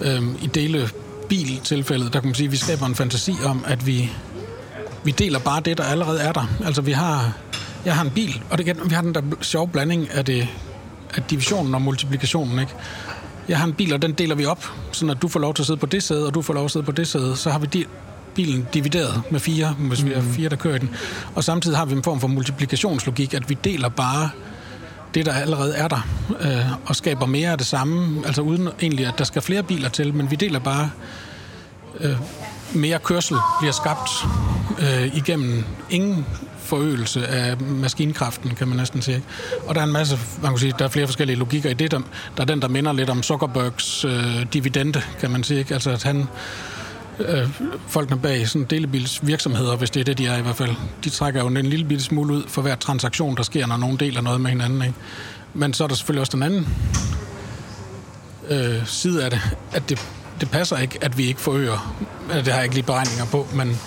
Øh, 0.00 0.22
I 0.42 0.46
dele 0.46 0.88
biltilfældet, 1.28 2.12
der 2.12 2.20
kan 2.20 2.28
man 2.28 2.34
sige, 2.34 2.46
at 2.46 2.52
vi 2.52 2.56
skaber 2.56 2.86
en 2.86 2.94
fantasi 2.94 3.34
om, 3.44 3.64
at 3.66 3.86
vi 3.86 4.10
vi 5.04 5.10
deler 5.10 5.38
bare 5.38 5.60
det, 5.60 5.78
der 5.78 5.84
allerede 5.84 6.20
er 6.20 6.32
der. 6.32 6.50
Altså, 6.64 6.82
vi 6.82 6.92
har, 6.92 7.32
jeg 7.84 7.94
har 7.94 8.04
en 8.04 8.10
bil, 8.10 8.42
og 8.50 8.58
det, 8.58 8.90
vi 8.90 8.94
har 8.94 9.02
den 9.02 9.14
der 9.14 9.22
sjove 9.40 9.68
blanding 9.68 10.10
af, 10.10 10.24
det, 10.24 10.48
af 11.14 11.22
divisionen 11.22 11.74
og 11.74 11.82
multiplikationen, 11.82 12.58
ikke? 12.58 12.72
Jeg 13.48 13.58
har 13.58 13.66
en 13.66 13.72
bil, 13.72 13.92
og 13.92 14.02
den 14.02 14.12
deler 14.12 14.34
vi 14.34 14.44
op, 14.44 14.64
så 14.92 15.06
at 15.06 15.22
du 15.22 15.28
får 15.28 15.40
lov 15.40 15.54
til 15.54 15.62
at 15.62 15.66
sidde 15.66 15.80
på 15.80 15.86
det 15.86 16.02
sæde, 16.02 16.26
og 16.26 16.34
du 16.34 16.42
får 16.42 16.54
lov 16.54 16.62
til 16.62 16.66
at 16.66 16.72
sidde 16.72 16.86
på 16.86 16.92
det 16.92 17.08
sæde. 17.08 17.36
Så 17.36 17.50
har 17.50 17.58
vi 17.58 17.66
de, 17.66 17.84
bilen 18.34 18.68
divideret 18.74 19.22
med 19.30 19.40
fire, 19.40 19.68
hvis 19.78 20.04
vi 20.04 20.12
er 20.12 20.22
fire, 20.22 20.48
der 20.48 20.56
kører 20.56 20.76
i 20.76 20.78
den. 20.78 20.90
Og 21.34 21.44
samtidig 21.44 21.78
har 21.78 21.84
vi 21.84 21.92
en 21.92 22.02
form 22.02 22.20
for 22.20 22.28
multiplikationslogik, 22.28 23.34
at 23.34 23.50
vi 23.50 23.58
deler 23.64 23.88
bare 23.88 24.30
det, 25.14 25.26
der 25.26 25.32
allerede 25.32 25.74
er 25.74 25.88
der, 25.88 26.08
øh, 26.40 26.72
og 26.86 26.96
skaber 26.96 27.26
mere 27.26 27.50
af 27.50 27.58
det 27.58 27.66
samme, 27.66 28.26
altså 28.26 28.42
uden 28.42 28.68
egentlig, 28.80 29.06
at 29.06 29.14
der 29.18 29.24
skal 29.24 29.42
flere 29.42 29.62
biler 29.62 29.88
til, 29.88 30.14
men 30.14 30.30
vi 30.30 30.36
deler 30.36 30.58
bare 30.58 30.90
øh, 32.00 32.16
mere 32.74 32.98
kørsel 32.98 33.36
bliver 33.60 33.72
skabt 33.72 34.10
øh, 34.78 35.16
igennem 35.16 35.64
ingen 35.90 36.26
forøgelse 36.58 37.26
af 37.26 37.60
maskinkraften, 37.60 38.50
kan 38.50 38.68
man 38.68 38.76
næsten 38.76 39.02
sige. 39.02 39.22
Og 39.66 39.74
der 39.74 39.80
er 39.80 39.84
en 39.84 39.92
masse, 39.92 40.18
man 40.42 40.50
kan 40.50 40.58
sige, 40.58 40.74
der 40.78 40.84
er 40.84 40.88
flere 40.88 41.06
forskellige 41.06 41.38
logikker 41.38 41.70
i 41.70 41.74
det. 41.74 41.90
Der, 41.90 42.00
der 42.36 42.42
er 42.42 42.46
den, 42.46 42.62
der 42.62 42.68
minder 42.68 42.92
lidt 42.92 43.10
om 43.10 43.22
Zuckerbergs 43.22 44.04
øh, 44.04 44.46
dividende, 44.52 45.02
kan 45.20 45.30
man 45.30 45.44
sige. 45.44 45.58
Ikke? 45.58 45.74
Altså, 45.74 45.90
at 45.90 46.02
han, 46.02 46.28
øh, 47.18 47.48
folkene 47.86 48.18
bag 48.20 48.48
sådan 48.48 48.66
delebils 48.70 49.26
virksomheder, 49.26 49.76
hvis 49.76 49.90
det 49.90 50.00
er 50.00 50.04
det, 50.04 50.18
de 50.18 50.26
er 50.26 50.38
i 50.38 50.42
hvert 50.42 50.56
fald, 50.56 50.74
de 51.04 51.10
trækker 51.10 51.40
jo 51.40 51.46
en 51.46 51.66
lille 51.66 51.84
bitte 51.84 52.04
smule 52.04 52.34
ud 52.34 52.42
for 52.48 52.62
hver 52.62 52.74
transaktion, 52.74 53.36
der 53.36 53.42
sker, 53.42 53.66
når 53.66 53.76
nogen 53.76 53.96
deler 53.96 54.20
noget 54.20 54.40
med 54.40 54.50
hinanden. 54.50 54.82
Ikke? 54.82 54.94
Men 55.54 55.74
så 55.74 55.84
er 55.84 55.88
der 55.88 55.94
selvfølgelig 55.94 56.20
også 56.20 56.32
den 56.32 56.42
anden 56.42 56.68
øh, 58.50 58.86
side 58.86 59.24
af 59.24 59.30
det, 59.30 59.40
at 59.72 59.88
det 59.88 59.98
det 60.40 60.50
passer 60.50 60.76
ikke, 60.76 60.98
at 61.00 61.18
vi 61.18 61.26
ikke 61.26 61.40
forøger. 61.40 61.96
Det 62.34 62.48
har 62.48 62.54
jeg 62.54 62.64
ikke 62.64 62.74
lige 62.74 62.86
beregninger 62.86 63.24
på, 63.24 63.46
men 63.54 63.78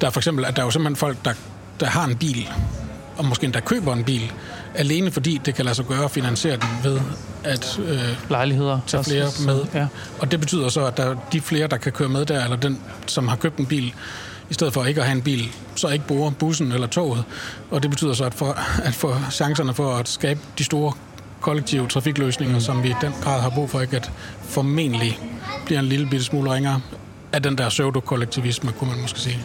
der 0.00 0.06
er 0.06 0.10
for 0.10 0.20
eksempel, 0.20 0.44
at 0.44 0.56
der 0.56 0.62
er 0.62 0.66
jo 0.66 0.70
simpelthen 0.70 0.96
folk, 0.96 1.16
der, 1.24 1.32
der 1.80 1.86
har 1.86 2.04
en 2.04 2.16
bil, 2.16 2.48
og 3.16 3.24
måske 3.24 3.44
endda 3.44 3.60
køber 3.60 3.92
en 3.92 4.04
bil, 4.04 4.32
alene 4.74 5.10
fordi 5.10 5.40
det 5.44 5.54
kan 5.54 5.64
lade 5.64 5.74
sig 5.74 5.84
gøre 5.84 6.04
at 6.04 6.10
finansiere 6.10 6.56
den 6.56 6.68
ved 6.84 7.00
at 7.44 7.78
øh, 7.78 8.30
lejligheder 8.30 8.80
tage 8.86 9.04
flere 9.04 9.28
med. 9.46 9.64
Ja. 9.74 9.86
Og 10.18 10.30
det 10.30 10.40
betyder 10.40 10.68
så, 10.68 10.86
at 10.86 10.96
der 10.96 11.04
er 11.04 11.16
de 11.32 11.40
flere, 11.40 11.66
der 11.66 11.76
kan 11.76 11.92
køre 11.92 12.08
med 12.08 12.26
der, 12.26 12.44
eller 12.44 12.56
den, 12.56 12.80
som 13.06 13.28
har 13.28 13.36
købt 13.36 13.58
en 13.58 13.66
bil, 13.66 13.94
i 14.50 14.54
stedet 14.54 14.72
for 14.72 14.84
ikke 14.84 15.00
at 15.00 15.06
have 15.06 15.16
en 15.16 15.22
bil, 15.22 15.52
så 15.76 15.88
ikke 15.88 16.06
bruger 16.06 16.30
bussen 16.30 16.72
eller 16.72 16.86
toget. 16.86 17.24
Og 17.70 17.82
det 17.82 17.90
betyder 17.90 18.12
så, 18.12 18.24
at 18.24 18.34
for, 18.34 18.58
at 18.82 18.94
for 18.94 19.20
chancerne 19.30 19.74
for 19.74 19.94
at 19.94 20.08
skabe 20.08 20.40
de 20.58 20.64
store 20.64 20.92
kollektive 21.40 21.88
trafikløsninger, 21.88 22.54
mm. 22.54 22.60
som 22.60 22.82
vi 22.82 22.88
i 22.88 22.94
den 23.00 23.12
grad 23.22 23.40
har 23.40 23.50
brug 23.50 23.70
for, 23.70 23.80
ikke 23.80 23.96
at 23.96 24.10
formentlig 24.42 25.18
bliver 25.66 25.80
en 25.80 25.86
lille 25.86 26.06
bitte 26.06 26.24
smule 26.24 26.54
ringere 26.54 26.80
af 27.32 27.42
den 27.42 27.58
der 27.58 27.68
pseudo-kollektivisme, 27.68 28.72
kunne 28.72 28.90
man 28.90 29.00
måske 29.00 29.20
sige. 29.20 29.44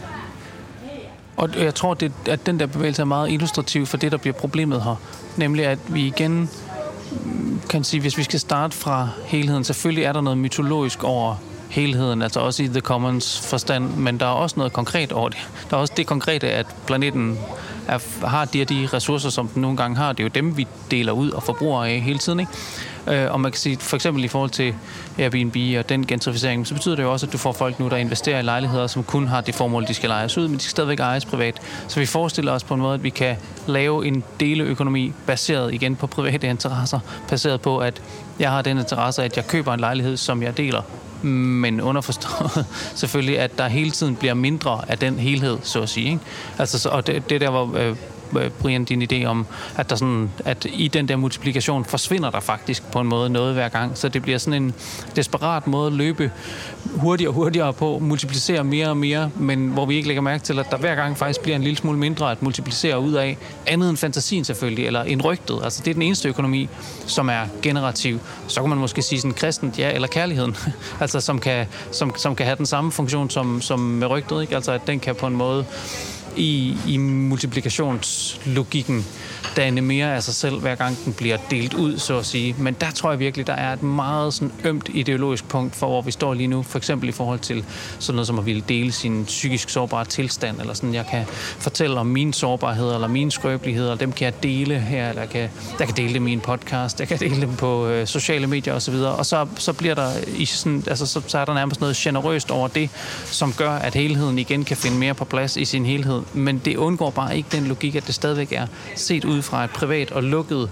Og 1.42 1.50
jeg 1.58 1.76
tror, 1.76 1.94
det, 1.94 2.12
at 2.26 2.46
den 2.46 2.60
der 2.60 2.66
bevægelse 2.66 3.02
er 3.02 3.06
meget 3.06 3.32
illustrativ 3.32 3.86
for 3.86 3.98
det, 3.98 4.12
der 4.12 4.18
bliver 4.18 4.34
problemet 4.34 4.84
her. 4.84 4.96
Nemlig, 5.38 5.66
at 5.66 5.80
vi 5.88 6.08
igen 6.08 6.50
kan 7.70 7.84
sige, 7.84 8.02
hvis 8.02 8.18
vi 8.18 8.24
skal 8.24 8.40
starte 8.40 8.78
fra 8.78 9.10
helheden, 9.26 9.64
selvfølgelig 9.64 10.04
er 10.04 10.14
der 10.14 10.22
noget 10.22 10.38
mytologisk 10.38 11.04
over 11.04 11.36
helheden, 11.70 12.22
altså 12.22 12.40
også 12.40 12.64
i 12.64 12.68
The 12.68 12.80
Commons 12.80 13.48
forstand, 13.50 13.90
men 13.90 14.20
der 14.20 14.26
er 14.26 14.30
også 14.30 14.56
noget 14.58 14.74
konkret 14.74 15.12
over 15.12 15.30
det. 15.30 15.38
Der 15.70 15.78
er 15.78 15.82
også 15.82 15.94
det 15.98 16.08
konkrete, 16.08 16.50
at 16.50 16.66
planeten 16.88 17.40
er, 17.88 18.28
har 18.28 18.46
de 18.46 18.66
de 18.66 18.90
ressourcer, 18.94 19.30
som 19.30 19.48
den 19.48 19.62
nogle 19.62 19.78
gange 19.78 19.98
har. 19.98 20.14
Det 20.14 20.20
er 20.20 20.24
jo 20.24 20.32
dem, 20.36 20.58
vi 20.58 20.68
deler 20.92 21.12
ud 21.12 21.30
og 21.30 21.44
forbruger 21.44 21.84
af 21.84 22.00
hele 22.00 22.20
tiden. 22.20 22.40
Ikke? 22.40 22.52
Øh, 23.08 23.32
og 23.32 23.42
man 23.42 23.52
kan 23.52 23.60
sige, 23.60 23.78
for 23.78 23.96
eksempel 23.96 24.24
i 24.24 24.28
forhold 24.28 24.50
til 24.50 24.76
Airbnb 25.18 25.56
og 25.80 25.90
den 25.90 26.08
gentrificering, 26.08 26.68
så 26.68 26.74
betyder 26.74 26.96
det 26.96 27.04
jo 27.04 27.12
også, 27.12 27.26
at 27.26 27.34
du 27.34 27.38
får 27.38 27.52
folk 27.52 27.80
nu, 27.80 27.90
der 27.90 27.98
investerer 27.98 28.40
i 28.40 28.42
lejligheder, 28.42 28.88
som 28.88 29.04
kun 29.04 29.28
har 29.28 29.42
det 29.42 29.56
formål, 29.56 29.88
de 29.88 29.94
skal 29.94 30.10
lejes 30.10 30.38
ud, 30.38 30.48
men 30.48 30.58
de 30.58 30.64
skal 30.64 30.72
stadigvæk 30.72 31.00
ejes 31.00 31.26
privat. 31.26 31.62
Så 31.88 32.00
vi 32.00 32.06
forestiller 32.06 32.52
os 32.52 32.64
på 32.64 32.74
en 32.74 32.82
måde, 32.82 32.94
at 32.94 33.04
vi 33.04 33.10
kan 33.10 33.36
lave 33.68 34.08
en 34.08 34.24
deleøkonomi 34.40 35.14
baseret 35.26 35.74
igen 35.74 35.96
på 35.96 36.08
private 36.08 36.48
interesser, 36.48 37.00
baseret 37.30 37.62
på, 37.62 37.78
at 37.78 38.02
jeg 38.40 38.52
har 38.52 38.62
den 38.62 38.78
interesse, 38.78 39.24
at 39.24 39.38
jeg 39.38 39.48
køber 39.48 39.74
en 39.74 39.80
lejlighed, 39.80 40.18
som 40.18 40.44
jeg 40.44 40.58
deler 40.58 40.82
men 41.24 41.82
underforstået 41.82 42.66
selvfølgelig, 42.96 43.40
at 43.40 43.58
der 43.58 43.68
hele 43.68 43.92
tiden 43.92 44.16
bliver 44.16 44.34
mindre 44.34 44.82
af 44.88 44.98
den 44.98 45.20
helhed, 45.20 45.58
så 45.64 45.82
at 45.82 45.90
sige. 45.90 46.06
Ikke? 46.10 46.20
Altså, 46.58 46.90
og 46.90 47.08
det, 47.08 47.30
det 47.30 47.42
der 47.42 47.50
var 47.50 47.70
Øh, 47.76 47.96
Øh, 48.38 48.50
Brian, 48.50 48.86
din 48.86 49.02
idé 49.02 49.26
om, 49.26 49.46
at, 49.78 49.90
der 49.90 49.96
sådan, 49.96 50.32
at 50.46 50.68
i 50.74 50.88
den 50.88 51.08
der 51.08 51.16
multiplikation 51.16 51.86
forsvinder 51.86 52.30
der 52.30 52.40
faktisk 52.40 52.92
på 52.92 53.00
en 53.00 53.08
måde 53.08 53.30
noget 53.30 53.54
hver 53.54 53.70
gang. 53.70 53.98
Så 53.98 54.10
det 54.10 54.22
bliver 54.22 54.38
sådan 54.38 54.64
en 54.64 54.74
desperat 55.16 55.68
måde 55.68 55.88
at 55.88 55.94
løbe 55.94 56.32
hurtigere 56.96 57.30
og 57.30 57.34
hurtigere 57.34 57.74
på, 57.74 58.00
multiplicere 58.00 58.64
mere 58.64 58.90
og 58.90 58.98
mere, 58.98 59.32
men 59.36 59.68
hvor 59.68 59.86
vi 59.86 59.96
ikke 59.96 60.08
lægger 60.08 60.22
mærke 60.22 60.44
til, 60.44 60.60
at 60.60 60.66
der 60.72 60.78
hver 60.78 60.96
gang 60.96 61.18
faktisk 61.18 61.42
bliver 61.42 61.56
en 61.56 61.64
lille 61.64 61.78
smule 61.78 61.98
mindre 61.98 62.32
at 62.32 62.42
multiplicere 62.42 63.00
ud 63.00 63.14
af, 63.14 63.38
andet 63.68 63.90
end 63.90 63.98
fantasien 63.98 64.44
selvfølgelig, 64.44 64.86
eller 64.86 65.04
en 65.04 65.22
rygtet. 65.22 65.60
Altså 65.64 65.82
det 65.86 65.90
er 65.90 65.94
den 65.94 66.02
eneste 66.02 66.30
økonomi, 66.30 66.70
som 67.08 67.30
er 67.30 67.42
generativ. 67.62 68.20
Så 68.48 68.62
kan 68.62 68.70
man 68.70 68.78
måske 68.78 69.02
sige 69.02 69.22
sådan 69.22 69.34
kristent, 69.34 69.80
ja, 69.80 69.92
eller 69.92 70.08
kærligheden, 70.08 70.58
altså 71.02 71.20
som 71.20 71.40
kan, 71.40 71.66
som, 71.92 72.14
som 72.18 72.36
kan 72.36 72.46
have 72.46 72.58
den 72.58 72.66
samme 72.66 72.92
funktion 72.92 73.30
som, 73.30 73.62
som 73.62 73.80
med 73.80 74.08
rygtet, 74.08 74.42
ikke? 74.42 74.56
altså 74.56 74.72
at 74.72 74.88
den 74.88 75.00
kan 75.00 75.16
på 75.16 75.28
en 75.28 75.36
måde 75.36 75.66
i, 76.36 76.78
i 76.88 76.98
multiplikationslogikken 76.98 79.06
danne 79.56 79.82
mere 79.82 80.16
af 80.16 80.24
sig 80.24 80.34
selv, 80.34 80.60
hver 80.60 80.76
gang 80.76 80.98
den 81.06 81.14
bliver 81.14 81.38
delt 81.52 81.74
ud, 81.74 81.98
så 81.98 82.18
at 82.18 82.26
sige. 82.26 82.56
Men 82.60 82.74
der 82.74 82.92
tror 82.92 83.10
jeg 83.10 83.20
virkelig, 83.20 83.48
der 83.48 83.54
er 83.54 83.74
et 83.74 83.84
meget 83.84 84.34
sådan 84.34 84.52
ømt 84.64 84.90
ideologisk 84.94 85.48
punkt 85.48 85.76
for, 85.76 85.88
hvor 85.88 86.02
vi 86.02 86.12
står 86.12 86.34
lige 86.34 86.48
nu. 86.48 86.64
For 86.64 86.78
eksempel 86.78 87.10
i 87.10 87.12
forhold 87.12 87.40
til 87.40 87.66
sådan 88.00 88.16
noget 88.16 88.28
som 88.28 88.40
at 88.40 88.46
ville 88.46 88.64
dele 88.70 88.92
sin 88.92 89.26
psykisk 89.26 89.70
sårbare 89.70 90.06
tilstand, 90.06 90.60
eller 90.60 90.74
sådan, 90.74 90.94
jeg 90.94 91.06
kan 91.12 91.26
fortælle 91.60 92.00
om 92.00 92.08
mine 92.08 92.34
sårbarheder, 92.34 92.94
eller 92.94 93.08
mine 93.08 93.32
skrøbeligheder, 93.32 93.92
og 93.92 94.00
dem 94.00 94.12
kan 94.12 94.26
jeg 94.26 94.44
dele 94.44 94.80
her, 94.80 95.10
eller 95.10 95.22
jeg 95.22 95.30
kan, 95.30 95.50
jeg 95.80 95.88
kan 95.88 95.98
dele 95.98 96.14
dem 96.14 96.28
i 96.28 96.34
en 96.34 96.40
podcast, 96.40 97.00
jeg 97.00 97.08
kan 97.08 97.20
dele 97.20 97.42
dem 97.42 97.56
på 97.56 97.88
øh, 97.88 98.08
sociale 98.08 98.48
medier 98.48 98.74
osv., 98.74 98.94
og, 98.94 99.16
og 99.16 99.26
så, 99.26 99.48
så 99.56 99.74
bliver 99.74 99.96
der 99.96 100.10
i 100.38 100.46
sådan, 100.46 100.84
altså, 100.88 101.06
så, 101.06 101.22
så 101.28 101.38
er 101.38 101.46
der 101.46 101.54
nærmest 101.54 101.82
noget 101.82 101.96
generøst 101.96 102.52
over 102.52 102.68
det, 102.68 102.90
som 103.26 103.54
gør, 103.54 103.72
at 103.72 103.96
helheden 103.96 104.40
igen 104.40 104.66
kan 104.66 104.78
finde 104.78 104.98
mere 104.98 105.14
på 105.14 105.26
plads 105.26 105.58
i 105.58 105.66
sin 105.66 105.86
helhed. 105.86 106.21
Men 106.34 106.62
det 106.66 106.78
undgår 106.78 107.10
bare 107.10 107.38
ikke 107.38 107.50
den 107.52 107.64
logik, 107.64 107.96
at 107.96 108.08
det 108.08 108.16
stadigvæk 108.16 108.52
er 108.52 108.68
set 108.96 109.26
ud 109.26 109.42
fra 109.42 109.64
et 109.64 109.70
privat 109.70 110.12
og 110.12 110.24
lukket 110.24 110.70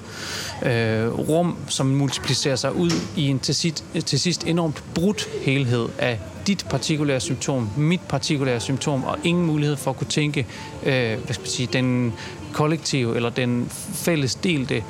øh, 0.64 1.08
rum, 1.08 1.56
som 1.68 1.86
multiplicerer 1.86 2.56
sig 2.56 2.76
ud 2.76 2.92
i 3.16 3.28
en 3.28 3.40
til 3.40 3.56
sidst, 3.56 3.84
til 4.06 4.20
sidst 4.20 4.44
enormt 4.44 4.84
brudt 4.96 5.28
helhed 5.42 5.88
af 5.98 6.20
dit 6.48 6.66
partikulære 6.70 7.20
symptom, 7.20 7.70
mit 7.78 8.02
partikulære 8.02 8.60
symptom, 8.60 9.04
og 9.04 9.18
ingen 9.24 9.46
mulighed 9.46 9.78
for 9.78 9.92
at 9.92 9.98
kunne 9.98 10.08
tænke, 10.08 10.48
øh, 10.84 10.94
hvad 10.94 11.34
skal 11.34 11.42
man 11.42 11.50
sige, 11.50 11.70
den 11.74 12.14
kollektive 12.54 13.16
eller 13.16 13.30
den 13.30 13.70
fælles 13.94 14.36
delte 14.36 14.76
øh, 14.76 14.82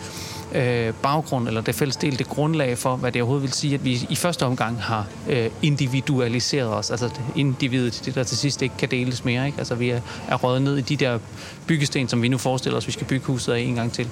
Øh, 0.55 0.93
baggrund, 0.93 1.47
eller 1.47 1.61
det 1.61 1.75
fælles 1.75 1.95
delte 1.95 2.23
grundlag 2.23 2.77
for, 2.77 2.95
hvad 2.95 3.11
det 3.11 3.21
overhovedet 3.21 3.43
vil 3.43 3.53
sige, 3.53 3.73
at 3.73 3.85
vi 3.85 4.07
i 4.09 4.15
første 4.15 4.45
omgang 4.45 4.81
har 4.81 5.07
øh, 5.29 5.49
individualiseret 5.61 6.69
os, 6.69 6.91
altså 6.91 7.09
individet, 7.35 8.01
det 8.05 8.15
der 8.15 8.23
til 8.23 8.37
sidst 8.37 8.61
ikke 8.61 8.77
kan 8.77 8.91
deles 8.91 9.25
mere. 9.25 9.45
Ikke? 9.45 9.57
Altså 9.57 9.75
vi 9.75 9.89
er, 9.89 10.01
er 10.27 10.35
røget 10.35 10.61
ned 10.61 10.77
i 10.77 10.81
de 10.81 10.95
der 10.95 11.19
byggesten, 11.67 12.07
som 12.07 12.21
vi 12.21 12.27
nu 12.27 12.37
forestiller 12.37 12.77
os, 12.77 12.87
vi 12.87 12.91
skal 12.91 13.07
bygge 13.07 13.25
huset 13.25 13.53
af 13.53 13.59
en 13.59 13.75
gang 13.75 13.91
til. 13.91 14.09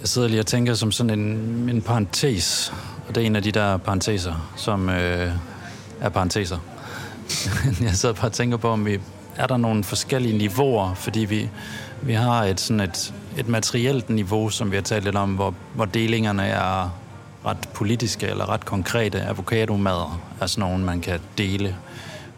Jeg 0.00 0.08
sidder 0.08 0.28
lige 0.28 0.40
og 0.40 0.46
tænker 0.46 0.74
som 0.74 0.92
sådan 0.92 1.18
en, 1.18 1.68
en 1.68 1.82
parentes, 1.82 2.72
og 3.08 3.14
det 3.14 3.22
er 3.22 3.26
en 3.26 3.36
af 3.36 3.42
de 3.42 3.52
der 3.52 3.76
parenteser, 3.76 4.52
som 4.56 4.88
øh, 4.88 5.32
er 6.00 6.08
parenteser. 6.08 6.58
jeg 7.80 7.94
sidder 7.94 8.14
bare 8.14 8.28
og 8.28 8.32
tænker 8.32 8.56
på, 8.56 8.68
om 8.68 8.86
vi 8.86 9.00
er 9.36 9.46
der 9.46 9.56
nogle 9.56 9.84
forskellige 9.84 10.38
niveauer, 10.38 10.94
fordi 10.94 11.20
vi, 11.20 11.48
vi 12.02 12.12
har 12.12 12.44
et, 12.44 12.60
sådan 12.60 12.80
et, 12.80 13.14
et 13.38 13.48
materielt 13.48 14.10
niveau, 14.10 14.50
som 14.50 14.70
vi 14.70 14.76
har 14.76 14.82
talt 14.82 15.04
lidt 15.04 15.16
om, 15.16 15.34
hvor, 15.34 15.54
hvor 15.74 15.84
delingerne 15.84 16.42
er 16.42 16.98
ret 17.46 17.68
politiske 17.74 18.26
eller 18.26 18.48
ret 18.48 18.64
konkrete. 18.64 19.22
Avocadomader 19.22 20.20
er 20.40 20.46
sådan 20.46 20.68
nogle, 20.68 20.84
man 20.84 21.00
kan 21.00 21.20
dele 21.38 21.76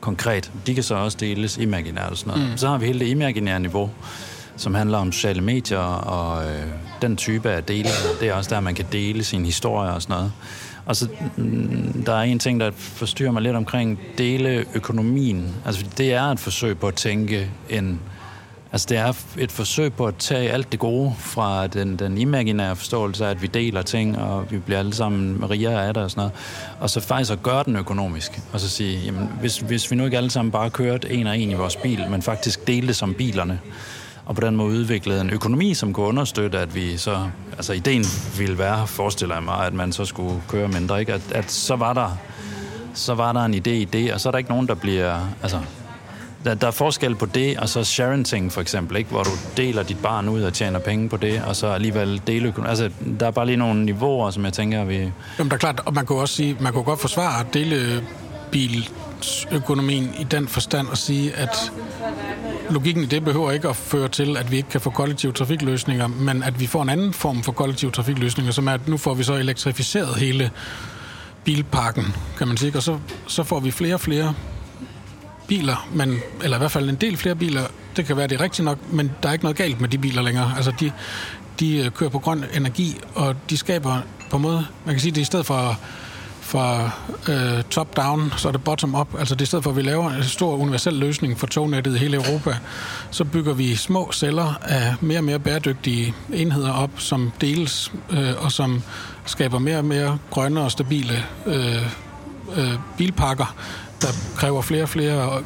konkret. 0.00 0.52
De 0.66 0.74
kan 0.74 0.82
så 0.82 0.94
også 0.94 1.18
deles 1.20 1.58
imaginært 1.58 2.10
og 2.10 2.16
sådan 2.16 2.32
noget. 2.32 2.50
Mm. 2.50 2.56
Så 2.56 2.68
har 2.68 2.78
vi 2.78 2.86
hele 2.86 3.00
det 3.00 3.06
imaginære 3.06 3.60
niveau, 3.60 3.90
som 4.56 4.74
handler 4.74 4.98
om 4.98 5.12
sociale 5.12 5.40
medier 5.40 5.78
og 5.78 6.44
øh, 6.44 6.66
den 7.02 7.16
type 7.16 7.50
af 7.50 7.64
delinger. 7.64 7.90
Det 8.20 8.28
er 8.28 8.34
også 8.34 8.50
der, 8.50 8.60
man 8.60 8.74
kan 8.74 8.86
dele 8.92 9.24
sin 9.24 9.44
historie 9.44 9.90
og 9.90 10.02
sådan 10.02 10.14
noget. 10.14 10.32
Og 10.86 10.96
så 10.96 11.08
mm, 11.36 12.02
der 12.06 12.12
er 12.12 12.22
en 12.22 12.38
ting, 12.38 12.60
der 12.60 12.70
forstyrrer 12.76 13.32
mig 13.32 13.42
lidt 13.42 13.56
omkring 13.56 14.00
deleøkonomien. 14.18 15.54
Altså 15.66 15.84
det 15.98 16.12
er 16.12 16.22
et 16.22 16.40
forsøg 16.40 16.78
på 16.78 16.88
at 16.88 16.94
tænke 16.94 17.50
en... 17.68 18.00
Altså 18.72 18.86
det 18.90 18.98
er 18.98 19.12
et 19.38 19.52
forsøg 19.52 19.92
på 19.92 20.06
at 20.06 20.16
tage 20.16 20.50
alt 20.50 20.72
det 20.72 20.80
gode 20.80 21.14
fra 21.18 21.66
den, 21.66 21.96
den 21.96 22.18
imaginære 22.18 22.76
forståelse 22.76 23.26
af, 23.26 23.30
at 23.30 23.42
vi 23.42 23.46
deler 23.46 23.82
ting, 23.82 24.18
og 24.18 24.50
vi 24.50 24.58
bliver 24.58 24.78
alle 24.78 24.94
sammen 24.94 25.50
rigere 25.50 25.86
af 25.86 25.94
det 25.94 26.02
og 26.02 26.10
sådan 26.10 26.20
noget. 26.20 26.32
Og 26.80 26.90
så 26.90 27.00
faktisk 27.00 27.32
at 27.32 27.42
gøre 27.42 27.62
den 27.66 27.76
økonomisk. 27.76 28.40
Og 28.52 28.60
så 28.60 28.68
sige, 28.68 28.98
jamen 28.98 29.28
hvis, 29.40 29.58
hvis 29.58 29.90
vi 29.90 29.96
nu 29.96 30.04
ikke 30.04 30.16
alle 30.16 30.30
sammen 30.30 30.52
bare 30.52 30.70
kørte 30.70 31.12
en 31.12 31.26
og 31.26 31.38
en 31.38 31.50
i 31.50 31.54
vores 31.54 31.76
bil, 31.76 32.04
men 32.10 32.22
faktisk 32.22 32.66
delte 32.66 32.94
som 32.94 33.14
bilerne, 33.14 33.60
og 34.26 34.34
på 34.34 34.40
den 34.40 34.56
måde 34.56 34.78
udviklet 34.78 35.20
en 35.20 35.30
økonomi, 35.30 35.74
som 35.74 35.92
kunne 35.92 36.06
understøtte, 36.06 36.58
at 36.58 36.74
vi 36.74 36.96
så... 36.96 37.26
Altså, 37.56 37.72
ideen 37.72 38.04
ville 38.38 38.58
være, 38.58 38.86
forestiller 38.86 39.34
jeg 39.34 39.44
mig, 39.44 39.66
at 39.66 39.74
man 39.74 39.92
så 39.92 40.04
skulle 40.04 40.42
køre 40.48 40.68
mindre, 40.68 41.00
ikke? 41.00 41.12
At, 41.12 41.32
at 41.32 41.50
så 41.50 41.76
var 41.76 41.92
der 41.92 42.16
så 42.94 43.14
var 43.14 43.32
der 43.32 43.44
en 43.44 43.54
idé 43.54 43.70
i 43.70 43.84
det, 43.84 44.12
og 44.12 44.20
så 44.20 44.28
er 44.28 44.30
der 44.30 44.38
ikke 44.38 44.50
nogen, 44.50 44.68
der 44.68 44.74
bliver... 44.74 45.28
Altså, 45.42 45.58
der, 46.44 46.54
der 46.54 46.66
er 46.66 46.70
forskel 46.70 47.14
på 47.14 47.26
det, 47.26 47.58
og 47.58 47.68
så 47.68 47.84
sharenting 47.84 48.52
for 48.52 48.60
eksempel, 48.60 48.96
ikke? 48.96 49.10
hvor 49.10 49.22
du 49.22 49.30
deler 49.56 49.82
dit 49.82 49.98
barn 50.02 50.28
ud 50.28 50.42
og 50.42 50.52
tjener 50.52 50.78
penge 50.78 51.08
på 51.08 51.16
det, 51.16 51.42
og 51.46 51.56
så 51.56 51.66
alligevel 51.66 52.22
deleøkonomi. 52.26 52.70
Altså, 52.70 52.90
der 53.20 53.26
er 53.26 53.30
bare 53.30 53.46
lige 53.46 53.56
nogle 53.56 53.84
niveauer, 53.84 54.30
som 54.30 54.44
jeg 54.44 54.52
tænker, 54.52 54.84
vi... 54.84 54.94
Jamen, 54.94 55.50
der 55.50 55.54
er 55.54 55.58
klart, 55.58 55.80
og 55.84 55.94
man 55.94 56.06
kunne 56.06 56.20
også 56.20 56.34
sige, 56.34 56.56
man 56.60 56.72
kunne 56.72 56.84
godt 56.84 57.00
forsvare 57.00 57.44
delebilsøkonomien 57.52 60.14
i 60.18 60.24
den 60.24 60.48
forstand 60.48 60.88
og 60.88 60.98
sige, 60.98 61.36
at 61.36 61.72
logikken 62.70 63.02
i 63.02 63.06
det 63.06 63.24
behøver 63.24 63.52
ikke 63.52 63.68
at 63.68 63.76
føre 63.76 64.08
til, 64.08 64.36
at 64.36 64.50
vi 64.50 64.56
ikke 64.56 64.68
kan 64.68 64.80
få 64.80 64.90
kollektive 64.90 65.32
trafikløsninger, 65.32 66.06
men 66.06 66.42
at 66.42 66.60
vi 66.60 66.66
får 66.66 66.82
en 66.82 66.88
anden 66.88 67.12
form 67.12 67.42
for 67.42 67.52
kollektive 67.52 67.90
trafikløsninger, 67.90 68.52
som 68.52 68.68
er, 68.68 68.72
at 68.72 68.88
nu 68.88 68.96
får 68.96 69.14
vi 69.14 69.22
så 69.22 69.34
elektrificeret 69.34 70.16
hele 70.16 70.50
bilparken, 71.44 72.04
kan 72.38 72.48
man 72.48 72.56
sige, 72.56 72.76
og 72.76 72.82
så, 72.82 72.98
så 73.26 73.42
får 73.42 73.60
vi 73.60 73.70
flere 73.70 73.94
og 73.94 74.00
flere 74.00 74.34
biler, 75.50 75.88
men, 75.94 76.18
eller 76.42 76.56
i 76.56 76.58
hvert 76.58 76.70
fald 76.70 76.88
en 76.88 76.94
del 76.94 77.16
flere 77.16 77.34
biler, 77.34 77.62
det 77.96 78.06
kan 78.06 78.16
være, 78.16 78.26
det 78.26 78.40
er 78.40 78.44
rigtigt 78.44 78.64
nok, 78.64 78.78
men 78.92 79.10
der 79.22 79.28
er 79.28 79.32
ikke 79.32 79.44
noget 79.44 79.56
galt 79.56 79.80
med 79.80 79.88
de 79.88 79.98
biler 79.98 80.22
længere. 80.22 80.52
Altså, 80.56 80.72
de, 80.80 80.92
de 81.60 81.76
øh, 81.78 81.90
kører 81.90 82.10
på 82.10 82.18
grøn 82.18 82.44
energi, 82.54 83.00
og 83.14 83.36
de 83.50 83.56
skaber 83.56 83.98
på 84.30 84.36
en 84.36 84.42
måde, 84.42 84.66
man 84.84 84.94
kan 84.94 85.00
sige, 85.00 85.12
det 85.12 85.20
i 85.20 85.24
stedet 85.24 85.46
for 85.46 85.78
fra 86.40 86.90
øh, 87.28 87.62
top-down, 87.70 88.32
så 88.36 88.48
er 88.48 88.52
det 88.52 88.64
bottom-up. 88.64 89.08
Altså 89.18 89.34
det 89.34 89.42
i 89.42 89.46
stedet 89.46 89.62
for, 89.62 89.70
at 89.70 89.76
vi 89.76 89.82
laver 89.82 90.10
en 90.10 90.24
stor 90.24 90.56
universel 90.56 90.94
løsning 90.94 91.38
for 91.38 91.46
tognettet 91.46 91.94
i 91.94 91.98
hele 91.98 92.16
Europa, 92.16 92.56
så 93.10 93.24
bygger 93.24 93.54
vi 93.54 93.76
små 93.76 94.12
celler 94.12 94.54
af 94.62 94.94
mere 95.00 95.18
og 95.18 95.24
mere 95.24 95.38
bæredygtige 95.38 96.14
enheder 96.32 96.72
op, 96.72 96.90
som 96.96 97.32
deles 97.40 97.92
øh, 98.10 98.44
og 98.44 98.52
som 98.52 98.82
skaber 99.24 99.58
mere 99.58 99.78
og 99.78 99.84
mere 99.84 100.18
grønne 100.30 100.60
og 100.60 100.70
stabile 100.70 101.24
øh, 101.46 101.82
øh, 102.56 102.74
bilpakker, 102.98 103.54
der 104.00 104.08
kræver 104.36 104.62
flere 104.62 104.82
og 104.82 104.88
flere 104.88 105.42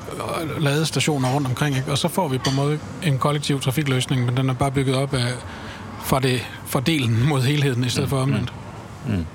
ladestationer 0.58 1.34
rundt 1.34 1.46
omkring. 1.46 1.76
Ikke? 1.76 1.90
Og 1.90 1.98
så 1.98 2.08
får 2.08 2.28
vi 2.28 2.38
på 2.38 2.50
en 2.50 2.56
måde 2.56 2.78
en 3.02 3.18
kollektiv 3.18 3.60
trafikløsning, 3.60 4.24
men 4.24 4.36
den 4.36 4.50
er 4.50 4.54
bare 4.54 4.70
bygget 4.70 4.96
op 4.96 5.14
af 5.14 5.32
fra, 6.04 6.20
det, 6.20 6.46
fra 6.66 6.80
delen 6.80 7.28
mod 7.28 7.42
helheden, 7.42 7.84
i 7.84 7.88
stedet 7.88 8.08
for 8.08 8.22
omvendt. 8.22 8.52
Mm. 9.06 9.14
Mm. 9.14 9.26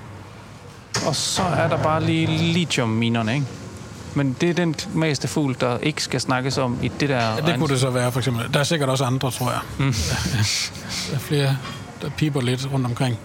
Og 1.06 1.16
så 1.16 1.42
er 1.42 1.68
der 1.68 1.82
bare 1.82 2.04
lige 2.04 2.26
lithium-minerne, 2.26 3.34
ikke? 3.34 3.46
Men 4.14 4.36
det 4.40 4.50
er 4.50 4.54
den 4.54 4.74
meste 4.94 5.28
fugl, 5.28 5.56
der 5.60 5.78
ikke 5.78 6.02
skal 6.02 6.20
snakkes 6.20 6.58
om 6.58 6.78
i 6.82 6.88
det 6.88 7.08
der... 7.08 7.16
Ja, 7.16 7.36
det 7.46 7.58
kunne 7.58 7.68
det 7.68 7.80
så 7.80 7.90
være, 7.90 8.12
for 8.12 8.20
eksempel. 8.20 8.54
Der 8.54 8.60
er 8.60 8.64
sikkert 8.64 8.88
også 8.88 9.04
andre, 9.04 9.30
tror 9.30 9.50
jeg. 9.50 9.60
Mm. 9.78 9.94
der 11.10 11.14
er 11.14 11.18
flere, 11.18 11.56
der 12.02 12.10
piper 12.16 12.40
lidt 12.40 12.68
rundt 12.72 12.86
omkring. 12.86 13.18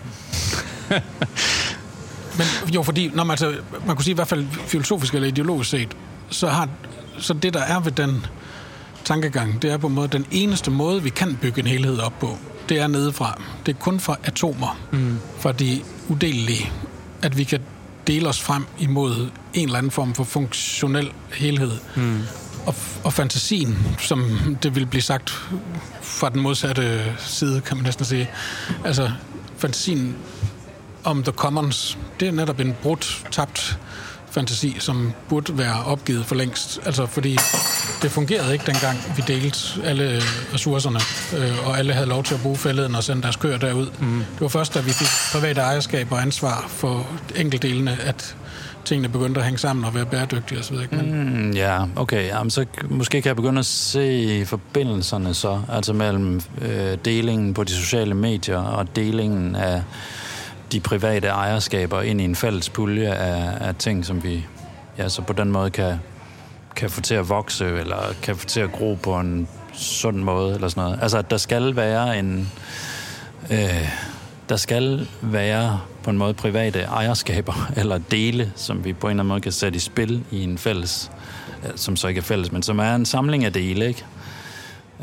Men 2.38 2.74
jo, 2.74 2.84
fordi 2.84 3.12
når 3.14 3.24
man, 3.24 3.32
altså, 3.32 3.54
man 3.86 3.96
kunne 3.96 4.04
sige 4.04 4.12
i 4.12 4.16
hvert 4.16 4.28
fald 4.28 4.48
filosofisk 4.68 5.14
eller 5.14 5.28
ideologisk 5.28 5.70
set, 5.70 5.98
så, 6.30 6.48
har, 6.48 6.70
så 7.20 7.34
det, 7.34 7.54
der 7.54 7.62
er 7.62 7.80
ved 7.80 7.92
den 7.92 8.26
tankegang, 9.06 9.62
det 9.62 9.72
er 9.72 9.78
på 9.78 9.88
en 9.88 9.94
måde 9.94 10.08
den 10.08 10.26
eneste 10.32 10.72
måde, 10.72 11.04
vi 11.04 11.10
kan 11.10 11.38
bygge 11.42 11.60
en 11.62 11.68
helhed 11.68 12.00
op 12.00 12.20
på. 12.20 12.38
Det 12.70 12.80
er 12.80 12.88
nedefra. 12.88 13.42
Det 13.66 13.76
er 13.76 13.80
kun 13.80 14.00
fra 14.00 14.18
atomer, 14.24 14.80
mm. 14.92 15.20
fra 15.40 15.52
de 15.52 15.82
udelelige 16.10 16.72
at 17.26 17.38
vi 17.38 17.44
kan 17.44 17.62
dele 18.08 18.30
os 18.30 18.42
frem 18.42 18.66
imod 18.80 19.30
en 19.54 19.66
eller 19.66 19.78
anden 19.78 19.92
form 19.92 20.14
for 20.14 20.24
funktionel 20.24 21.12
helhed. 21.34 21.72
Mm. 21.96 22.22
Og, 22.66 22.76
og 23.04 23.14
fantasien, 23.14 23.78
som 24.00 24.30
det 24.64 24.76
vil 24.76 24.86
blive 24.86 25.02
sagt 25.02 25.30
fra 26.02 26.30
den 26.30 26.42
modsatte 26.42 27.04
side, 27.20 27.62
kan 27.62 27.78
man 27.78 27.84
næsten 27.84 28.06
sige. 28.06 28.30
Altså, 28.86 29.12
fantasien 29.58 30.16
om 31.06 31.24
The 31.24 31.32
Commons, 31.32 31.98
det 32.20 32.28
er 32.28 32.32
netop 32.32 32.60
en 32.60 32.76
brudt, 32.84 33.28
tabt 33.32 33.80
fantasi, 34.36 34.76
som 34.80 35.14
burde 35.30 35.58
være 35.58 35.84
opgivet 35.86 36.26
for 36.26 36.36
længst. 36.36 36.80
Altså, 36.86 37.06
fordi 37.06 37.38
det 38.02 38.12
fungerede 38.12 38.54
ikke 38.54 38.66
dengang, 38.66 38.98
vi 39.16 39.24
delte 39.28 39.58
alle 39.84 40.22
ressourcerne, 40.54 41.00
øh, 41.38 41.68
og 41.68 41.80
alle 41.80 41.94
havde 41.94 42.08
lov 42.08 42.24
til 42.24 42.34
at 42.34 42.42
bruge 42.42 42.58
fælleden 42.58 42.96
og 42.96 43.04
sende 43.04 43.22
deres 43.22 43.36
køer 43.36 43.58
derud. 43.58 43.88
Mm. 44.00 44.18
Det 44.18 44.42
var 44.42 44.48
først, 44.48 44.74
da 44.74 44.80
vi 44.80 44.92
fik 44.92 45.08
private 45.32 45.62
ejerskab 45.62 46.12
og 46.12 46.22
ansvar 46.22 46.66
for 46.68 47.08
enkeltdelene, 47.36 47.98
at 48.02 48.36
tingene 48.86 49.10
begyndte 49.10 49.40
at 49.40 49.46
hænge 49.46 49.60
sammen 49.60 49.86
og 49.86 49.96
være 49.96 50.06
bæredygtige 50.06 50.60
osv. 50.60 50.76
Mm, 50.92 51.52
ja, 51.52 51.86
okay. 51.96 52.28
Jamen, 52.28 52.50
så 52.50 52.66
måske 52.90 53.22
kan 53.22 53.28
jeg 53.28 53.36
begynde 53.36 53.60
at 53.60 53.66
se 53.66 54.44
forbindelserne 54.46 55.34
så, 55.34 55.62
altså 55.70 55.94
mellem 55.94 56.42
øh, 56.62 56.98
delingen 57.06 57.54
på 57.54 57.64
de 57.64 57.72
sociale 57.72 58.14
medier 58.14 58.58
og 58.58 58.96
delingen 58.96 59.56
af 59.56 59.84
de 60.72 60.80
private 60.80 61.28
ejerskaber 61.28 62.02
ind 62.02 62.22
i 62.22 62.24
en 62.24 62.36
fælles 62.36 62.70
pulje 62.70 63.14
af, 63.14 63.68
af 63.68 63.76
ting, 63.76 64.06
som 64.06 64.24
vi 64.24 64.46
ja, 64.98 65.10
så 65.10 65.22
på 65.22 65.34
den 65.34 65.52
måde 65.52 65.70
kan, 65.70 66.00
kan 66.76 66.90
få 66.90 67.02
til 67.02 67.16
at 67.16 67.30
vokse, 67.30 67.66
eller 67.66 67.98
kan 68.22 68.36
få 68.36 68.46
til 68.46 68.60
at 68.60 68.72
gro 68.72 68.98
på 69.04 69.20
en 69.20 69.48
sund 69.74 70.18
måde, 70.18 70.56
eller 70.56 70.68
sådan 70.68 70.84
noget. 70.84 71.00
Altså, 71.02 71.18
at 71.18 71.32
der 71.32 71.38
skal 71.38 71.76
være 71.76 72.20
en... 72.20 72.52
Øh, 73.50 73.90
der 74.50 74.56
skal 74.56 75.08
være 75.22 75.80
på 76.04 76.10
en 76.10 76.18
måde 76.18 76.34
private 76.34 76.82
ejerskaber, 76.82 77.68
eller 77.80 77.98
dele, 77.98 78.52
som 78.56 78.86
vi 78.86 78.94
på 78.94 79.08
en 79.08 79.12
eller 79.12 79.22
anden 79.22 79.28
måde 79.28 79.42
kan 79.42 79.52
sætte 79.52 79.76
i 79.76 79.80
spil 79.80 80.24
i 80.32 80.44
en 80.44 80.58
fælles 80.58 81.12
øh, 81.64 81.72
som 81.76 81.96
så 81.96 82.08
ikke 82.08 82.20
er 82.20 82.24
fælles, 82.24 82.52
men 82.52 82.64
som 82.64 82.80
er 82.80 82.96
en 82.96 83.06
samling 83.06 83.46
af 83.46 83.54
dele, 83.54 83.88
ikke? 83.88 84.06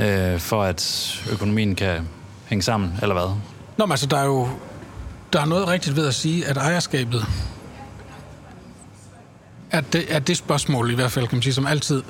Øh, 0.00 0.38
for 0.38 0.62
at 0.62 1.12
økonomien 1.32 1.74
kan 1.74 2.08
hænge 2.46 2.62
sammen, 2.62 2.98
eller 3.02 3.14
hvad? 3.14 3.34
Nå, 3.76 3.86
men 3.86 3.90
altså, 3.90 4.06
der 4.06 4.16
er 4.16 4.24
jo 4.24 4.48
der 5.32 5.40
er 5.40 5.44
noget 5.44 5.68
rigtigt 5.68 5.96
ved 5.96 6.06
at 6.06 6.14
sige, 6.14 6.46
at 6.46 6.56
ejerskabet 6.56 7.26
er 9.70 9.80
det, 9.80 10.04
er 10.08 10.18
det 10.18 10.36
spørgsmål 10.36 10.90
i 10.90 10.94
hvert 10.94 11.12
fald, 11.12 11.28
kan 11.28 11.36
man 11.36 11.42
sige, 11.42 11.52
som 11.52 11.66
altid 11.66 12.02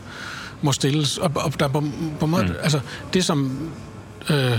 må 0.62 0.72
stilles. 0.72 1.18
Og, 1.18 1.30
og 1.34 1.60
der 1.60 1.68
på, 1.68 1.84
på 2.20 2.26
måde, 2.26 2.44
mm. 2.44 2.54
altså, 2.62 2.80
det 3.12 3.24
som 3.24 3.70
øh, 4.30 4.58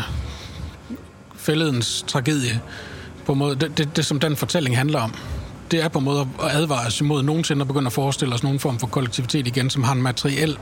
fælledens 1.36 2.05
tragedie, 2.07 2.61
på 3.26 3.34
måde, 3.34 3.55
det, 3.55 3.78
det, 3.78 3.95
det, 3.95 4.05
som 4.05 4.20
den 4.20 4.36
fortælling 4.36 4.78
handler 4.78 4.99
om, 4.99 5.14
det 5.72 5.84
er 5.84 5.88
på 5.88 5.99
en 5.99 6.05
måde 6.05 6.28
at 6.43 6.51
advare 6.51 6.88
os 6.88 7.01
imod 7.01 7.24
nogensinde 7.24 7.61
at 7.61 7.68
begynde 7.68 7.88
at 7.88 7.93
forestille 7.93 8.36
os 8.36 8.43
nogen 8.43 8.59
form 8.59 8.80
for 8.80 8.88
kollektivitet 8.88 9.47
igen, 9.47 9.70
som 9.70 9.84
har 9.84 9.93
en 9.93 10.01
materiel 10.01 10.57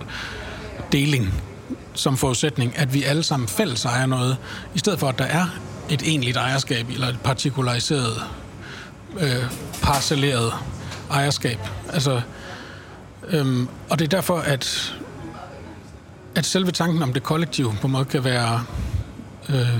deling 0.91 1.33
som 1.93 2.17
forudsætning, 2.17 2.77
at 2.77 2.93
vi 2.93 3.03
alle 3.03 3.23
sammen 3.23 3.47
fælles 3.49 3.85
ejer 3.85 4.05
noget, 4.05 4.37
i 4.75 4.79
stedet 4.79 4.99
for 4.99 5.09
at 5.09 5.19
der 5.19 5.25
er 5.25 5.45
et 5.89 6.01
egentligt 6.01 6.37
ejerskab, 6.37 6.89
eller 6.89 7.07
et 7.07 7.19
partikulariseret, 7.23 8.23
øh, 9.19 9.43
parcelleret 9.81 10.53
ejerskab. 11.11 11.59
Altså, 11.93 12.21
øhm, 13.27 13.67
og 13.89 13.99
det 13.99 14.05
er 14.05 14.09
derfor, 14.09 14.37
at, 14.37 14.95
at 16.35 16.45
selve 16.45 16.71
tanken 16.71 17.01
om 17.03 17.13
det 17.13 17.23
kollektive 17.23 17.75
på 17.81 17.87
en 17.87 17.93
måde 17.93 18.05
kan 18.05 18.23
være 18.23 18.63
øh, 19.49 19.79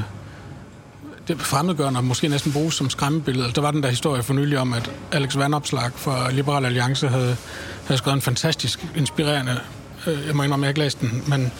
det 1.28 1.41
fremmedgørende 1.41 1.97
og 1.97 2.03
måske 2.03 2.28
næsten 2.28 2.51
bruges 2.51 2.76
som 2.76 2.89
skræmmebillede. 2.89 3.51
Der 3.51 3.62
var 3.62 3.72
den 3.72 3.84
der 3.84 3.89
historie 3.89 4.24
for 4.24 4.34
nylig 4.34 4.59
om, 4.59 4.74
at 4.74 4.91
Alex 5.12 5.38
Vandopslag 5.38 5.91
fra 5.95 6.32
Liberal 6.32 6.66
Alliance 6.66 7.07
havde, 7.07 7.38
havde 7.86 7.97
skrevet 7.97 8.16
en 8.16 8.22
fantastisk 8.22 8.86
inspirerende 8.95 9.59
øh, 10.08 10.28
jeg 10.28 10.36
må 10.36 10.43
indrømme, 10.43 10.64
jeg 10.64 10.68
har 10.68 10.72
ikke 10.72 10.80
læst 10.80 11.02
den, 11.02 11.24
men 11.28 11.52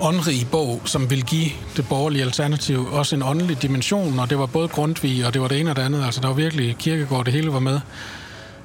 åndrig 0.00 0.46
bog, 0.50 0.82
som 0.84 1.10
vil 1.10 1.24
give 1.24 1.50
det 1.76 1.88
borgerlige 1.88 2.24
alternativ 2.24 2.86
også 2.92 3.16
en 3.16 3.22
åndelig 3.22 3.62
dimension, 3.62 4.18
og 4.18 4.30
det 4.30 4.38
var 4.38 4.46
både 4.46 4.68
Grundtvig, 4.68 5.26
og 5.26 5.34
det 5.34 5.42
var 5.42 5.48
det 5.48 5.60
ene 5.60 5.70
og 5.70 5.76
det 5.76 5.82
andet, 5.82 6.04
altså 6.04 6.20
der 6.20 6.28
var 6.28 6.34
virkelig 6.34 6.76
kirkegård, 6.78 7.24
det 7.24 7.32
hele 7.32 7.52
var 7.52 7.58
med. 7.58 7.80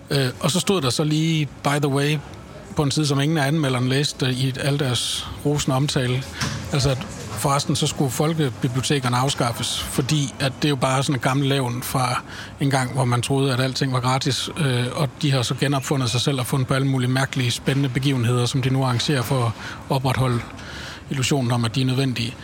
Øh, 0.09 0.27
og 0.39 0.51
så 0.51 0.59
stod 0.59 0.81
der 0.81 0.89
så 0.89 1.03
lige, 1.03 1.45
by 1.63 1.79
the 1.81 1.87
way, 1.87 2.17
på 2.75 2.83
en 2.83 2.91
side, 2.91 3.07
som 3.07 3.19
ingen 3.19 3.37
af 3.37 3.47
anmelderne 3.47 3.89
læste 3.89 4.25
øh, 4.25 4.43
i 4.43 4.53
al 4.59 4.79
deres 4.79 5.27
rosende 5.45 5.75
omtale, 5.75 6.23
altså 6.73 6.89
at 6.89 7.07
forresten 7.39 7.75
så 7.75 7.87
skulle 7.87 8.11
folkebibliotekerne 8.11 9.17
afskaffes, 9.17 9.79
fordi 9.79 10.33
at 10.39 10.53
det 10.61 10.65
er 10.65 10.69
jo 10.69 10.75
bare 10.75 11.03
sådan 11.03 11.15
en 11.15 11.19
gammel 11.19 11.47
levn 11.47 11.83
fra 11.83 12.21
en 12.59 12.69
gang, 12.69 12.93
hvor 12.93 13.05
man 13.05 13.21
troede, 13.21 13.53
at 13.53 13.59
alting 13.59 13.93
var 13.93 13.99
gratis, 13.99 14.49
øh, 14.57 14.85
og 14.95 15.09
de 15.21 15.31
har 15.31 15.41
så 15.41 15.55
genopfundet 15.55 16.09
sig 16.09 16.21
selv 16.21 16.39
og 16.39 16.45
fundet 16.45 16.67
på 16.67 16.73
alle 16.73 16.87
mulige 16.87 17.09
mærkelige, 17.09 17.51
spændende 17.51 17.89
begivenheder, 17.89 18.45
som 18.45 18.61
de 18.61 18.69
nu 18.69 18.83
arrangerer 18.83 19.21
for 19.21 19.45
at 19.45 19.51
opretholde 19.89 20.39
illusionen 21.09 21.51
om, 21.51 21.65
at 21.65 21.75
de 21.75 21.81
er 21.81 21.85
nødvendige. 21.85 22.35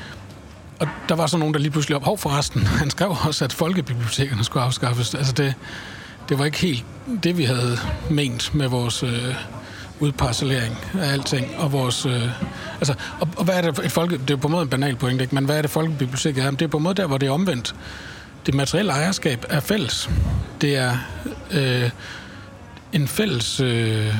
Og 0.79 0.87
der 1.09 1.15
var 1.15 1.27
så 1.27 1.37
nogen, 1.37 1.53
der 1.53 1.59
lige 1.59 1.71
pludselig 1.71 1.95
op, 1.95 2.03
hov 2.03 2.17
forresten, 2.17 2.61
han 2.81 2.89
skrev 2.89 3.15
også, 3.27 3.45
at 3.45 3.53
folkebibliotekerne 3.53 4.43
skulle 4.43 4.63
afskaffes. 4.63 5.15
Altså 5.15 5.33
det, 5.33 5.53
det 6.29 6.39
var 6.39 6.45
ikke 6.45 6.57
helt 6.57 6.85
det, 7.23 7.37
vi 7.37 7.43
havde 7.43 7.77
ment 8.09 8.55
med 8.55 8.67
vores 8.67 9.03
øh, 9.03 9.35
udparcellering 9.99 10.77
af 10.93 11.13
alting, 11.13 11.55
og 11.57 11.71
vores... 11.71 12.05
Øh, 12.05 12.29
altså, 12.79 12.93
og, 13.19 13.27
og 13.37 13.45
hvad 13.45 13.55
er 13.55 13.61
det 13.71 13.85
et 13.85 13.91
folke... 13.91 14.17
Det 14.17 14.29
er 14.29 14.37
på 14.37 14.47
en 14.47 14.51
måde 14.51 14.63
en 14.63 14.69
banal 14.69 14.95
point, 14.95 15.21
ikke? 15.21 15.35
men 15.35 15.45
hvad 15.45 15.57
er 15.57 15.61
det 15.61 15.71
folkebiblioteket 15.71 16.43
er? 16.43 16.51
Det 16.51 16.61
er 16.61 16.67
på 16.67 16.77
en 16.77 16.83
måde 16.83 16.95
der, 16.95 17.07
hvor 17.07 17.17
det 17.17 17.27
er 17.27 17.31
omvendt. 17.31 17.75
Det 18.45 18.53
materielle 18.53 18.91
ejerskab 18.91 19.45
er 19.49 19.59
fælles. 19.59 20.09
Det 20.61 20.77
er 20.77 20.97
øh, 21.51 21.89
en 22.93 23.07
fælles 23.07 23.59
øh, 23.59 24.15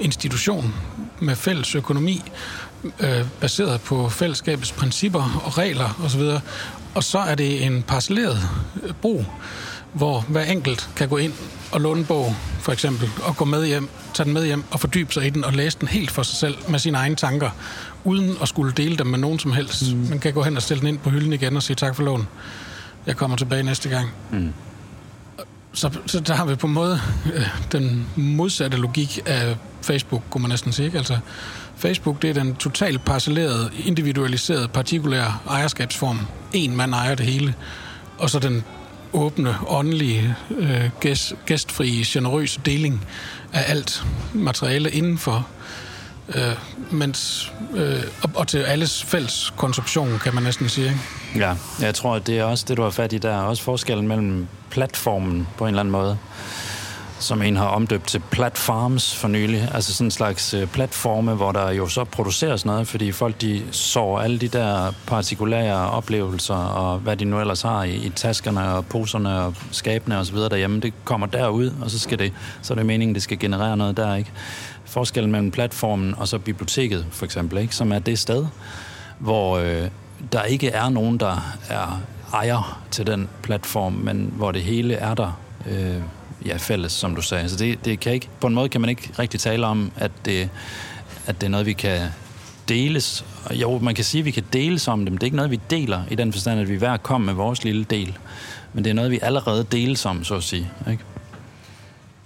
institution 0.00 0.74
med 1.20 1.36
fælles 1.36 1.74
økonomi, 1.74 2.22
øh, 3.00 3.24
baseret 3.40 3.80
på 3.80 4.08
fællesskabets 4.08 4.72
principper 4.72 5.42
og 5.44 5.58
regler 5.58 6.00
osv. 6.04 6.22
Og 6.94 7.04
så 7.04 7.18
er 7.18 7.34
det 7.34 7.64
en 7.64 7.82
parcelleret 7.82 8.48
brug, 9.02 9.24
hvor 9.92 10.20
hver 10.20 10.44
enkelt 10.44 10.88
kan 10.96 11.08
gå 11.08 11.16
ind 11.16 11.32
og 11.72 11.80
låne 11.80 12.00
en 12.00 12.06
bog, 12.06 12.34
for 12.60 12.72
eksempel, 12.72 13.10
og 13.22 13.36
gå 13.36 13.44
med 13.44 13.66
hjem, 13.66 13.88
tage 14.14 14.24
den 14.24 14.32
med 14.32 14.46
hjem 14.46 14.64
og 14.70 14.80
fordybe 14.80 15.12
sig 15.12 15.26
i 15.26 15.30
den 15.30 15.44
og 15.44 15.52
læse 15.52 15.78
den 15.80 15.88
helt 15.88 16.10
for 16.10 16.22
sig 16.22 16.36
selv 16.36 16.56
med 16.68 16.78
sine 16.78 16.98
egne 16.98 17.16
tanker, 17.16 17.50
uden 18.04 18.36
at 18.42 18.48
skulle 18.48 18.72
dele 18.72 18.96
dem 18.96 19.06
med 19.06 19.18
nogen 19.18 19.38
som 19.38 19.52
helst. 19.52 19.94
Mm. 19.94 20.06
Man 20.10 20.18
kan 20.18 20.32
gå 20.32 20.42
hen 20.42 20.56
og 20.56 20.62
stille 20.62 20.80
den 20.80 20.88
ind 20.88 20.98
på 20.98 21.10
hylden 21.10 21.32
igen 21.32 21.56
og 21.56 21.62
sige 21.62 21.76
tak 21.76 21.96
for 21.96 22.02
lån. 22.02 22.28
Jeg 23.06 23.16
kommer 23.16 23.36
tilbage 23.36 23.62
næste 23.62 23.88
gang. 23.88 24.10
Mm. 24.32 24.52
Så, 25.72 25.90
så 26.06 26.20
der 26.20 26.34
har 26.34 26.44
vi 26.44 26.54
på 26.54 26.66
en 26.66 26.72
måde 26.72 27.00
øh, 27.34 27.48
den 27.72 28.06
modsatte 28.16 28.76
logik 28.76 29.20
af 29.26 29.56
Facebook, 29.82 30.22
kunne 30.30 30.42
man 30.42 30.48
næsten 30.48 30.72
sige. 30.72 30.86
Ikke? 30.86 30.98
Altså, 30.98 31.18
Facebook 31.76 32.22
det 32.22 32.30
er 32.30 32.34
den 32.34 32.54
totalt 32.54 33.04
parcellerede, 33.04 33.70
individualiserede, 33.84 34.68
partikulære 34.68 35.38
ejerskabsform. 35.50 36.20
En 36.52 36.76
mand 36.76 36.94
ejer 36.94 37.14
det 37.14 37.26
hele. 37.26 37.54
Og 38.18 38.30
så 38.30 38.38
den 38.38 38.64
åbne, 39.12 39.54
åndelige, 39.66 40.36
øh, 40.50 40.90
gæst, 41.00 41.34
gæstfrie, 41.46 42.04
generøse 42.06 42.60
deling 42.66 43.06
af 43.52 43.64
alt 43.70 44.04
materiale 44.32 44.90
indenfor. 44.90 45.46
Øh, 46.34 46.52
mens, 46.90 47.52
øh, 47.74 48.02
og, 48.22 48.30
og 48.34 48.48
til 48.48 48.58
alles 48.58 49.04
fælles 49.04 49.52
konsumption, 49.56 50.18
kan 50.18 50.34
man 50.34 50.42
næsten 50.42 50.68
sige. 50.68 50.86
Ikke? 50.86 51.46
Ja, 51.46 51.54
jeg 51.80 51.94
tror, 51.94 52.14
at 52.14 52.26
det 52.26 52.38
er 52.38 52.44
også 52.44 52.64
det, 52.68 52.76
du 52.76 52.82
har 52.82 52.90
fat 52.90 53.12
i 53.12 53.18
der. 53.18 53.36
Også 53.36 53.62
forskellen 53.62 54.08
mellem 54.08 54.46
platformen 54.70 55.48
på 55.58 55.64
en 55.64 55.68
eller 55.68 55.80
anden 55.80 55.92
måde 55.92 56.18
som 57.18 57.42
en 57.42 57.56
har 57.56 57.66
omdøbt 57.66 58.06
til 58.06 58.22
platforms 58.30 59.16
for 59.16 59.28
nylig. 59.28 59.68
Altså 59.74 59.94
sådan 59.94 60.06
en 60.06 60.10
slags 60.10 60.54
øh, 60.54 60.66
platforme, 60.66 61.34
hvor 61.34 61.52
der 61.52 61.70
jo 61.70 61.88
så 61.88 62.04
produceres 62.04 62.64
noget, 62.64 62.88
fordi 62.88 63.12
folk 63.12 63.40
de 63.40 63.62
så 63.70 64.16
alle 64.16 64.38
de 64.38 64.48
der 64.48 64.92
partikulære 65.06 65.90
oplevelser 65.90 66.54
og 66.54 66.98
hvad 66.98 67.16
de 67.16 67.24
nu 67.24 67.40
ellers 67.40 67.62
har 67.62 67.84
i, 67.84 67.94
i 67.94 68.08
taskerne 68.08 68.68
og 68.68 68.86
poserne 68.86 69.40
og 69.40 69.54
skabene 69.70 70.18
osv. 70.18 70.36
derhjemme, 70.36 70.80
det 70.80 70.92
kommer 71.04 71.26
derud, 71.26 71.70
og 71.80 71.90
så 71.90 71.98
skal 71.98 72.18
det, 72.18 72.32
så 72.62 72.72
er 72.72 72.76
det 72.76 72.86
meningen, 72.86 73.14
det 73.14 73.22
skal 73.22 73.38
generere 73.38 73.76
noget 73.76 73.96
der, 73.96 74.14
ikke? 74.14 74.30
Forskellen 74.84 75.32
mellem 75.32 75.50
platformen 75.50 76.14
og 76.18 76.28
så 76.28 76.38
biblioteket, 76.38 77.06
for 77.10 77.24
eksempel, 77.24 77.58
ikke? 77.58 77.76
Som 77.76 77.92
er 77.92 77.98
det 77.98 78.18
sted, 78.18 78.46
hvor 79.18 79.58
øh, 79.58 79.88
der 80.32 80.42
ikke 80.42 80.68
er 80.68 80.88
nogen, 80.88 81.18
der 81.18 81.54
er 81.68 82.00
ejer 82.32 82.82
til 82.90 83.06
den 83.06 83.28
platform, 83.42 83.92
men 83.92 84.32
hvor 84.36 84.52
det 84.52 84.62
hele 84.62 84.94
er 84.94 85.14
der 85.14 85.40
øh, 85.66 86.00
ja, 86.46 86.56
fælles, 86.56 86.92
som 86.92 87.14
du 87.16 87.22
sagde. 87.22 87.48
Så 87.48 87.56
det, 87.56 87.84
det 87.84 88.00
kan 88.00 88.12
ikke, 88.12 88.28
på 88.40 88.46
en 88.46 88.54
måde 88.54 88.68
kan 88.68 88.80
man 88.80 88.90
ikke 88.90 89.10
rigtig 89.18 89.40
tale 89.40 89.66
om, 89.66 89.92
at 89.96 90.10
det, 90.24 90.48
at 91.26 91.40
det 91.40 91.46
er 91.46 91.50
noget, 91.50 91.66
vi 91.66 91.72
kan 91.72 92.08
deles. 92.68 93.24
Jo, 93.50 93.78
man 93.78 93.94
kan 93.94 94.04
sige, 94.04 94.20
at 94.20 94.24
vi 94.24 94.30
kan 94.30 94.44
deles 94.52 94.88
om 94.88 95.04
dem. 95.04 95.14
det 95.18 95.22
er 95.22 95.26
ikke 95.26 95.36
noget, 95.36 95.50
vi 95.50 95.60
deler 95.70 96.02
i 96.10 96.14
den 96.14 96.32
forstand, 96.32 96.60
at 96.60 96.68
vi 96.68 96.76
hver 96.76 96.96
kommer 96.96 97.26
med 97.26 97.34
vores 97.34 97.64
lille 97.64 97.84
del. 97.84 98.18
Men 98.72 98.84
det 98.84 98.90
er 98.90 98.94
noget, 98.94 99.10
vi 99.10 99.18
allerede 99.22 99.64
deles 99.72 100.06
om, 100.06 100.24
så 100.24 100.34
at 100.34 100.42
sige. 100.42 100.70
Ikke? 100.90 101.04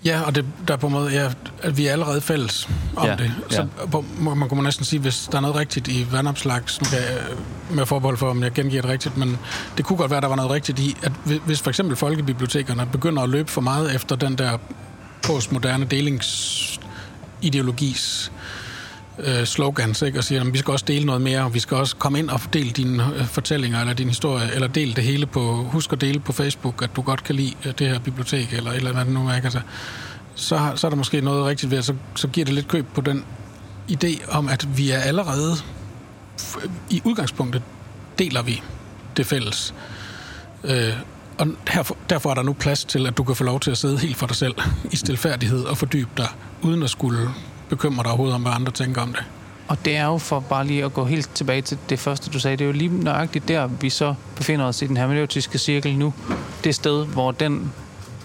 Ja, 0.05 0.20
og 0.20 0.34
det, 0.34 0.44
der 0.68 0.74
er 0.74 0.78
på 0.78 0.86
en 0.86 0.92
måde, 0.92 1.12
ja, 1.12 1.28
at 1.62 1.76
vi 1.76 1.86
er 1.86 1.92
allerede 1.92 2.20
fælles 2.20 2.68
om 2.96 3.07
ja, 3.07 3.16
det. 3.16 3.32
Så 3.51 3.66
ja. 3.80 3.86
på, 3.86 4.05
man 4.18 4.48
kunne 4.48 4.62
næsten 4.62 4.84
sige, 4.84 5.01
hvis 5.01 5.28
der 5.32 5.36
er 5.36 5.40
noget 5.40 5.57
rigtigt 5.57 5.88
i 5.88 6.07
vandopslag, 6.12 6.61
som 6.66 6.86
kan, 6.86 6.98
med 7.70 7.86
forbehold 7.86 8.16
for, 8.16 8.30
om 8.30 8.42
jeg 8.42 8.53
gengiver 8.53 8.82
det 8.82 8.90
rigtigt, 8.90 9.16
men 9.16 9.38
det 9.76 9.84
kunne 9.84 9.96
godt 9.96 10.11
være, 10.11 10.16
at 10.16 10.22
der 10.22 10.28
var 10.28 10.36
noget 10.36 10.51
rigtigt 10.51 10.78
i, 10.78 10.96
at 11.03 11.12
hvis 11.44 11.61
for 11.61 11.70
eksempel 11.70 11.96
folkebibliotekerne 11.96 12.88
begynder 12.92 13.22
at 13.22 13.28
løbe 13.28 13.51
for 13.51 13.61
meget 13.61 13.94
efter 13.94 14.16
den 14.16 14.38
der 14.38 14.59
postmoderne 15.22 15.84
delingsideologis 15.84 18.32
øh, 19.24 19.44
slogans, 19.44 20.02
ikke? 20.02 20.18
og 20.18 20.24
siger, 20.24 20.40
at 20.40 20.52
vi 20.52 20.58
skal 20.58 20.72
også 20.72 20.84
dele 20.88 21.06
noget 21.06 21.20
mere, 21.22 21.44
og 21.44 21.54
vi 21.54 21.58
skal 21.58 21.76
også 21.76 21.96
komme 21.96 22.18
ind 22.18 22.30
og 22.30 22.40
dele 22.52 22.70
dine 22.70 23.10
øh, 23.16 23.26
fortællinger, 23.26 23.80
eller 23.80 23.94
din 23.94 24.08
historie, 24.08 24.50
eller 24.54 24.68
dele 24.68 24.94
det 24.94 25.04
hele 25.04 25.26
på, 25.26 25.54
husk 25.72 25.92
at 25.92 26.00
dele 26.00 26.20
på 26.20 26.32
Facebook, 26.32 26.82
at 26.82 26.96
du 26.96 27.02
godt 27.02 27.24
kan 27.24 27.34
lide 27.34 27.54
øh, 27.66 27.72
det 27.78 27.88
her 27.88 27.98
bibliotek, 27.98 28.52
eller 28.52 28.72
eller 28.72 29.00
andet 29.00 29.14
nu, 29.14 29.20
ikke? 29.20 29.44
Altså, 29.44 29.60
så, 30.34 30.72
så 30.76 30.86
er 30.86 30.88
der 30.88 30.96
måske 30.96 31.20
noget 31.20 31.46
rigtigt 31.46 31.70
ved, 31.70 31.78
at 31.78 31.84
så, 31.84 31.94
så 32.14 32.28
giver 32.28 32.44
det 32.44 32.54
lidt 32.54 32.68
køb 32.68 32.86
på 32.94 33.00
den 33.00 33.24
idé 33.90 34.30
om, 34.30 34.48
at 34.48 34.78
vi 34.78 34.90
er 34.90 34.98
allerede, 34.98 35.54
i 36.90 37.02
udgangspunktet, 37.04 37.62
deler 38.18 38.42
vi 38.42 38.62
det 39.16 39.26
fælles. 39.26 39.74
Øh, 40.64 40.92
og 41.38 41.48
derfor, 41.74 41.96
derfor 42.10 42.30
er 42.30 42.34
der 42.34 42.42
nu 42.42 42.52
plads 42.52 42.84
til, 42.84 43.06
at 43.06 43.16
du 43.16 43.24
kan 43.24 43.36
få 43.36 43.44
lov 43.44 43.60
til 43.60 43.70
at 43.70 43.78
sidde 43.78 43.98
helt 43.98 44.16
for 44.16 44.26
dig 44.26 44.36
selv 44.36 44.54
i 44.92 44.96
stilfærdighed 44.96 45.64
og 45.64 45.78
fordybe 45.78 46.10
dig, 46.16 46.28
uden 46.62 46.82
at 46.82 46.90
skulle 46.90 47.28
bekymre 47.70 48.02
dig 48.02 48.10
overhovedet 48.10 48.34
om, 48.34 48.42
hvad 48.42 48.52
andre 48.52 48.72
tænker 48.72 49.02
om 49.02 49.12
det. 49.12 49.24
Og 49.68 49.84
det 49.84 49.96
er 49.96 50.04
jo 50.04 50.18
for 50.18 50.40
bare 50.40 50.66
lige 50.66 50.84
at 50.84 50.94
gå 50.94 51.04
helt 51.04 51.34
tilbage 51.34 51.62
til 51.62 51.78
det 51.88 51.98
første, 51.98 52.30
du 52.30 52.40
sagde, 52.40 52.56
det 52.56 52.64
er 52.64 52.66
jo 52.66 52.72
lige 52.72 53.02
nøjagtigt 53.02 53.48
der, 53.48 53.66
vi 53.66 53.90
så 53.90 54.14
befinder 54.36 54.64
os 54.64 54.82
i 54.82 54.86
den 54.86 54.96
hermeneutiske 54.96 55.58
cirkel 55.58 55.98
nu. 55.98 56.14
Det 56.64 56.74
sted, 56.74 57.06
hvor 57.06 57.30
den, 57.30 57.72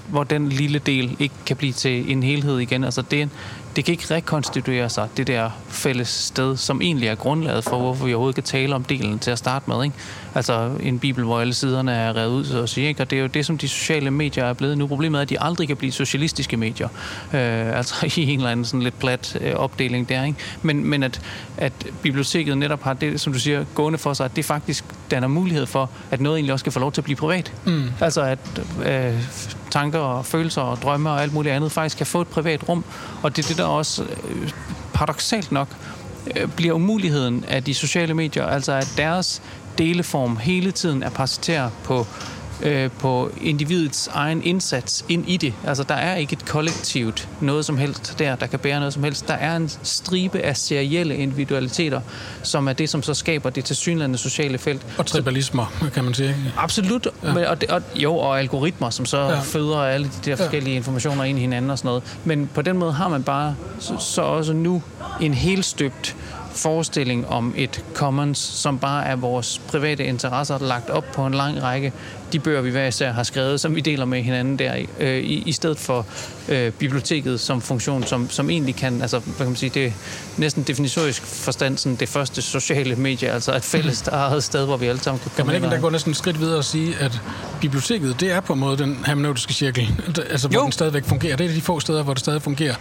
hvor 0.07 0.23
den 0.23 0.49
lille 0.49 0.79
del 0.79 1.15
ikke 1.19 1.35
kan 1.45 1.57
blive 1.57 1.73
til 1.73 2.11
en 2.11 2.23
helhed 2.23 2.59
igen. 2.59 2.83
Altså 2.83 3.01
det, 3.01 3.29
det 3.75 3.85
kan 3.85 3.91
ikke 3.91 4.13
rekonstituere 4.15 4.89
sig, 4.89 5.09
det 5.17 5.27
der 5.27 5.49
fælles 5.67 6.07
sted, 6.07 6.57
som 6.57 6.81
egentlig 6.81 7.07
er 7.07 7.15
grundlaget 7.15 7.63
for, 7.63 7.79
hvorfor 7.79 8.05
vi 8.05 8.13
overhovedet 8.13 8.35
kan 8.35 8.43
tale 8.43 8.75
om 8.75 8.83
delen 8.83 9.19
til 9.19 9.31
at 9.31 9.37
starte 9.37 9.69
med. 9.69 9.83
Ikke? 9.83 9.95
Altså 10.35 10.71
en 10.79 10.99
bibel, 10.99 11.23
hvor 11.23 11.39
alle 11.39 11.53
siderne 11.53 11.91
er 11.91 12.15
revet 12.15 12.31
ud, 12.31 12.45
så 12.45 12.61
at 12.61 12.69
sige. 12.69 12.87
Ikke? 12.87 13.03
Og 13.03 13.09
det 13.09 13.17
er 13.17 13.21
jo 13.21 13.27
det, 13.27 13.45
som 13.45 13.57
de 13.57 13.67
sociale 13.67 14.11
medier 14.11 14.45
er 14.45 14.53
blevet 14.53 14.77
nu. 14.77 14.87
Problemet 14.87 15.17
er, 15.17 15.21
at 15.21 15.29
de 15.29 15.41
aldrig 15.41 15.67
kan 15.67 15.77
blive 15.77 15.91
socialistiske 15.91 16.57
medier. 16.57 16.87
Øh, 17.33 17.77
altså 17.77 18.11
i 18.17 18.23
en 18.23 18.39
eller 18.39 18.49
anden 18.49 18.65
sådan 18.65 18.81
lidt 18.81 18.99
plat 18.99 19.37
øh, 19.41 19.55
opdeling 19.55 20.09
der. 20.09 20.23
Ikke? 20.23 20.39
Men, 20.61 20.85
men 20.85 21.03
at, 21.03 21.21
at 21.57 21.73
biblioteket 22.01 22.57
netop 22.57 22.83
har 22.83 22.93
det, 22.93 23.21
som 23.21 23.33
du 23.33 23.39
siger, 23.39 23.65
gående 23.73 23.99
for 23.99 24.13
sig, 24.13 24.25
at 24.25 24.35
det 24.35 24.45
faktisk 24.45 24.85
danner 25.11 25.27
mulighed 25.27 25.65
for, 25.65 25.89
at 26.11 26.21
noget 26.21 26.37
egentlig 26.37 26.53
også 26.53 26.63
skal 26.63 26.71
få 26.71 26.79
lov 26.79 26.91
til 26.91 27.01
at 27.01 27.05
blive 27.05 27.17
privat. 27.17 27.53
Mm. 27.65 27.83
Altså 28.01 28.21
at 28.21 28.39
øh, 28.85 29.13
tanker 29.71 29.99
og 29.99 30.25
følelser 30.25 30.61
og 30.61 30.77
drømme 30.77 31.09
og 31.09 31.21
alt 31.21 31.33
muligt 31.33 31.55
andet 31.55 31.71
faktisk 31.71 31.97
kan 31.97 32.05
få 32.05 32.21
et 32.21 32.27
privat 32.27 32.69
rum. 32.69 32.83
Og 33.23 33.35
det 33.35 33.43
er 33.43 33.47
det, 33.47 33.57
der 33.57 33.63
også 33.63 34.03
øh, 34.03 34.49
paradoxalt 34.93 35.51
nok 35.51 35.67
Øh, 36.35 36.47
bliver 36.47 36.73
umuligheden 36.73 37.45
af 37.47 37.63
de 37.63 37.73
sociale 37.73 38.13
medier, 38.13 38.45
altså 38.45 38.71
at 38.71 38.93
deres 38.97 39.41
deleform 39.77 40.37
hele 40.37 40.71
tiden 40.71 41.03
er 41.03 41.09
parasitær 41.09 41.69
på 41.83 42.07
øh, 42.61 42.91
på 42.91 43.31
individets 43.41 44.09
egen 44.13 44.43
indsats 44.43 45.05
ind 45.09 45.29
i 45.29 45.37
det. 45.37 45.53
Altså, 45.67 45.83
der 45.83 45.95
er 45.95 46.15
ikke 46.15 46.33
et 46.33 46.45
kollektivt 46.45 47.29
noget 47.41 47.65
som 47.65 47.77
helst 47.77 48.15
der, 48.19 48.35
der 48.35 48.47
kan 48.47 48.59
bære 48.59 48.79
noget 48.79 48.93
som 48.93 49.03
helst. 49.03 49.27
Der 49.27 49.33
er 49.33 49.55
en 49.55 49.69
stribe 49.83 50.39
af 50.39 50.57
serielle 50.57 51.17
individualiteter, 51.17 52.01
som 52.43 52.67
er 52.67 52.73
det, 52.73 52.89
som 52.89 53.03
så 53.03 53.13
skaber 53.13 53.49
det 53.49 53.65
tilsyneladende 53.65 54.17
sociale 54.17 54.57
felt. 54.57 54.85
Og 54.97 55.05
tribalismer, 55.05 55.89
kan 55.93 56.03
man 56.03 56.13
sige. 56.13 56.35
Absolut. 56.57 57.07
Ja. 57.23 57.49
Og, 57.49 57.61
det, 57.61 57.69
og, 57.69 57.81
jo, 57.95 58.17
og 58.17 58.39
algoritmer, 58.39 58.89
som 58.89 59.05
så 59.05 59.17
ja. 59.17 59.39
føder 59.39 59.77
alle 59.77 60.05
de 60.05 60.29
der 60.29 60.35
forskellige 60.35 60.73
ja. 60.73 60.77
informationer 60.77 61.23
ind 61.23 61.37
i 61.37 61.41
hinanden 61.41 61.71
og 61.71 61.77
sådan 61.77 61.87
noget. 61.89 62.03
Men 62.25 62.49
på 62.53 62.61
den 62.61 62.77
måde 62.77 62.93
har 62.93 63.09
man 63.09 63.23
bare 63.23 63.55
så, 63.79 63.97
så 63.99 64.21
også 64.21 64.53
nu 64.53 64.83
en 65.21 65.33
helstøbt 65.33 66.15
forestilling 66.55 67.27
om 67.27 67.53
et 67.57 67.83
commons, 67.93 68.37
som 68.37 68.79
bare 68.79 69.05
er 69.05 69.15
vores 69.15 69.61
private 69.67 70.05
interesser 70.05 70.57
lagt 70.59 70.89
op 70.89 71.05
på 71.13 71.25
en 71.25 71.33
lang 71.33 71.63
række 71.63 71.93
de 72.33 72.39
bøger, 72.39 72.61
vi 72.61 72.69
hver 72.69 72.87
især 72.87 73.11
har 73.11 73.23
skrevet, 73.23 73.59
som 73.59 73.75
vi 73.75 73.81
deler 73.81 74.05
med 74.05 74.21
hinanden 74.21 74.59
der, 74.59 74.85
øh, 74.99 75.17
i, 75.17 75.43
i 75.45 75.51
stedet 75.51 75.79
for 75.79 76.05
øh, 76.49 76.71
biblioteket 76.71 77.39
som 77.39 77.61
funktion, 77.61 78.03
som, 78.03 78.29
som 78.29 78.49
egentlig 78.49 78.75
kan, 78.75 79.01
altså, 79.01 79.19
hvad 79.19 79.37
kan 79.37 79.45
man 79.45 79.55
sige, 79.55 79.69
det 79.69 79.85
er 79.85 79.91
næsten 80.37 80.63
definitorisk 80.63 81.21
forstand 81.21 81.77
sådan 81.77 81.95
det 81.95 82.09
første 82.09 82.41
sociale 82.41 82.95
medie, 82.95 83.29
altså 83.29 83.55
et 83.55 83.63
fælles 83.63 84.01
eget 84.07 84.43
sted, 84.43 84.65
hvor 84.65 84.77
vi 84.77 84.85
alle 84.85 85.01
sammen 85.01 85.19
kan 85.19 85.31
komme 85.35 85.51
Kan 85.51 85.61
man 85.61 85.71
ikke 85.71 85.81
gå 85.81 85.89
næsten 85.89 86.11
et 86.11 86.17
skridt 86.17 86.39
videre 86.39 86.57
og 86.57 86.65
sige, 86.65 86.95
at 86.99 87.21
biblioteket, 87.61 88.19
det 88.19 88.31
er 88.31 88.39
på 88.39 88.53
en 88.53 88.59
måde 88.59 88.77
den 88.77 88.97
hermeneutiske 89.05 89.53
cirkel, 89.53 89.95
altså 90.29 90.47
hvor 90.47 90.59
jo. 90.59 90.63
den 90.63 90.71
stadigvæk 90.71 91.05
fungerer. 91.05 91.35
Det 91.35 91.45
er 91.45 91.53
de 91.53 91.61
få 91.61 91.79
steder, 91.79 92.03
hvor 92.03 92.13
det 92.13 92.19
stadig 92.19 92.41
fungerer. 92.41 92.75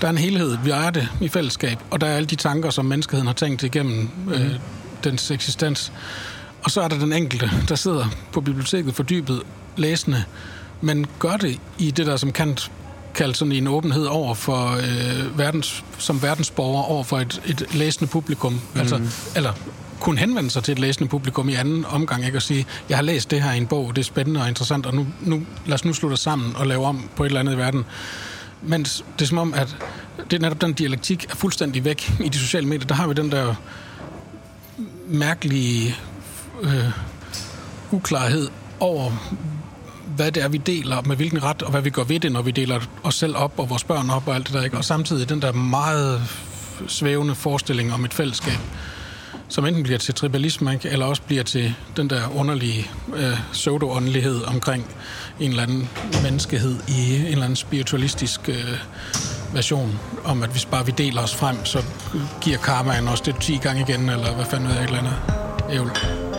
Der 0.00 0.06
er 0.06 0.10
en 0.10 0.18
helhed, 0.18 0.58
vi 0.64 0.70
ejer 0.70 0.90
det 0.90 1.08
i 1.20 1.28
fællesskab, 1.28 1.78
og 1.90 2.00
der 2.00 2.06
er 2.06 2.16
alle 2.16 2.26
de 2.26 2.36
tanker, 2.36 2.70
som 2.70 2.84
menneskeheden 2.84 3.26
har 3.26 3.34
tænkt 3.34 3.62
igennem 3.62 4.08
øh, 4.34 4.54
dens 5.04 5.30
eksistens. 5.30 5.92
Og 6.62 6.70
så 6.70 6.80
er 6.80 6.88
der 6.88 6.98
den 6.98 7.12
enkelte, 7.12 7.50
der 7.68 7.74
sidder 7.74 8.06
på 8.32 8.40
biblioteket 8.40 8.94
fordybet 8.94 9.42
læsende, 9.76 10.24
men 10.80 11.06
gør 11.18 11.36
det 11.36 11.60
i 11.78 11.90
det 11.90 12.06
der, 12.06 12.16
som 12.16 12.32
Kant 12.32 12.70
kaldte 13.14 13.38
sådan 13.38 13.52
en 13.52 13.68
åbenhed 13.68 14.04
over 14.04 14.34
for 14.34 14.70
øh, 14.70 15.38
verdens, 15.38 15.84
som 15.98 16.22
verdensborger 16.22 16.82
over 16.82 17.04
for 17.04 17.18
et, 17.18 17.42
et 17.46 17.74
læsende 17.74 18.10
publikum. 18.10 18.52
Mm. 18.52 18.80
Altså, 18.80 19.00
eller 19.36 19.52
kunne 20.00 20.18
henvende 20.18 20.50
sig 20.50 20.64
til 20.64 20.72
et 20.72 20.78
læsende 20.78 21.08
publikum 21.08 21.48
i 21.48 21.54
anden 21.54 21.84
omgang, 21.84 22.24
ikke? 22.24 22.38
Og 22.38 22.42
sige, 22.42 22.66
jeg 22.88 22.98
har 22.98 23.02
læst 23.02 23.30
det 23.30 23.42
her 23.42 23.52
i 23.52 23.56
en 23.56 23.66
bog, 23.66 23.96
det 23.96 24.02
er 24.02 24.04
spændende 24.04 24.40
og 24.40 24.48
interessant, 24.48 24.86
og 24.86 24.94
nu, 24.94 25.06
nu, 25.20 25.42
lad 25.66 25.74
os 25.74 25.84
nu 25.84 25.92
slutte 25.92 26.14
os 26.14 26.20
sammen 26.20 26.56
og 26.56 26.66
lave 26.66 26.84
om 26.86 27.08
på 27.16 27.24
et 27.24 27.26
eller 27.26 27.40
andet 27.40 27.54
i 27.54 27.58
verden. 27.58 27.84
Men 28.62 28.82
det 28.82 29.22
er 29.22 29.24
som 29.24 29.38
om, 29.38 29.54
at 29.54 29.76
det 30.30 30.36
er 30.36 30.40
netop 30.40 30.60
den 30.60 30.72
dialektik 30.72 31.26
er 31.30 31.34
fuldstændig 31.36 31.84
væk 31.84 32.12
i 32.20 32.28
de 32.28 32.38
sociale 32.38 32.66
medier. 32.66 32.86
Der 32.86 32.94
har 32.94 33.06
vi 33.06 33.14
den 33.14 33.32
der 33.32 33.54
mærkelige 35.08 35.96
øh, 36.62 36.90
uklarhed 37.90 38.48
over, 38.80 39.10
hvad 40.16 40.32
det 40.32 40.42
er, 40.42 40.48
vi 40.48 40.58
deler, 40.58 41.02
med 41.02 41.16
hvilken 41.16 41.42
ret, 41.42 41.62
og 41.62 41.70
hvad 41.70 41.82
vi 41.82 41.90
gør 41.90 42.04
ved 42.04 42.20
det, 42.20 42.32
når 42.32 42.42
vi 42.42 42.50
deler 42.50 42.80
os 43.02 43.14
selv 43.14 43.36
op, 43.36 43.52
og 43.58 43.70
vores 43.70 43.84
børn 43.84 44.10
op, 44.10 44.28
og 44.28 44.34
alt 44.34 44.46
det 44.46 44.54
der, 44.54 44.62
ikke? 44.62 44.76
Og 44.76 44.84
samtidig 44.84 45.28
den 45.28 45.42
der 45.42 45.52
meget 45.52 46.22
svævende 46.88 47.34
forestilling 47.34 47.92
om 47.92 48.04
et 48.04 48.14
fællesskab, 48.14 48.58
som 49.48 49.66
enten 49.66 49.82
bliver 49.82 49.98
til 49.98 50.14
tribalisme, 50.14 50.72
ikke? 50.72 50.88
eller 50.88 51.06
også 51.06 51.22
bliver 51.22 51.42
til 51.42 51.74
den 51.96 52.10
der 52.10 52.36
underlige 52.36 52.90
øh, 53.16 53.38
pseudo-åndelighed 53.52 54.42
omkring 54.42 54.86
en 55.40 55.50
eller 55.50 55.62
anden 55.62 55.88
menneskehed 56.22 56.76
i 56.88 57.16
en 57.16 57.26
eller 57.26 57.44
anden 57.44 57.56
spiritualistisk 57.56 58.48
øh, 58.48 58.78
version, 59.54 59.98
om 60.24 60.42
at 60.42 60.50
hvis 60.50 60.64
bare 60.64 60.86
vi 60.86 60.92
deler 60.98 61.22
os 61.22 61.34
frem, 61.34 61.64
så 61.64 61.84
giver 62.40 62.58
karmaen 62.58 63.08
os 63.08 63.20
det 63.20 63.36
10 63.40 63.56
gange 63.56 63.84
igen, 63.88 64.08
eller 64.08 64.34
hvad 64.34 64.44
fanden 64.44 64.68
ved 64.68 64.74
jeg, 64.74 64.84
et 64.84 64.88
eller 64.88 64.98
andet 64.98 65.16
ævl. 65.72 66.29